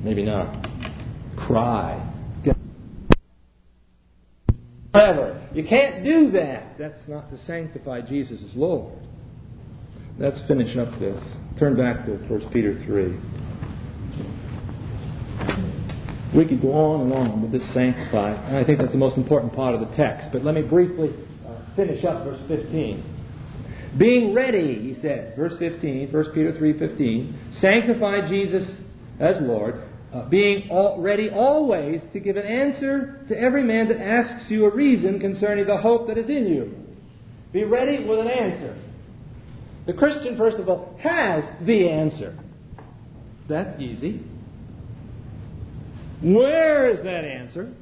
Maybe 0.00 0.24
not. 0.24 0.66
Cry. 1.36 2.08
Whatever. 4.92 5.40
You 5.54 5.64
can't 5.64 6.04
do 6.04 6.30
that. 6.32 6.76
That's 6.78 7.08
not 7.08 7.30
to 7.30 7.38
sanctify 7.38 8.02
Jesus 8.02 8.42
as 8.42 8.54
Lord. 8.54 8.92
Let's 10.18 10.42
finish 10.42 10.76
up 10.76 10.98
this. 10.98 11.22
Turn 11.58 11.76
back 11.76 12.04
to 12.06 12.12
1 12.12 12.50
Peter 12.50 12.74
3. 12.84 13.18
We 16.34 16.46
could 16.46 16.62
go 16.62 16.72
on 16.72 17.00
and 17.02 17.12
on 17.12 17.42
with 17.42 17.52
this 17.52 17.74
sanctify, 17.74 18.32
and 18.32 18.56
I 18.56 18.64
think 18.64 18.78
that's 18.78 18.92
the 18.92 18.98
most 18.98 19.18
important 19.18 19.54
part 19.54 19.74
of 19.74 19.80
the 19.80 19.94
text. 19.94 20.30
But 20.32 20.44
let 20.44 20.54
me 20.54 20.62
briefly 20.62 21.14
uh, 21.46 21.76
finish 21.76 22.04
up 22.04 22.24
verse 22.24 22.40
15. 22.48 23.04
Being 23.98 24.32
ready, 24.32 24.78
he 24.80 24.94
says, 24.94 25.34
verse 25.36 25.56
15, 25.58 26.10
1 26.10 26.24
Peter 26.32 26.52
3.15, 26.52 27.60
sanctify 27.60 28.26
Jesus 28.26 28.78
as 29.20 29.40
Lord, 29.42 29.82
uh, 30.14 30.28
being 30.28 30.70
all, 30.70 31.00
ready 31.02 31.28
always 31.28 32.02
to 32.14 32.20
give 32.20 32.36
an 32.36 32.46
answer 32.46 33.22
to 33.28 33.38
every 33.38 33.62
man 33.62 33.88
that 33.88 34.00
asks 34.00 34.50
you 34.50 34.64
a 34.64 34.74
reason 34.74 35.20
concerning 35.20 35.66
the 35.66 35.76
hope 35.76 36.06
that 36.06 36.16
is 36.16 36.30
in 36.30 36.46
you. 36.46 36.74
Be 37.52 37.64
ready 37.64 38.04
with 38.04 38.20
an 38.20 38.28
answer. 38.28 38.78
The 39.86 39.92
Christian, 39.92 40.38
first 40.38 40.58
of 40.58 40.68
all, 40.68 40.96
has 41.00 41.44
the 41.66 41.90
answer. 41.90 42.38
That's 43.48 43.78
easy. 43.80 44.22
Where 46.22 46.88
is 46.88 47.02
that 47.02 47.24
answer? 47.24 47.72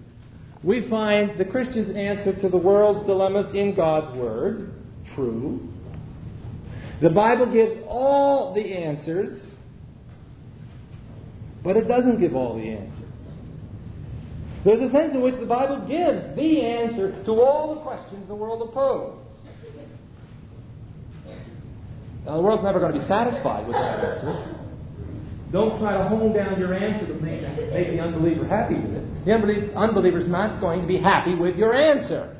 We 0.62 0.88
find 0.88 1.38
the 1.38 1.45
Christian's 1.45 1.91
answer 1.91 2.38
to 2.41 2.49
the 2.49 2.57
world's 2.57 3.07
dilemmas 3.07 3.55
in 3.55 3.74
God's 3.74 4.14
Word. 4.16 4.72
True. 5.14 5.68
The 7.01 7.11
Bible 7.11 7.51
gives 7.51 7.80
all 7.86 8.55
the 8.55 8.74
answers, 8.74 9.55
but 11.62 11.76
it 11.76 11.88
doesn't 11.88 12.20
give 12.20 12.34
all 12.34 12.57
the 12.57 12.68
answers. 12.68 12.97
There's 14.64 14.82
a 14.82 14.91
sense 14.91 15.14
in 15.14 15.22
which 15.22 15.36
the 15.36 15.47
Bible 15.47 15.86
gives 15.88 16.36
the 16.36 16.61
answer 16.62 17.22
to 17.24 17.32
all 17.32 17.74
the 17.74 17.80
questions 17.80 18.28
the 18.28 18.34
world 18.34 18.70
pose. 18.72 19.16
Now, 22.26 22.36
the 22.36 22.43
world's 22.43 22.62
never 22.62 22.78
going 22.78 22.93
to 22.93 22.99
be 22.99 23.07
satisfied 23.07 23.66
with 23.66 23.76
that 23.76 24.05
answer. 24.05 24.59
Don't 25.53 25.80
try 25.80 25.98
to 25.98 26.09
hone 26.09 26.32
down 26.32 26.61
your 26.61 26.74
answer 26.74 27.07
to 27.07 27.14
make, 27.14 27.42
make 27.42 27.88
the 27.88 28.01
unbeliever 28.01 28.46
happy 28.46 28.76
with 28.76 28.94
it. 28.94 29.24
The 29.24 29.32
unbeliever, 29.32 29.72
unbeliever's 29.74 30.28
not 30.28 30.61
going 30.61 30.80
to 30.80 30.86
be 30.86 30.98
happy 30.98 31.34
with 31.34 31.57
your 31.57 31.74
answer. 31.74 32.36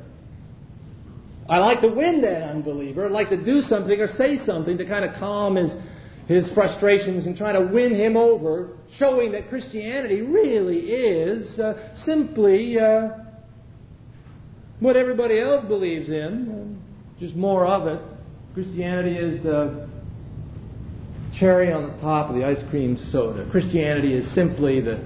I 1.49 1.59
like 1.59 1.81
to 1.81 1.89
win 1.89 2.21
that 2.21 2.43
unbeliever. 2.43 3.07
I'd 3.07 3.11
like 3.11 3.31
to 3.31 3.45
do 3.45 3.63
something 3.63 3.99
or 4.01 4.07
say 4.07 4.39
something 4.39 4.79
to 4.79 4.87
kind 4.87 5.05
of 5.05 5.17
calm 5.17 5.57
his, 5.57 5.73
his 6.29 6.49
frustrations 6.53 7.27
and 7.27 7.37
try 7.37 7.51
to 7.51 7.61
win 7.61 7.93
him 7.93 8.17
over, 8.17 8.77
showing 8.93 9.33
that 9.33 9.49
Christianity 9.49 10.21
really 10.21 10.79
is 10.79 11.59
uh, 11.59 11.93
simply 12.05 12.79
uh, 12.79 13.09
what 14.79 14.97
everybody 14.97 15.41
else 15.41 15.65
believes 15.65 16.09
in, 16.09 16.81
just 17.19 17.35
more 17.35 17.67
of 17.67 17.89
it. 17.89 18.01
Christianity 18.55 19.17
is 19.17 19.43
the 19.43 19.90
cherry 21.41 21.73
on 21.73 21.89
the 21.89 22.01
top 22.01 22.29
of 22.29 22.37
the 22.37 22.45
ice 22.45 22.63
cream 22.69 22.99
soda. 23.11 23.49
Christianity 23.51 24.13
is 24.13 24.33
simply 24.35 24.81
the, 24.83 25.03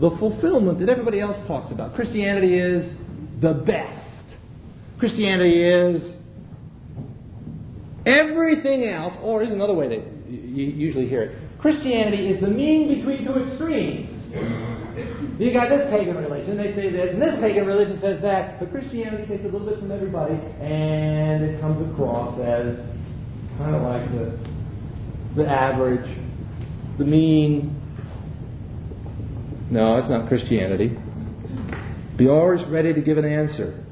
the 0.00 0.10
fulfillment 0.18 0.80
that 0.80 0.88
everybody 0.88 1.20
else 1.20 1.36
talks 1.46 1.70
about. 1.70 1.94
Christianity 1.94 2.58
is 2.58 2.90
the 3.40 3.52
best. 3.52 4.02
Christianity 4.98 5.62
is 5.62 6.16
everything 8.06 8.84
else, 8.84 9.12
or 9.22 9.42
is 9.42 9.52
another 9.52 9.74
way 9.74 9.88
that 9.88 10.30
you 10.30 10.64
usually 10.64 11.06
hear 11.06 11.22
it. 11.22 11.38
Christianity 11.60 12.28
is 12.28 12.40
the 12.40 12.48
mean 12.48 12.96
between 12.96 13.24
two 13.24 13.34
extremes. 13.34 14.12
You 15.38 15.52
got 15.52 15.68
this 15.68 15.90
pagan 15.90 16.16
religion, 16.16 16.56
they 16.56 16.74
say 16.74 16.90
this, 16.90 17.10
and 17.10 17.20
this 17.20 17.38
pagan 17.38 17.66
religion 17.66 18.00
says 18.00 18.22
that, 18.22 18.58
but 18.58 18.70
Christianity 18.70 19.26
takes 19.26 19.44
a 19.44 19.48
little 19.48 19.66
bit 19.66 19.78
from 19.78 19.92
everybody, 19.92 20.34
and 20.60 21.44
it 21.44 21.60
comes 21.60 21.86
across 21.92 22.40
as 22.40 22.78
kind 23.58 23.74
of 23.74 23.82
like 23.82 24.10
the, 24.12 24.55
the 25.36 25.46
average, 25.46 26.10
the 26.98 27.04
mean. 27.04 27.80
No, 29.70 29.96
it's 29.96 30.08
not 30.08 30.28
Christianity. 30.28 30.96
Be 32.16 32.28
always 32.28 32.64
ready 32.64 32.94
to 32.94 33.00
give 33.00 33.18
an 33.18 33.24
answer. 33.26 33.84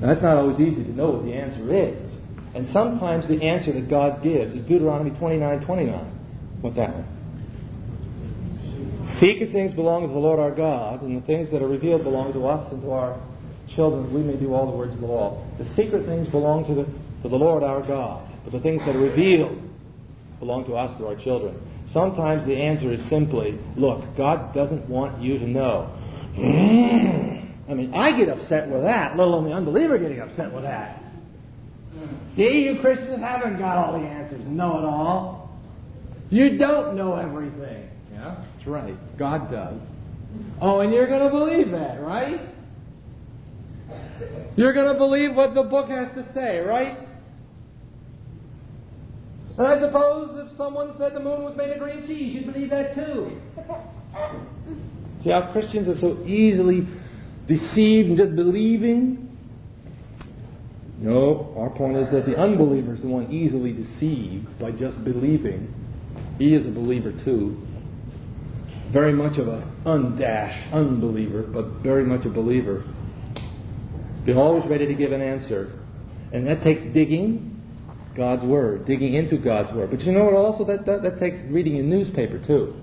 Now, 0.00 0.08
that's 0.08 0.22
not 0.22 0.36
always 0.36 0.58
easy 0.58 0.82
to 0.82 0.90
know 0.90 1.10
what 1.10 1.24
the 1.24 1.32
answer 1.32 1.72
is. 1.72 2.10
And 2.54 2.66
sometimes 2.68 3.28
the 3.28 3.40
answer 3.42 3.72
that 3.72 3.88
God 3.88 4.22
gives 4.22 4.54
is 4.54 4.62
Deuteronomy 4.62 5.10
29 5.16 5.64
29. 5.64 6.18
What's 6.60 6.76
that 6.76 6.92
one? 6.92 7.06
Secret 9.20 9.52
things 9.52 9.72
belong 9.74 10.02
to 10.02 10.08
the 10.08 10.18
Lord 10.18 10.38
our 10.38 10.50
God, 10.50 11.02
and 11.02 11.20
the 11.20 11.26
things 11.26 11.50
that 11.50 11.62
are 11.62 11.68
revealed 11.68 12.02
belong 12.02 12.32
to 12.32 12.46
us 12.46 12.72
and 12.72 12.82
to 12.82 12.90
our 12.90 13.20
children. 13.74 14.12
We 14.12 14.22
may 14.22 14.36
do 14.36 14.54
all 14.54 14.70
the 14.70 14.76
words 14.76 14.92
of 14.94 15.00
the 15.00 15.06
law. 15.06 15.44
The 15.58 15.64
secret 15.74 16.04
things 16.06 16.28
belong 16.28 16.66
to 16.66 16.74
the, 16.74 16.86
to 17.22 17.28
the 17.28 17.36
Lord 17.36 17.62
our 17.62 17.82
God, 17.82 18.28
but 18.44 18.52
the 18.52 18.60
things 18.60 18.82
that 18.84 18.96
are 18.96 19.00
revealed 19.00 19.60
belong 20.40 20.64
to 20.64 20.74
us, 20.74 20.96
to 20.98 21.06
our 21.06 21.16
children. 21.16 21.60
Sometimes 21.88 22.44
the 22.44 22.56
answer 22.56 22.92
is 22.92 23.08
simply, 23.08 23.58
look, 23.76 24.04
God 24.16 24.52
doesn't 24.54 24.88
want 24.88 25.22
you 25.22 25.38
to 25.38 25.46
know. 25.46 25.92
I 26.36 27.74
mean, 27.74 27.94
I 27.94 28.16
get 28.16 28.28
upset 28.28 28.68
with 28.68 28.82
that, 28.82 29.16
let 29.16 29.26
alone 29.26 29.44
the 29.44 29.52
unbeliever 29.52 29.98
getting 29.98 30.20
upset 30.20 30.52
with 30.52 30.64
that. 30.64 31.00
See, 32.34 32.64
you 32.64 32.80
Christians 32.80 33.20
haven't 33.20 33.58
got 33.58 33.76
all 33.76 34.00
the 34.00 34.06
answers, 34.06 34.40
know 34.46 34.78
it 34.78 34.84
all. 34.84 35.50
You 36.30 36.56
don't 36.56 36.96
know 36.96 37.14
everything. 37.16 37.90
Yeah, 38.10 38.44
that's 38.56 38.66
right. 38.66 38.96
God 39.18 39.50
does. 39.50 39.80
Oh, 40.60 40.80
and 40.80 40.92
you're 40.92 41.06
going 41.06 41.22
to 41.22 41.30
believe 41.30 41.70
that, 41.72 42.00
right? 42.00 42.40
You're 44.56 44.72
going 44.72 44.92
to 44.92 44.98
believe 44.98 45.34
what 45.34 45.54
the 45.54 45.62
book 45.62 45.88
has 45.88 46.10
to 46.14 46.32
say, 46.32 46.58
right? 46.60 46.96
And 49.58 49.66
I 49.66 49.78
suppose 49.78 50.48
if 50.48 50.56
someone 50.56 50.94
said 50.98 51.14
the 51.14 51.20
moon 51.20 51.44
was 51.44 51.56
made 51.56 51.70
of 51.70 51.78
green 51.78 52.06
cheese, 52.06 52.34
you'd 52.34 52.52
believe 52.52 52.70
that 52.70 52.94
too. 52.94 53.38
See 55.22 55.30
how 55.30 55.52
Christians 55.52 55.88
are 55.88 55.98
so 55.98 56.22
easily 56.24 56.86
deceived 57.46 58.08
and 58.08 58.16
just 58.16 58.34
believing? 58.34 59.28
No, 60.98 61.52
our 61.56 61.70
point 61.70 61.96
is 61.96 62.10
that 62.12 62.26
the 62.26 62.36
unbeliever 62.36 62.94
is 62.94 63.00
the 63.00 63.08
one 63.08 63.30
easily 63.30 63.72
deceived 63.72 64.58
by 64.58 64.70
just 64.70 65.02
believing. 65.04 65.72
He 66.38 66.54
is 66.54 66.66
a 66.66 66.70
believer 66.70 67.12
too. 67.24 67.60
Very 68.90 69.12
much 69.12 69.38
of 69.38 69.48
an 69.48 69.64
undash 69.84 70.72
unbeliever, 70.72 71.42
but 71.42 71.66
very 71.82 72.04
much 72.04 72.24
a 72.24 72.30
believer. 72.30 72.84
Be 74.24 74.32
always 74.32 74.64
ready 74.66 74.86
to 74.86 74.94
give 74.94 75.12
an 75.12 75.20
answer. 75.20 75.72
And 76.32 76.46
that 76.46 76.62
takes 76.62 76.82
digging 76.94 77.51
God's 78.14 78.44
Word, 78.44 78.84
digging 78.84 79.14
into 79.14 79.36
God's 79.36 79.72
Word. 79.72 79.90
But 79.90 80.02
you 80.02 80.12
know 80.12 80.24
what 80.24 80.34
also 80.34 80.64
that, 80.66 80.84
that, 80.86 81.02
that 81.02 81.18
takes 81.18 81.38
reading 81.48 81.78
a 81.78 81.82
newspaper 81.82 82.38
too. 82.38 82.74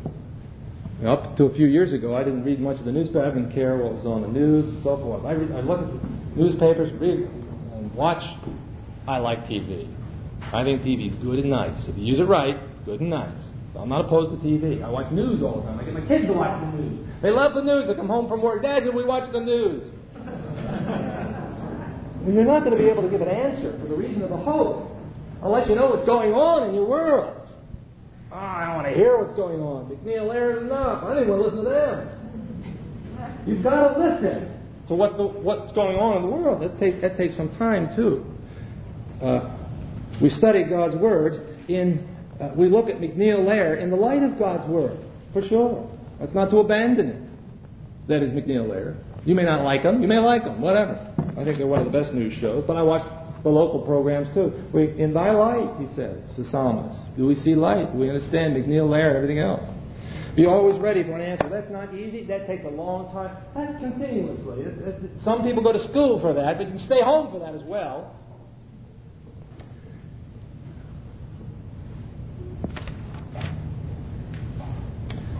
up 1.05 1.35
to 1.37 1.45
a 1.45 1.53
few 1.53 1.67
years 1.67 1.93
ago, 1.93 2.15
I 2.15 2.23
didn't 2.23 2.43
read 2.43 2.59
much 2.59 2.79
of 2.79 2.85
the 2.85 2.91
newspaper. 2.91 3.25
I 3.25 3.29
didn't 3.29 3.51
care 3.51 3.77
what 3.77 3.93
was 3.93 4.05
on 4.05 4.21
the 4.21 4.27
news 4.27 4.69
and 4.69 4.83
so 4.83 4.97
forth. 4.97 5.25
I, 5.25 5.33
read, 5.33 5.51
I 5.51 5.61
look 5.61 5.81
at 5.81 6.35
newspapers, 6.35 6.91
read, 6.93 7.29
and 7.73 7.93
watch. 7.93 8.23
I 9.07 9.17
like 9.17 9.45
TV. 9.45 9.87
I 10.41 10.63
think 10.63 10.81
TV 10.81 11.07
is 11.07 11.13
good 11.15 11.39
and 11.39 11.51
nice. 11.51 11.87
If 11.87 11.97
you 11.97 12.05
use 12.05 12.19
it 12.19 12.23
right, 12.23 12.57
good 12.85 13.01
and 13.01 13.09
nice. 13.09 13.37
So 13.73 13.79
I'm 13.79 13.89
not 13.89 14.05
opposed 14.05 14.41
to 14.41 14.47
TV. 14.47 14.83
I 14.83 14.89
watch 14.89 15.11
news 15.11 15.43
all 15.43 15.61
the 15.61 15.67
time. 15.67 15.79
I 15.79 15.83
get 15.83 15.93
my 15.93 16.07
kids 16.07 16.25
to 16.25 16.33
watch 16.33 16.59
the 16.59 16.81
news. 16.81 17.07
They 17.21 17.29
love 17.29 17.53
the 17.53 17.61
news. 17.61 17.87
They 17.87 17.93
come 17.93 18.07
home 18.07 18.27
from 18.27 18.41
work. 18.41 18.63
Dad, 18.63 18.83
did 18.83 18.95
we 18.95 19.03
watch 19.03 19.31
the 19.31 19.41
news? 19.41 19.91
You're 22.25 22.45
not 22.45 22.63
going 22.63 22.75
to 22.75 22.77
be 22.77 22.89
able 22.89 23.03
to 23.03 23.09
give 23.09 23.21
an 23.21 23.29
answer 23.29 23.77
for 23.79 23.87
the 23.87 23.95
reason 23.95 24.23
of 24.23 24.29
the 24.29 24.37
hope 24.37 24.89
unless 25.41 25.69
you 25.69 25.75
know 25.75 25.89
what's 25.89 26.05
going 26.05 26.33
on 26.33 26.69
in 26.69 26.75
your 26.75 26.87
world. 26.87 27.35
Oh, 28.31 28.35
I 28.35 28.65
don't 28.65 28.75
want 28.75 28.87
to 28.87 28.93
hear 28.93 29.17
what's 29.17 29.33
going 29.33 29.59
on. 29.59 29.89
MacNeil 29.89 30.57
is 30.57 30.63
enough. 30.63 31.03
I 31.03 31.15
didn't 31.15 31.29
want 31.29 31.41
to 31.41 31.47
listen 31.47 31.63
to 31.63 31.69
them. 31.69 33.43
You've 33.45 33.63
got 33.63 33.93
to 33.93 33.99
listen 33.99 34.59
to 34.87 34.95
what 34.95 35.17
the, 35.17 35.23
what's 35.23 35.71
going 35.73 35.97
on 35.97 36.17
in 36.17 36.21
the 36.23 36.29
world. 36.29 36.61
That, 36.61 36.79
take, 36.79 37.01
that 37.01 37.17
takes 37.17 37.35
some 37.35 37.49
time, 37.57 37.95
too. 37.95 38.25
Uh, 39.21 39.55
we 40.21 40.29
study 40.29 40.63
God's 40.63 40.95
Word 40.95 41.57
in, 41.67 42.07
uh, 42.39 42.51
we 42.55 42.69
look 42.69 42.87
at 42.87 42.97
MacNeil 42.97 43.39
Lehrer 43.39 43.81
in 43.81 43.89
the 43.89 43.95
light 43.95 44.21
of 44.21 44.37
God's 44.37 44.67
Word, 44.69 44.99
for 45.33 45.41
sure. 45.41 45.89
That's 46.19 46.33
not 46.33 46.51
to 46.51 46.57
abandon 46.57 47.09
it. 47.09 47.29
That 48.07 48.21
is 48.21 48.31
MacNeil 48.31 48.67
Lehrer. 48.67 48.97
You 49.25 49.35
may 49.35 49.43
not 49.43 49.63
like 49.63 49.83
them. 49.83 50.01
You 50.01 50.07
may 50.07 50.19
like 50.19 50.43
them. 50.43 50.61
Whatever. 50.61 51.13
I 51.37 51.43
think 51.43 51.57
they're 51.57 51.67
one 51.67 51.79
of 51.79 51.91
the 51.91 51.97
best 51.97 52.13
news 52.13 52.33
shows. 52.33 52.63
But 52.65 52.75
I 52.77 52.83
watch 52.83 53.03
the 53.43 53.49
local 53.49 53.81
programs 53.81 54.29
too. 54.33 54.51
We, 54.73 54.99
in 54.99 55.13
thy 55.13 55.31
light, 55.31 55.79
he 55.79 55.87
says, 55.95 56.17
the 56.35 56.43
psalmist. 56.43 56.99
Do 57.15 57.25
we 57.25 57.35
see 57.35 57.55
light? 57.55 57.91
Do 57.93 57.99
we 57.99 58.09
understand 58.09 58.55
MacNeil 58.55 58.89
Lehrer 58.89 59.09
and 59.09 59.17
everything 59.17 59.39
else? 59.39 59.63
Be 60.35 60.45
always 60.45 60.79
ready 60.79 61.03
for 61.03 61.13
an 61.13 61.21
answer. 61.21 61.49
That's 61.49 61.69
not 61.69 61.93
easy. 61.93 62.23
That 62.25 62.47
takes 62.47 62.63
a 62.63 62.69
long 62.69 63.11
time. 63.11 63.35
That's 63.55 63.77
continuously. 63.79 64.65
Some 65.19 65.43
people 65.43 65.63
go 65.63 65.73
to 65.73 65.83
school 65.89 66.19
for 66.19 66.33
that, 66.33 66.57
but 66.57 66.67
you 66.67 66.73
can 66.73 66.79
stay 66.79 67.01
home 67.01 67.31
for 67.31 67.39
that 67.39 67.55
as 67.55 67.63
well. 67.63 68.15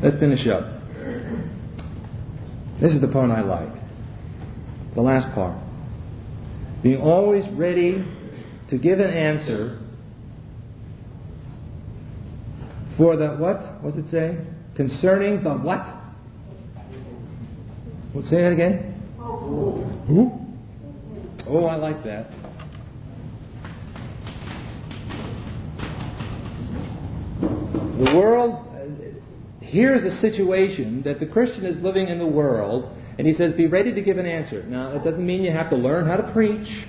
Let's 0.02 0.16
finish 0.16 0.48
up. 0.48 0.66
This 2.80 2.94
is 2.94 3.02
the 3.02 3.10
part 3.10 3.30
I 3.30 3.42
like. 3.42 3.74
The 4.96 5.02
last 5.02 5.34
part. 5.36 5.58
Being 6.82 7.02
always 7.02 7.48
ready 7.50 8.06
to 8.70 8.78
give 8.78 9.00
an 9.00 9.10
answer 9.10 9.80
for 12.98 13.18
the 13.18 13.30
what? 13.30 13.84
What's 13.84 13.98
it 13.98 14.10
say? 14.10 14.38
Concerning 14.76 15.44
the 15.44 15.54
what? 15.54 15.86
Well, 18.14 18.24
say 18.24 18.42
that 18.42 18.54
again. 18.54 18.96
Who? 20.08 20.32
Oh, 21.48 21.66
I 21.66 21.76
like 21.76 22.04
that. 22.04 22.32
The 28.00 28.16
world, 28.16 28.66
uh, 28.74 29.66
here's 29.66 30.04
a 30.06 30.16
situation 30.20 31.02
that 31.04 31.20
the 31.20 31.26
Christian 31.26 31.66
is 31.66 31.78
living 31.80 32.08
in 32.08 32.18
the 32.18 32.26
world 32.26 32.96
and 33.20 33.28
he 33.28 33.34
says, 33.34 33.52
be 33.52 33.68
ready 33.68 33.94
to 33.94 34.02
give 34.02 34.18
an 34.18 34.26
answer. 34.26 34.64
Now, 34.64 34.96
it 34.96 35.04
doesn't 35.04 35.26
mean 35.26 35.44
you 35.44 35.52
have 35.52 35.72
to 35.72 35.76
learn 35.76 36.08
how 36.08 36.16
to 36.16 36.32
preach. 36.32 36.86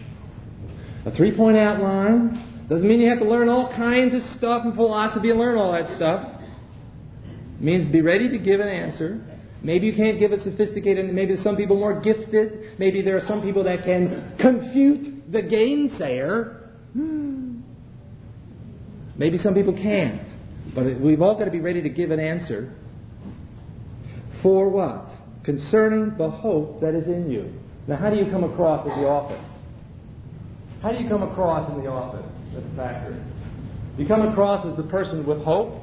A 1.04 1.10
three 1.10 1.36
point 1.36 1.56
outline. 1.56 2.66
Doesn't 2.68 2.86
mean 2.86 3.00
you 3.00 3.08
have 3.08 3.18
to 3.18 3.28
learn 3.28 3.48
all 3.48 3.68
kinds 3.74 4.14
of 4.14 4.22
stuff 4.22 4.64
and 4.64 4.72
philosophy 4.76 5.30
and 5.30 5.40
learn 5.40 5.58
all 5.58 5.72
that 5.72 5.88
stuff. 5.88 6.40
It 7.56 7.60
means 7.60 7.88
be 7.88 8.00
ready 8.00 8.28
to 8.28 8.38
give 8.38 8.60
an 8.60 8.68
answer. 8.68 9.20
Maybe 9.60 9.88
you 9.88 9.92
can't 9.92 10.20
give 10.20 10.30
a 10.30 10.38
sophisticated, 10.38 11.12
maybe 11.12 11.36
some 11.36 11.56
people 11.56 11.76
more 11.76 12.00
gifted. 12.00 12.78
Maybe 12.78 13.02
there 13.02 13.16
are 13.16 13.26
some 13.26 13.42
people 13.42 13.64
that 13.64 13.82
can 13.82 14.36
confute 14.38 15.32
the 15.32 15.42
gainsayer. 15.42 16.68
Maybe 19.16 19.36
some 19.36 19.54
people 19.54 19.72
can't. 19.72 20.28
But 20.76 21.00
we've 21.00 21.22
all 21.22 21.36
got 21.36 21.46
to 21.46 21.50
be 21.50 21.58
ready 21.58 21.82
to 21.82 21.88
give 21.88 22.12
an 22.12 22.20
answer. 22.20 22.72
For 24.44 24.68
what? 24.68 25.10
Concerning 25.44 26.16
the 26.16 26.30
hope 26.30 26.80
that 26.80 26.94
is 26.94 27.06
in 27.06 27.30
you. 27.30 27.52
Now, 27.86 27.96
how 27.96 28.10
do 28.10 28.16
you 28.16 28.30
come 28.30 28.44
across 28.44 28.86
at 28.86 28.94
the 29.00 29.06
office? 29.06 29.44
How 30.82 30.92
do 30.92 30.98
you 30.98 31.08
come 31.08 31.22
across 31.22 31.70
in 31.70 31.82
the 31.82 31.88
office 31.88 32.26
at 32.56 32.62
the 32.62 32.76
factory? 32.76 33.20
You 33.98 34.06
come 34.06 34.22
across 34.22 34.64
as 34.66 34.76
the 34.76 34.82
person 34.82 35.26
with 35.26 35.42
hope, 35.42 35.82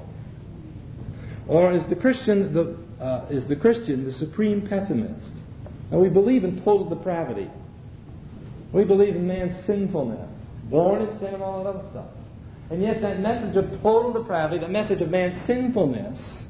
or 1.47 1.71
is 1.71 1.85
the 1.87 1.95
Christian 1.95 2.53
the 2.53 2.77
uh, 3.03 3.27
is 3.29 3.47
the 3.47 3.55
Christian 3.55 4.05
the 4.05 4.11
supreme 4.11 4.67
pessimist? 4.67 5.31
And 5.91 6.01
we 6.01 6.09
believe 6.09 6.43
in 6.43 6.57
total 6.63 6.89
depravity. 6.89 7.49
We 8.73 8.83
believe 8.83 9.15
in 9.15 9.27
man's 9.27 9.65
sinfulness, 9.65 10.35
born 10.69 11.03
in 11.03 11.19
sin 11.19 11.35
and 11.35 11.43
all 11.43 11.63
that 11.63 11.69
other 11.69 11.89
stuff. 11.91 12.09
And 12.69 12.81
yet, 12.81 13.01
that 13.01 13.21
message 13.21 13.55
of 13.55 13.81
total 13.81 14.11
depravity, 14.11 14.59
that 14.59 14.71
message 14.71 15.01
of 15.01 15.09
man's 15.09 15.41
sinfulness, 15.45 16.47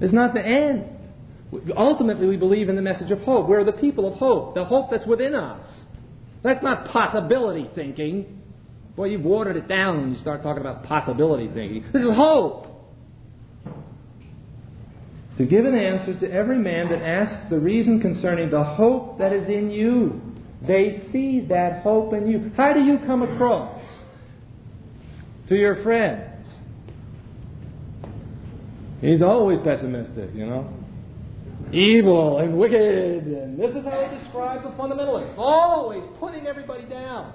is 0.00 0.12
not 0.12 0.34
the 0.34 0.46
end. 0.46 0.97
Ultimately, 1.76 2.26
we 2.26 2.36
believe 2.36 2.68
in 2.68 2.76
the 2.76 2.82
message 2.82 3.10
of 3.10 3.20
hope. 3.20 3.48
We're 3.48 3.64
the 3.64 3.72
people 3.72 4.10
of 4.10 4.18
hope, 4.18 4.54
the 4.54 4.64
hope 4.64 4.90
that's 4.90 5.06
within 5.06 5.34
us. 5.34 5.66
That's 6.42 6.62
not 6.62 6.88
possibility 6.88 7.70
thinking. 7.74 8.42
Boy, 8.96 9.06
you've 9.06 9.24
watered 9.24 9.56
it 9.56 9.66
down 9.66 10.00
when 10.00 10.10
you 10.10 10.16
start 10.16 10.42
talking 10.42 10.60
about 10.60 10.84
possibility 10.84 11.48
thinking. 11.48 11.84
This 11.92 12.02
is 12.02 12.14
hope. 12.14 12.66
To 15.38 15.46
give 15.46 15.64
an 15.64 15.74
answer 15.74 16.18
to 16.18 16.30
every 16.30 16.58
man 16.58 16.88
that 16.90 17.00
asks 17.00 17.48
the 17.48 17.58
reason 17.58 18.00
concerning 18.00 18.50
the 18.50 18.64
hope 18.64 19.18
that 19.18 19.32
is 19.32 19.48
in 19.48 19.70
you. 19.70 20.20
They 20.60 21.00
see 21.12 21.40
that 21.48 21.82
hope 21.82 22.12
in 22.12 22.26
you. 22.26 22.50
How 22.56 22.72
do 22.74 22.80
you 22.80 22.98
come 22.98 23.22
across 23.22 23.84
to 25.48 25.56
your 25.56 25.82
friends? 25.82 26.52
He's 29.00 29.22
always 29.22 29.60
pessimistic, 29.60 30.34
you 30.34 30.44
know 30.44 30.77
evil 31.72 32.38
and 32.38 32.58
wicked. 32.58 33.26
And 33.26 33.58
this 33.58 33.74
is 33.74 33.84
how 33.84 34.02
he 34.02 34.18
described 34.18 34.64
the 34.64 34.70
fundamentalists, 34.70 35.34
always 35.36 36.04
putting 36.18 36.46
everybody 36.46 36.84
down. 36.88 37.34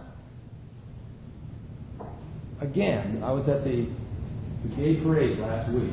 Again, 2.62 3.22
I 3.24 3.32
was 3.32 3.50
at 3.50 3.64
the, 3.64 3.90
the 4.64 4.76
gay 4.76 5.02
parade 5.02 5.40
last 5.40 5.72
week. 5.72 5.92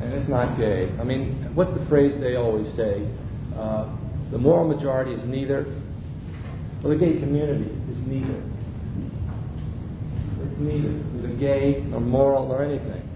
And 0.00 0.12
it's 0.14 0.28
not 0.28 0.58
gay. 0.58 0.90
I 0.98 1.04
mean, 1.04 1.54
what's 1.54 1.72
the 1.72 1.86
phrase 1.86 2.20
they 2.20 2.34
always 2.34 2.66
say? 2.74 3.08
Uh, 3.54 3.96
the 4.32 4.38
moral 4.38 4.66
majority 4.66 5.12
is 5.12 5.24
neither. 5.24 5.64
Well, 6.82 6.92
the 6.92 6.98
gay 6.98 7.20
community 7.20 7.70
is 7.90 8.06
neither. 8.06 8.42
It's 10.42 10.58
neither. 10.58 10.88
Neither 10.88 11.36
gay, 11.38 11.84
nor 11.86 12.00
moral, 12.00 12.48
nor 12.48 12.64
anything. 12.64 13.08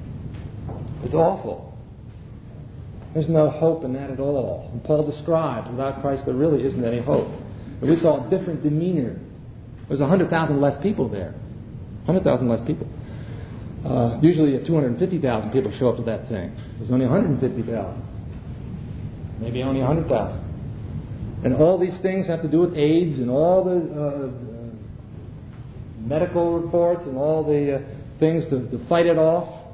It's 1.03 1.15
awful. 1.15 1.76
There's 3.17 3.31
no 3.31 3.49
hope 3.49 3.83
in 3.83 3.95
that 3.95 4.11
at 4.11 4.21
all. 4.21 4.69
And 4.71 4.85
Paul 4.85 5.11
describes 5.11 5.71
without 5.71 6.03
Christ 6.03 6.27
there 6.27 6.35
really 6.35 6.63
isn't 6.67 6.85
any 6.85 7.01
hope. 7.01 7.29
And 7.81 7.89
we 7.89 7.97
saw 7.97 8.27
a 8.27 8.29
different 8.29 8.63
demeanor. 8.63 9.19
There's 9.89 10.01
100,000 10.01 10.61
less 10.61 10.77
people 10.83 11.09
there. 11.09 11.31
100,000 12.05 12.47
less 12.47 12.61
people. 12.67 12.87
Uh, 13.87 14.19
usually, 14.21 14.63
250,000 14.63 15.51
people 15.51 15.73
show 15.73 15.89
up 15.89 15.97
to 15.97 16.03
that 16.03 16.29
thing. 16.29 16.55
There's 16.77 16.91
only 16.91 17.07
150,000, 17.07 18.03
maybe 19.41 19.63
only 19.63 19.81
100,000. 19.81 21.43
And 21.43 21.55
all 21.55 21.79
these 21.79 21.99
things 21.99 22.27
have 22.27 22.43
to 22.43 22.49
do 22.49 22.61
with 22.61 22.77
AIDS 22.77 23.19
and 23.19 23.31
all 23.31 23.65
the 23.65 23.77
uh, 23.99 24.27
uh, 24.27 24.31
medical 26.01 26.59
reports 26.61 27.05
and 27.05 27.17
all 27.17 27.45
the 27.45 27.77
uh, 27.77 27.81
things 28.21 28.45
to, 28.51 28.71
to 28.71 28.79
fight 28.91 29.07
it 29.07 29.17
off. 29.17 29.65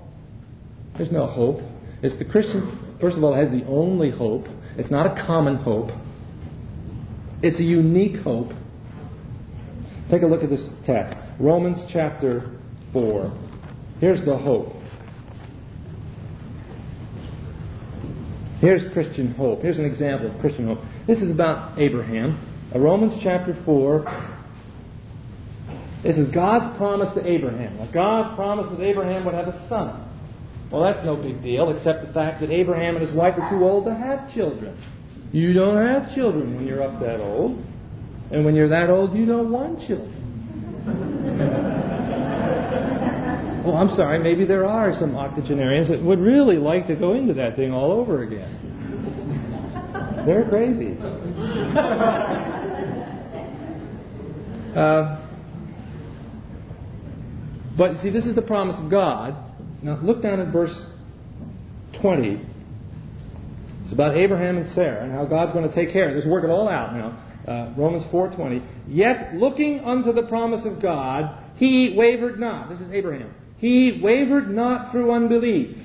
There's 0.97 1.11
no 1.11 1.27
hope. 1.27 1.61
It's 2.03 2.17
the 2.19 2.25
Christian, 2.25 2.82
first 3.03 3.19
of 3.19 3.25
all, 3.25 3.35
it 3.35 3.41
has 3.41 3.51
the 3.51 3.67
only 3.67 4.11
hope. 4.11 4.47
It's 4.79 4.91
not 4.91 5.07
a 5.07 5.27
common 5.27 5.57
hope. 5.57 5.91
It's 7.43 7.59
a 7.59 7.65
unique 7.65 8.23
hope. 8.23 8.53
Take 10.09 10.23
a 10.23 10.27
look 10.27 10.43
at 10.43 10.49
this 10.49 10.65
text. 10.87 11.17
Romans 11.41 11.85
chapter 11.93 12.59
4. 12.93 13.37
Here's 13.99 14.25
the 14.25 14.39
hope. 14.39 14.73
Here's 18.61 18.91
Christian 18.93 19.35
hope. 19.35 19.63
Here's 19.63 19.81
an 19.81 19.85
example 19.85 20.31
of 20.31 20.41
Christian 20.41 20.69
hope. 20.69 20.79
This 21.09 21.21
is 21.21 21.33
about 21.33 21.81
Abraham. 21.81 22.39
Uh, 22.73 22.79
Romans 22.79 23.15
chapter 23.21 23.61
4. 23.65 24.05
This 26.05 26.17
is 26.17 26.33
God's 26.33 26.77
promise 26.77 27.13
to 27.15 27.29
Abraham. 27.29 27.91
God 27.93 28.37
promised 28.37 28.71
that 28.71 28.81
Abraham 28.81 29.25
would 29.25 29.35
have 29.35 29.49
a 29.49 29.69
son. 29.69 30.02
Well, 30.73 30.83
that's 30.83 31.05
no 31.05 31.17
big 31.17 31.43
deal, 31.43 31.69
except 31.69 32.07
the 32.07 32.13
fact 32.15 32.41
that 32.41 32.51
Abraham 32.51 32.97
and 32.97 33.07
his 33.07 33.15
wife 33.15 33.35
are 33.39 33.51
too 33.51 33.63
old 33.63 33.85
to 33.85 33.95
have 33.95 34.33
children. 34.33 34.75
You 35.31 35.53
don't 35.53 35.77
have 35.77 36.15
children 36.15 36.57
when 36.57 36.67
you're 36.67 36.83
up 36.83 36.99
that 37.01 37.21
old. 37.21 37.63
And 38.31 38.47
when 38.47 38.55
you're 38.55 38.71
that 38.71 38.89
old, 38.89 39.15
you 39.15 39.27
don't 39.27 39.53
want 39.53 39.81
children. 39.81 40.09
oh, 43.67 43.77
I'm 43.77 43.95
sorry, 43.95 44.19
maybe 44.19 44.47
there 44.47 44.65
are 44.65 44.95
some 44.95 45.15
octogenarians 45.15 45.89
that 45.89 46.03
would 46.03 46.19
really 46.19 46.57
like 46.57 46.87
to 46.87 46.97
go 46.97 47.13
into 47.13 47.35
that 47.35 47.57
thing 47.57 47.71
all 47.71 47.93
over 47.93 48.23
again. 48.23 48.71
They're 50.25 50.49
crazy. 50.49 50.97
uh, 54.75 55.19
but 57.77 57.99
see, 57.99 58.09
this 58.09 58.25
is 58.25 58.35
the 58.35 58.41
promise 58.41 58.79
of 58.79 58.91
God. 58.91 59.52
Now, 59.83 59.99
look 60.01 60.23
down 60.23 60.41
at 60.41 60.49
verse 60.49 60.81
20. 62.01 62.41
It's 63.85 63.93
about 63.93 64.17
Abraham 64.17 64.57
and 64.59 64.71
Sarah 64.73 65.03
and 65.03 65.13
how 65.13 65.25
God's 65.25 65.53
going 65.53 65.69
to 65.69 65.75
take 65.75 65.93
care 65.93 66.09
of 66.09 66.15
this. 66.15 66.25
Work 66.25 66.45
it 66.45 66.51
all 66.51 66.69
out 66.69 66.95
now. 66.95 67.19
Uh, 67.47 67.73
Romans 67.77 68.05
4:20. 68.05 68.63
Yet 68.89 69.35
looking 69.35 69.81
unto 69.81 70.13
the 70.13 70.23
promise 70.23 70.65
of 70.65 70.81
God, 70.81 71.37
he 71.57 71.95
wavered 71.97 72.39
not. 72.39 72.69
This 72.69 72.81
is 72.81 72.91
Abraham. 72.91 73.35
He 73.59 74.01
wavered 74.01 74.49
not 74.49 74.93
through 74.93 75.11
unbelief. 75.11 75.77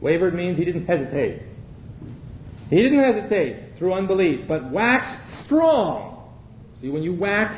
Wavered 0.00 0.34
means 0.34 0.58
he 0.58 0.64
didn't 0.64 0.86
hesitate. 0.86 1.42
He 2.68 2.82
didn't 2.82 2.98
hesitate 2.98 3.78
through 3.78 3.94
unbelief, 3.94 4.48
but 4.48 4.70
waxed 4.70 5.18
strong. 5.44 6.32
See, 6.80 6.88
when 6.88 7.04
you 7.04 7.14
wax, 7.14 7.56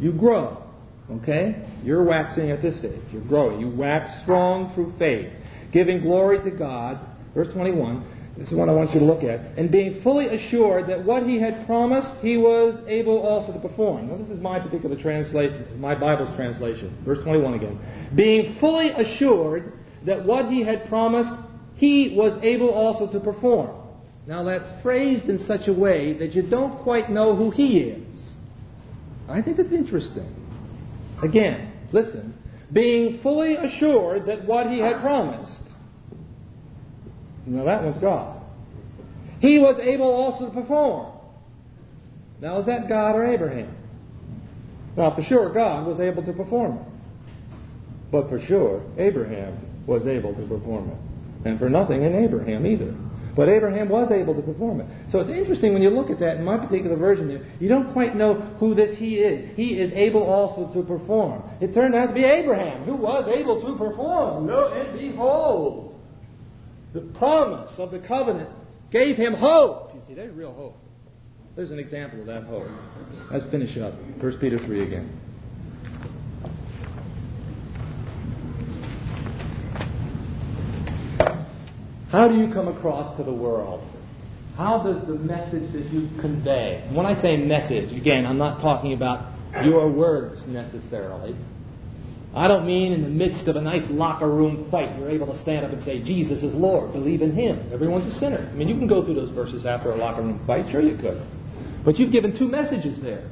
you 0.00 0.12
grow. 0.12 0.65
Okay? 1.10 1.64
You're 1.84 2.04
waxing 2.04 2.50
at 2.50 2.62
this 2.62 2.78
stage. 2.78 3.00
You're 3.12 3.22
growing. 3.22 3.60
You 3.60 3.68
wax 3.68 4.22
strong 4.22 4.72
through 4.74 4.94
faith, 4.98 5.32
giving 5.72 6.00
glory 6.00 6.42
to 6.42 6.50
God. 6.50 7.00
Verse 7.34 7.48
21. 7.52 8.04
This 8.36 8.48
is 8.48 8.54
what 8.54 8.68
I 8.68 8.72
want 8.72 8.92
you 8.92 9.00
to 9.00 9.06
look 9.06 9.22
at. 9.24 9.40
And 9.56 9.70
being 9.70 10.02
fully 10.02 10.26
assured 10.26 10.88
that 10.88 11.02
what 11.02 11.26
he 11.26 11.40
had 11.40 11.66
promised, 11.66 12.12
he 12.20 12.36
was 12.36 12.78
able 12.86 13.18
also 13.20 13.52
to 13.52 13.58
perform. 13.58 14.08
Now, 14.08 14.18
this 14.18 14.28
is 14.28 14.40
my 14.40 14.60
particular 14.60 14.94
translate, 14.94 15.76
my 15.78 15.94
Bible's 15.94 16.34
translation. 16.36 17.02
Verse 17.04 17.18
21 17.24 17.54
again. 17.54 18.10
Being 18.14 18.58
fully 18.60 18.90
assured 18.90 19.72
that 20.04 20.24
what 20.26 20.50
he 20.50 20.62
had 20.62 20.86
promised, 20.86 21.32
he 21.76 22.14
was 22.14 22.38
able 22.42 22.70
also 22.70 23.10
to 23.10 23.20
perform. 23.20 23.74
Now, 24.26 24.42
that's 24.42 24.70
phrased 24.82 25.26
in 25.26 25.38
such 25.38 25.68
a 25.68 25.72
way 25.72 26.12
that 26.18 26.34
you 26.34 26.42
don't 26.42 26.78
quite 26.82 27.10
know 27.10 27.34
who 27.34 27.50
he 27.50 27.78
is. 27.78 28.32
I 29.28 29.40
think 29.40 29.56
that's 29.56 29.72
interesting. 29.72 30.35
Again, 31.22 31.72
listen. 31.92 32.34
Being 32.72 33.20
fully 33.20 33.56
assured 33.56 34.26
that 34.26 34.44
what 34.44 34.70
he 34.70 34.80
had 34.80 35.00
promised. 35.00 35.62
Now 37.46 37.64
that 37.64 37.82
one's 37.84 37.98
God. 37.98 38.42
He 39.38 39.58
was 39.58 39.78
able 39.78 40.10
also 40.10 40.46
to 40.46 40.50
perform. 40.50 41.12
Now 42.40 42.58
is 42.58 42.66
that 42.66 42.88
God 42.88 43.14
or 43.14 43.24
Abraham? 43.24 43.74
Now 44.96 45.14
for 45.14 45.22
sure 45.22 45.52
God 45.52 45.86
was 45.86 46.00
able 46.00 46.22
to 46.24 46.32
perform 46.32 46.78
it. 46.78 46.84
But 48.10 48.28
for 48.28 48.40
sure 48.40 48.82
Abraham 48.98 49.58
was 49.86 50.06
able 50.06 50.34
to 50.34 50.42
perform 50.42 50.90
it. 50.90 51.48
And 51.48 51.58
for 51.58 51.68
nothing 51.68 52.02
in 52.02 52.14
Abraham 52.14 52.66
either. 52.66 52.94
But 53.36 53.50
Abraham 53.50 53.90
was 53.90 54.10
able 54.10 54.34
to 54.34 54.40
perform 54.40 54.80
it. 54.80 54.86
So 55.12 55.20
it's 55.20 55.28
interesting 55.28 55.74
when 55.74 55.82
you 55.82 55.90
look 55.90 56.08
at 56.08 56.18
that 56.20 56.38
in 56.38 56.44
my 56.44 56.56
particular 56.56 56.96
version 56.96 57.28
here, 57.28 57.46
you 57.60 57.68
don't 57.68 57.92
quite 57.92 58.16
know 58.16 58.34
who 58.58 58.74
this 58.74 58.96
he 58.98 59.18
is. 59.18 59.54
He 59.56 59.78
is 59.78 59.92
able 59.92 60.22
also 60.22 60.72
to 60.72 60.82
perform. 60.82 61.42
It 61.60 61.74
turned 61.74 61.94
out 61.94 62.06
to 62.06 62.14
be 62.14 62.24
Abraham 62.24 62.84
who 62.84 62.94
was 62.94 63.28
able 63.28 63.60
to 63.60 63.76
perform. 63.76 64.46
Lo 64.46 64.72
and 64.72 64.98
behold, 64.98 66.00
the 66.94 67.02
promise 67.02 67.78
of 67.78 67.90
the 67.90 67.98
covenant 67.98 68.48
gave 68.90 69.16
him 69.16 69.34
hope. 69.34 69.94
You 69.94 70.00
see, 70.08 70.14
there's 70.14 70.34
real 70.34 70.54
hope. 70.54 70.78
There's 71.56 71.70
an 71.70 71.78
example 71.78 72.20
of 72.20 72.26
that 72.26 72.44
hope. 72.44 72.66
Let's 73.30 73.44
finish 73.50 73.76
up. 73.76 73.94
1 74.18 74.38
Peter 74.38 74.58
3 74.58 74.82
again. 74.82 75.20
How 82.16 82.28
do 82.28 82.34
you 82.34 82.50
come 82.50 82.66
across 82.66 83.14
to 83.18 83.22
the 83.22 83.30
world? 83.30 83.86
How 84.56 84.82
does 84.82 85.06
the 85.06 85.16
message 85.16 85.70
that 85.74 85.92
you 85.92 86.08
convey, 86.18 86.88
when 86.90 87.04
I 87.04 87.20
say 87.20 87.36
message, 87.36 87.92
again, 87.92 88.24
I'm 88.24 88.38
not 88.38 88.62
talking 88.62 88.94
about 88.94 89.34
your 89.62 89.92
words 89.92 90.42
necessarily. 90.46 91.36
I 92.34 92.48
don't 92.48 92.66
mean 92.66 92.94
in 92.94 93.02
the 93.02 93.10
midst 93.10 93.48
of 93.48 93.56
a 93.56 93.60
nice 93.60 93.86
locker 93.90 94.30
room 94.30 94.66
fight, 94.70 94.98
you're 94.98 95.10
able 95.10 95.26
to 95.26 95.38
stand 95.42 95.66
up 95.66 95.72
and 95.72 95.82
say, 95.82 96.02
Jesus 96.02 96.42
is 96.42 96.54
Lord, 96.54 96.94
believe 96.94 97.20
in 97.20 97.36
Him. 97.36 97.70
Everyone's 97.70 98.10
a 98.10 98.18
sinner. 98.18 98.48
I 98.50 98.54
mean, 98.54 98.68
you 98.68 98.76
can 98.76 98.86
go 98.86 99.04
through 99.04 99.16
those 99.16 99.32
verses 99.32 99.66
after 99.66 99.92
a 99.92 99.96
locker 99.96 100.22
room 100.22 100.42
fight, 100.46 100.70
sure 100.70 100.80
you 100.80 100.96
could. 100.96 101.22
But 101.84 101.98
you've 101.98 102.12
given 102.12 102.34
two 102.34 102.48
messages 102.48 102.98
there. 103.02 103.28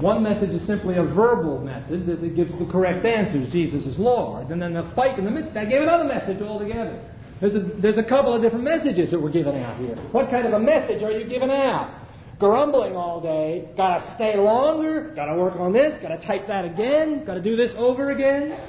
One 0.00 0.22
message 0.22 0.50
is 0.50 0.66
simply 0.66 0.96
a 0.96 1.02
verbal 1.02 1.60
message 1.60 2.06
that 2.06 2.34
gives 2.34 2.58
the 2.58 2.64
correct 2.64 3.04
answers, 3.04 3.52
Jesus 3.52 3.84
is 3.84 3.98
Lord. 3.98 4.48
And 4.48 4.62
then 4.62 4.72
the 4.72 4.90
fight 4.96 5.18
in 5.18 5.26
the 5.26 5.30
midst, 5.30 5.54
I 5.54 5.66
gave 5.66 5.82
another 5.82 6.04
message 6.04 6.40
altogether. 6.40 6.98
There's 7.40 7.54
a, 7.54 7.60
there's 7.60 7.98
a 7.98 8.02
couple 8.02 8.34
of 8.34 8.42
different 8.42 8.64
messages 8.64 9.10
that 9.10 9.20
we're 9.20 9.30
giving 9.30 9.56
out 9.62 9.78
here. 9.78 9.94
What 10.12 10.30
kind 10.30 10.46
of 10.46 10.52
a 10.54 10.58
message 10.58 11.02
are 11.02 11.12
you 11.12 11.26
giving 11.26 11.50
out? 11.50 11.94
Grumbling 12.38 12.94
all 12.94 13.20
day, 13.20 13.68
gotta 13.76 14.14
stay 14.14 14.36
longer, 14.36 15.12
gotta 15.14 15.40
work 15.40 15.56
on 15.56 15.72
this, 15.72 15.98
gotta 16.00 16.18
type 16.18 16.46
that 16.46 16.64
again, 16.64 17.24
gotta 17.24 17.42
do 17.42 17.56
this 17.56 17.72
over 17.76 18.10
again. 18.10 18.60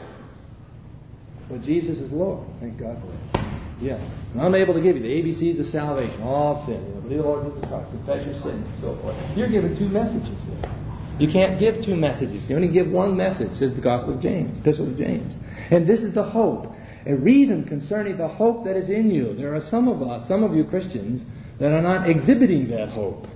But 1.49 1.63
Jesus 1.63 1.97
is 1.97 2.11
Lord. 2.11 2.47
Thank 2.59 2.79
God 2.79 2.97
for 3.01 3.11
it. 3.13 3.45
Yes. 3.81 4.01
And 4.33 4.41
I'm 4.41 4.55
able 4.55 4.73
to 4.73 4.81
give 4.81 4.97
you 4.97 5.01
the 5.01 5.07
ABCs 5.07 5.59
of 5.59 5.67
salvation, 5.67 6.21
all 6.21 6.65
sin. 6.65 6.85
You 6.85 6.93
know, 6.95 7.01
believe 7.01 7.17
the 7.19 7.23
Lord 7.23 7.45
Jesus 7.45 7.69
Christ, 7.69 7.89
confess 7.91 8.25
your 8.25 8.41
sins, 8.41 8.67
and 8.67 8.81
so 8.81 8.97
forth. 9.01 9.15
You're 9.37 9.49
given 9.49 9.77
two 9.77 9.89
messages 9.89 10.39
there. 10.47 10.75
You 11.19 11.31
can't 11.31 11.59
give 11.59 11.83
two 11.83 11.95
messages. 11.95 12.49
You 12.49 12.55
only 12.55 12.69
give 12.69 12.89
one 12.89 13.17
message, 13.17 13.53
says 13.53 13.73
the 13.73 13.81
Gospel 13.81 14.13
of 14.13 14.21
James, 14.21 14.57
Epistle 14.59 14.87
of 14.87 14.97
James. 14.97 15.35
And 15.69 15.87
this 15.87 16.01
is 16.01 16.13
the 16.13 16.23
hope 16.23 16.73
a 17.05 17.15
reason 17.15 17.63
concerning 17.65 18.17
the 18.17 18.27
hope 18.27 18.65
that 18.65 18.75
is 18.75 18.89
in 18.89 19.09
you. 19.09 19.33
There 19.35 19.55
are 19.55 19.61
some 19.61 19.87
of 19.87 20.01
us, 20.01 20.27
some 20.27 20.43
of 20.43 20.53
you 20.53 20.63
Christians, 20.65 21.23
that 21.59 21.71
are 21.71 21.81
not 21.81 22.09
exhibiting 22.09 22.69
that 22.69 22.89
hope, 22.89 23.27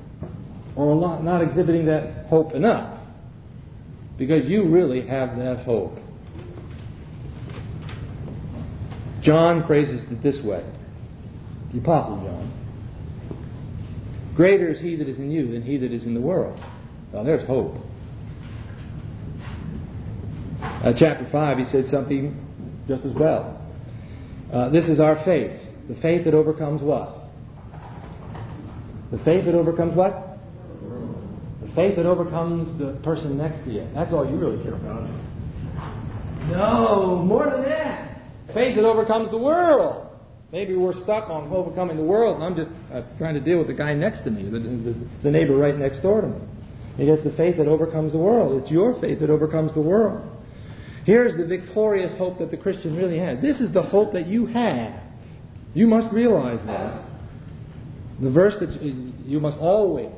or 0.76 0.96
not 1.22 1.42
exhibiting 1.42 1.86
that 1.86 2.26
hope 2.28 2.54
enough, 2.54 3.00
because 4.18 4.46
you 4.46 4.68
really 4.68 5.06
have 5.06 5.38
that 5.38 5.60
hope. 5.60 5.98
John 9.22 9.66
phrases 9.66 10.04
it 10.04 10.22
this 10.22 10.42
way 10.44 10.66
the 11.72 11.80
Apostle 11.80 12.18
John. 12.18 12.52
Greater 14.36 14.70
is 14.70 14.80
he 14.80 14.96
that 14.96 15.08
is 15.08 15.18
in 15.18 15.32
you 15.32 15.52
than 15.52 15.62
he 15.62 15.78
that 15.78 15.92
is 15.92 16.06
in 16.06 16.14
the 16.14 16.22
world. 16.22 16.60
Now 17.14 17.24
there's 17.24 17.44
hope. 17.44 17.78
Uh, 20.62 20.94
chapter 20.96 21.28
5, 21.32 21.58
he 21.58 21.66
said 21.66 21.88
something 21.88 22.43
just 22.88 23.06
as 23.06 23.14
well. 23.14 23.60
Uh, 24.52 24.70
this 24.70 24.88
is 24.88 25.00
our 25.00 25.24
faith. 25.24 25.60
The 25.88 25.96
faith 25.96 26.26
that 26.26 26.34
overcomes 26.34 26.82
what? 26.82 27.24
The 29.12 29.18
faith 29.20 29.46
that 29.46 29.56
overcomes 29.56 29.96
what? 29.96 30.38
The 31.62 31.72
faith 31.74 31.96
that 31.96 32.06
overcomes 32.06 32.78
the 32.78 32.94
person 33.04 33.38
next 33.38 33.64
to 33.66 33.72
you. 33.72 33.88
That's 33.94 34.12
all 34.14 34.30
you 34.30 34.38
really 34.38 34.62
care 34.64 34.76
about. 34.76 35.10
No, 36.50 37.24
more 37.26 37.50
than 37.50 37.64
that. 37.64 38.22
Faith 38.54 38.76
that 38.76 38.86
overcomes 38.86 39.32
the 39.32 39.38
world. 39.38 40.08
Maybe 40.52 40.76
we're 40.76 40.94
stuck 40.94 41.30
on 41.30 41.52
overcoming 41.52 41.98
the 41.98 42.04
world, 42.04 42.36
and 42.36 42.44
I'm 42.44 42.56
just 42.56 42.70
uh, 42.94 43.02
trying 43.18 43.34
to 43.34 43.40
deal 43.40 43.58
with 43.58 43.68
the 43.68 43.74
guy 43.74 43.94
next 43.96 44.22
to 44.24 44.30
me, 44.30 44.44
the, 44.44 44.60
the, 44.60 44.96
the 45.24 45.32
neighbor 45.32 45.56
right 45.56 45.76
next 45.76 46.02
door 46.02 46.22
to 46.22 46.28
me. 46.28 46.40
It 47.00 47.10
is 47.10 47.24
the 47.24 47.32
faith 47.32 47.58
that 47.58 47.68
overcomes 47.68 48.12
the 48.12 48.20
world. 48.20 48.62
It's 48.62 48.72
your 48.72 49.00
faith 49.02 49.20
that 49.22 49.32
overcomes 49.32 49.74
the 49.74 49.82
world. 49.82 50.30
Here's 51.06 51.36
the 51.36 51.46
victorious 51.46 52.18
hope 52.18 52.40
that 52.40 52.52
the 52.52 52.58
Christian 52.58 52.96
really 52.96 53.20
has. 53.20 53.42
This 53.42 53.60
is 53.60 53.72
the 53.72 53.82
hope 53.82 54.14
that 54.14 54.28
you 54.28 54.46
have. 54.46 55.02
You 55.74 55.88
must 55.88 56.14
realize 56.14 56.66
that. 56.66 57.04
The 58.22 58.30
verse 58.30 58.56
that 58.60 58.82
you 58.82 59.40
must 59.40 59.58
always 59.60 60.14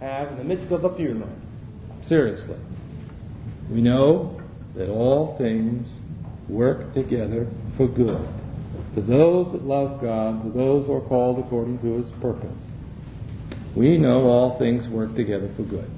have 0.00 0.28
in 0.32 0.38
the 0.38 0.44
midst 0.44 0.70
of 0.70 0.84
a 0.84 0.94
funeral. 0.96 1.30
Seriously. 2.04 2.58
We 3.70 3.80
know 3.80 4.40
that 4.76 4.88
all 4.88 5.36
things 5.38 5.88
work 6.48 6.94
together 6.94 7.48
for 7.76 7.88
good 7.88 8.28
to 8.94 9.00
those 9.00 9.50
that 9.52 9.64
love 9.64 10.00
God, 10.00 10.42
to 10.44 10.50
those 10.50 10.86
who 10.86 10.92
are 10.94 11.00
called 11.00 11.38
according 11.38 11.78
to 11.80 12.02
his 12.02 12.10
purpose. 12.20 12.50
We 13.74 13.96
know 13.96 14.26
all 14.26 14.58
things 14.58 14.88
work 14.88 15.14
together 15.14 15.50
for 15.56 15.62
good. 15.62 15.90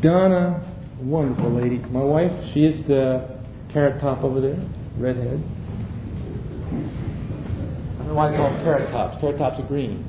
Donna, 0.00 0.75
wonderful 1.00 1.50
lady. 1.50 1.78
My 1.90 2.02
wife, 2.02 2.32
she 2.52 2.64
is 2.64 2.86
the 2.86 3.38
carrot 3.72 4.00
top 4.00 4.22
over 4.24 4.40
there, 4.40 4.58
redhead. 4.98 5.42
I 7.92 7.98
don't 7.98 8.08
know 8.08 8.14
why 8.14 8.30
they 8.30 8.36
call 8.36 8.50
them 8.50 8.64
carrot 8.64 8.90
tops. 8.90 9.20
Carrot 9.20 9.38
tops 9.38 9.60
are 9.60 9.66
green. 9.66 10.04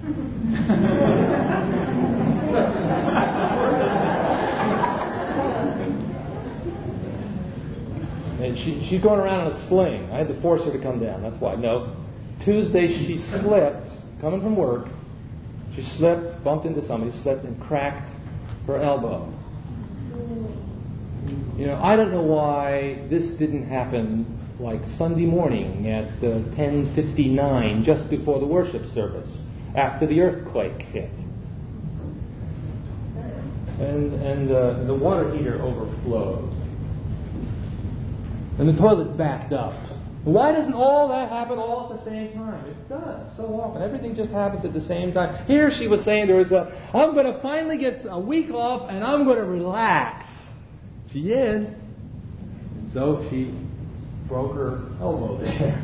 and 8.42 8.58
she, 8.58 8.88
she's 8.90 9.02
going 9.02 9.20
around 9.20 9.48
in 9.48 9.54
a 9.54 9.68
sling. 9.68 10.10
I 10.12 10.20
had 10.20 10.28
to 10.30 10.42
force 10.42 10.64
her 10.64 10.72
to 10.72 10.82
come 10.82 11.00
down. 11.00 11.22
That's 11.22 11.40
why. 11.42 11.56
No. 11.56 11.96
Tuesday 12.46 12.88
she 12.88 13.20
slipped, 13.42 13.90
coming 14.22 14.42
from 14.42 14.56
work. 14.56 14.88
She 15.76 15.84
slipped, 15.84 16.44
bumped 16.44 16.66
into 16.66 16.82
somebody, 16.82 17.12
slipped, 17.22 17.44
and 17.44 17.62
cracked 17.62 18.10
her 18.68 18.82
elbow. 18.82 19.34
You 21.58 21.68
know, 21.68 21.80
I 21.82 21.96
don't 21.96 22.12
know 22.12 22.22
why 22.22 23.06
this 23.10 23.32
didn't 23.32 23.68
happen 23.68 24.26
like 24.60 24.84
Sunday 24.98 25.26
morning 25.26 25.88
at 25.90 26.08
uh, 26.24 26.40
10:59, 26.56 27.84
just 27.84 28.10
before 28.10 28.40
the 28.40 28.48
worship 28.48 28.86
service, 28.94 29.44
after 29.76 30.08
the 30.08 30.22
earthquake 30.22 30.82
hit, 30.82 31.12
and 33.80 34.14
and 34.14 34.52
uh, 34.52 34.84
the 34.86 34.96
water 34.96 35.36
heater 35.36 35.62
overflowed 35.62 36.54
and 38.60 38.68
the 38.68 38.74
toilet's 38.74 39.16
backed 39.18 39.54
up. 39.54 39.76
Why 40.24 40.52
doesn't 40.52 40.74
all 40.74 41.08
that 41.10 41.30
happen 41.30 41.58
all 41.58 41.94
at 41.94 42.04
the 42.04 42.10
same 42.10 42.34
time? 42.34 42.66
It 42.66 42.90
does 42.90 43.38
so 43.38 43.44
often. 43.62 43.82
Everything 43.82 44.16
just 44.16 44.32
happens 44.32 44.66
at 44.66 44.74
the 44.74 44.82
same 44.82 45.14
time. 45.14 45.46
Here 45.46 45.72
she 45.72 45.88
was 45.88 46.04
saying 46.04 46.28
to 46.28 46.36
herself, 46.36 46.74
I'm 46.94 47.14
going 47.14 47.32
to 47.32 47.40
finally 47.42 47.78
get 47.78 48.06
a 48.10 48.20
week 48.20 48.52
off 48.52 48.90
and 48.90 49.04
I'm 49.04 49.24
going 49.24 49.38
to 49.38 49.46
relax. 49.46 50.26
She 51.12 51.32
is. 51.32 51.68
And 51.68 52.92
so 52.92 53.26
she 53.30 53.54
broke 54.28 54.56
her 54.56 54.90
elbow 55.00 55.38
there, 55.40 55.84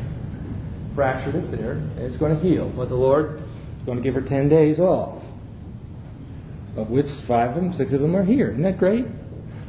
fractured 0.96 1.36
it 1.36 1.52
there, 1.52 1.74
and 1.74 2.00
it's 2.00 2.18
going 2.18 2.36
to 2.36 2.42
heal. 2.42 2.72
But 2.76 2.90
the 2.90 2.96
Lord 2.96 3.40
is 3.40 3.86
going 3.86 3.98
to 3.98 4.04
give 4.04 4.16
her 4.16 4.22
10 4.22 4.50
days 4.50 4.80
off, 4.80 5.24
of 6.76 6.90
which 6.90 7.08
five 7.28 7.50
of 7.50 7.56
them, 7.56 7.74
six 7.74 7.94
of 7.94 8.02
them 8.02 8.16
are 8.16 8.26
here. 8.26 8.50
Isn't 8.50 8.64
that 8.64 8.78
great? 8.78 9.06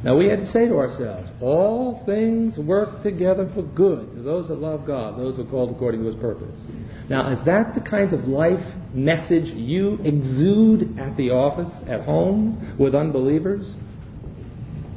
Now 0.03 0.15
we 0.15 0.27
had 0.27 0.37
to 0.39 0.45
say 0.45 0.67
to 0.67 0.77
ourselves, 0.77 1.31
all 1.41 2.03
things 2.05 2.59
work 2.59 3.01
together 3.01 3.49
for 3.55 3.63
good 3.63 4.13
to 4.13 4.21
those 4.21 4.49
that 4.49 4.59
love 4.59 4.85
God, 4.85 5.17
those 5.17 5.37
who 5.37 5.41
are 5.41 5.49
called 5.49 5.71
according 5.71 6.01
to 6.01 6.07
his 6.07 6.15
purpose. 6.17 6.61
Now, 7.09 7.31
is 7.31 7.43
that 7.45 7.73
the 7.73 7.81
kind 7.81 8.13
of 8.13 8.27
life 8.27 8.63
message 8.93 9.45
you 9.45 9.97
exude 10.03 10.99
at 10.99 11.17
the 11.17 11.31
office, 11.31 11.73
at 11.87 12.01
home, 12.01 12.75
with 12.77 12.93
unbelievers? 12.93 13.73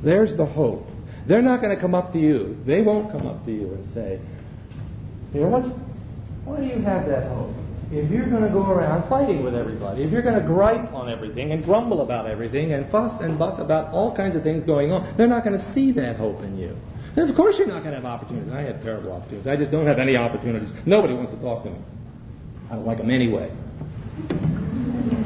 There's 0.02 0.36
the 0.36 0.46
hope. 0.46 0.86
They're 1.26 1.42
not 1.42 1.60
going 1.60 1.74
to 1.74 1.80
come 1.80 1.94
up 1.94 2.12
to 2.12 2.18
you. 2.18 2.56
They 2.66 2.80
won't 2.80 3.12
come 3.12 3.26
up 3.26 3.44
to 3.44 3.52
you 3.52 3.74
and 3.74 3.94
say, 3.94 4.20
you 5.34 5.40
know, 5.40 5.48
what's, 5.48 5.68
why 6.44 6.60
do 6.60 6.66
you 6.66 6.80
have 6.82 7.06
that 7.06 7.28
hope? 7.28 7.54
if 7.90 8.10
you're 8.10 8.28
going 8.28 8.42
to 8.42 8.50
go 8.50 8.68
around 8.68 9.08
fighting 9.08 9.42
with 9.42 9.54
everybody, 9.54 10.02
if 10.02 10.12
you're 10.12 10.22
going 10.22 10.38
to 10.38 10.46
gripe 10.46 10.92
on 10.92 11.08
everything 11.08 11.52
and 11.52 11.64
grumble 11.64 12.02
about 12.02 12.26
everything 12.26 12.72
and 12.72 12.90
fuss 12.90 13.18
and 13.22 13.38
fuss 13.38 13.58
about 13.58 13.92
all 13.94 14.14
kinds 14.14 14.36
of 14.36 14.42
things 14.42 14.64
going 14.64 14.92
on, 14.92 15.16
they're 15.16 15.26
not 15.28 15.42
going 15.42 15.58
to 15.58 15.72
see 15.72 15.92
that 15.92 16.16
hope 16.16 16.42
in 16.42 16.58
you. 16.58 16.76
And 17.16 17.30
of 17.30 17.34
course 17.34 17.56
you're 17.58 17.66
not 17.66 17.82
going 17.82 17.94
to 17.94 18.00
have 18.00 18.04
opportunities. 18.04 18.52
I 18.52 18.60
have 18.62 18.82
terrible 18.82 19.12
opportunities. 19.12 19.46
I 19.46 19.56
just 19.56 19.70
don't 19.70 19.86
have 19.86 19.98
any 19.98 20.16
opportunities. 20.16 20.70
Nobody 20.84 21.14
wants 21.14 21.32
to 21.32 21.38
talk 21.38 21.64
to 21.64 21.70
me. 21.70 21.78
I 22.70 22.74
don't 22.74 22.86
like 22.86 22.98
them 22.98 23.10
anyway. 23.10 23.50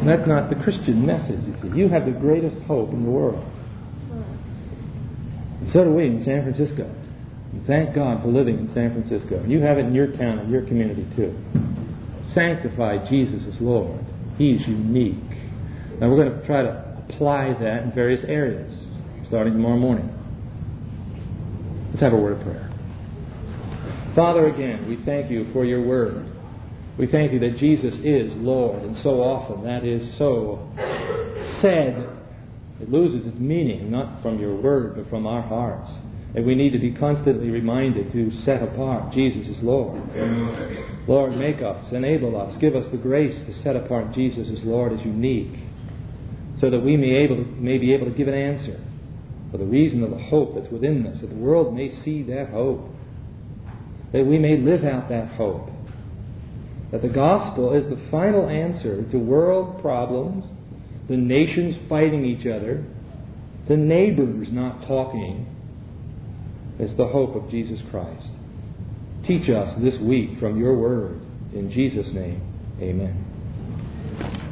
That's 0.04 0.26
not 0.26 0.48
the 0.48 0.56
Christian 0.56 1.04
message, 1.04 1.40
you 1.44 1.56
see. 1.60 1.76
You 1.76 1.88
have 1.88 2.06
the 2.06 2.12
greatest 2.12 2.58
hope 2.62 2.90
in 2.90 3.02
the 3.02 3.10
world. 3.10 3.44
And 5.62 5.70
so 5.70 5.84
do 5.84 5.90
we 5.92 6.06
in 6.06 6.20
San 6.24 6.42
Francisco. 6.42 6.92
And 7.52 7.64
thank 7.68 7.94
God 7.94 8.20
for 8.20 8.28
living 8.28 8.58
in 8.58 8.68
San 8.68 8.90
Francisco. 8.90 9.36
And 9.36 9.48
you 9.52 9.60
have 9.60 9.78
it 9.78 9.86
in 9.86 9.94
your 9.94 10.08
town 10.08 10.40
and 10.40 10.50
your 10.50 10.62
community 10.62 11.06
too 11.14 11.38
sanctify 12.32 13.08
Jesus 13.08 13.44
as 13.46 13.60
Lord. 13.60 14.04
He 14.38 14.52
is 14.54 14.66
unique. 14.66 15.14
Now 16.00 16.10
we're 16.10 16.24
going 16.24 16.40
to 16.40 16.46
try 16.46 16.62
to 16.62 17.04
apply 17.08 17.52
that 17.60 17.84
in 17.84 17.92
various 17.92 18.24
areas, 18.24 18.88
starting 19.28 19.52
tomorrow 19.52 19.76
morning. 19.76 20.08
Let's 21.90 22.00
have 22.00 22.12
a 22.12 22.16
word 22.16 22.38
of 22.38 22.42
prayer. 22.42 22.70
Father, 24.16 24.46
again, 24.46 24.88
we 24.88 24.96
thank 24.96 25.30
you 25.30 25.52
for 25.52 25.64
your 25.64 25.86
word. 25.86 26.26
We 26.98 27.06
thank 27.06 27.32
you 27.32 27.38
that 27.40 27.56
Jesus 27.56 27.94
is 28.00 28.34
Lord, 28.34 28.82
and 28.82 28.96
so 28.96 29.22
often 29.22 29.62
that 29.64 29.84
is 29.84 30.16
so 30.18 30.68
said, 31.60 32.08
it 32.82 32.90
loses 32.90 33.26
its 33.26 33.38
meaning, 33.38 33.90
not 33.92 34.20
from 34.22 34.40
your 34.40 34.56
word, 34.56 34.96
but 34.96 35.08
from 35.08 35.24
our 35.24 35.40
hearts. 35.40 35.88
And 36.34 36.44
we 36.44 36.56
need 36.56 36.70
to 36.70 36.78
be 36.78 36.92
constantly 36.92 37.48
reminded 37.48 38.10
to 38.12 38.32
set 38.32 38.62
apart 38.62 39.12
Jesus 39.12 39.48
as 39.48 39.62
Lord. 39.62 40.02
Lord, 41.06 41.36
make 41.36 41.62
us, 41.62 41.92
enable 41.92 42.40
us, 42.40 42.56
give 42.56 42.74
us 42.74 42.88
the 42.88 42.96
grace 42.96 43.40
to 43.44 43.52
set 43.52 43.76
apart 43.76 44.12
Jesus 44.12 44.50
as 44.50 44.64
Lord 44.64 44.92
as 44.92 45.04
unique, 45.04 45.60
so 46.58 46.70
that 46.70 46.80
we 46.80 46.96
may, 46.96 47.16
able 47.16 47.36
to, 47.36 47.44
may 47.44 47.78
be 47.78 47.94
able 47.94 48.06
to 48.06 48.12
give 48.12 48.26
an 48.28 48.34
answer 48.34 48.80
for 49.52 49.58
the 49.58 49.66
reason 49.66 50.02
of 50.02 50.10
the 50.10 50.18
hope 50.18 50.54
that's 50.54 50.70
within 50.70 51.06
us, 51.06 51.20
that 51.20 51.28
the 51.28 51.36
world 51.36 51.74
may 51.74 51.88
see 51.88 52.22
that 52.24 52.48
hope, 52.48 52.88
that 54.12 54.26
we 54.26 54.38
may 54.38 54.56
live 54.56 54.84
out 54.84 55.08
that 55.10 55.28
hope, 55.28 55.70
that 56.90 57.02
the 57.02 57.08
gospel 57.08 57.74
is 57.74 57.88
the 57.88 58.00
final 58.10 58.48
answer 58.48 59.04
to 59.10 59.18
world 59.18 59.80
problems, 59.80 60.46
the 61.12 61.18
nations 61.18 61.76
fighting 61.90 62.24
each 62.24 62.46
other, 62.46 62.82
the 63.68 63.76
neighbors 63.76 64.50
not 64.50 64.86
talking, 64.86 65.46
it's 66.78 66.94
the 66.94 67.06
hope 67.06 67.36
of 67.36 67.50
Jesus 67.50 67.82
Christ. 67.90 68.28
Teach 69.22 69.50
us 69.50 69.78
this 69.78 70.00
week 70.00 70.38
from 70.38 70.58
your 70.58 70.74
word. 70.74 71.20
In 71.52 71.70
Jesus' 71.70 72.14
name, 72.14 72.40
amen. 72.80 74.51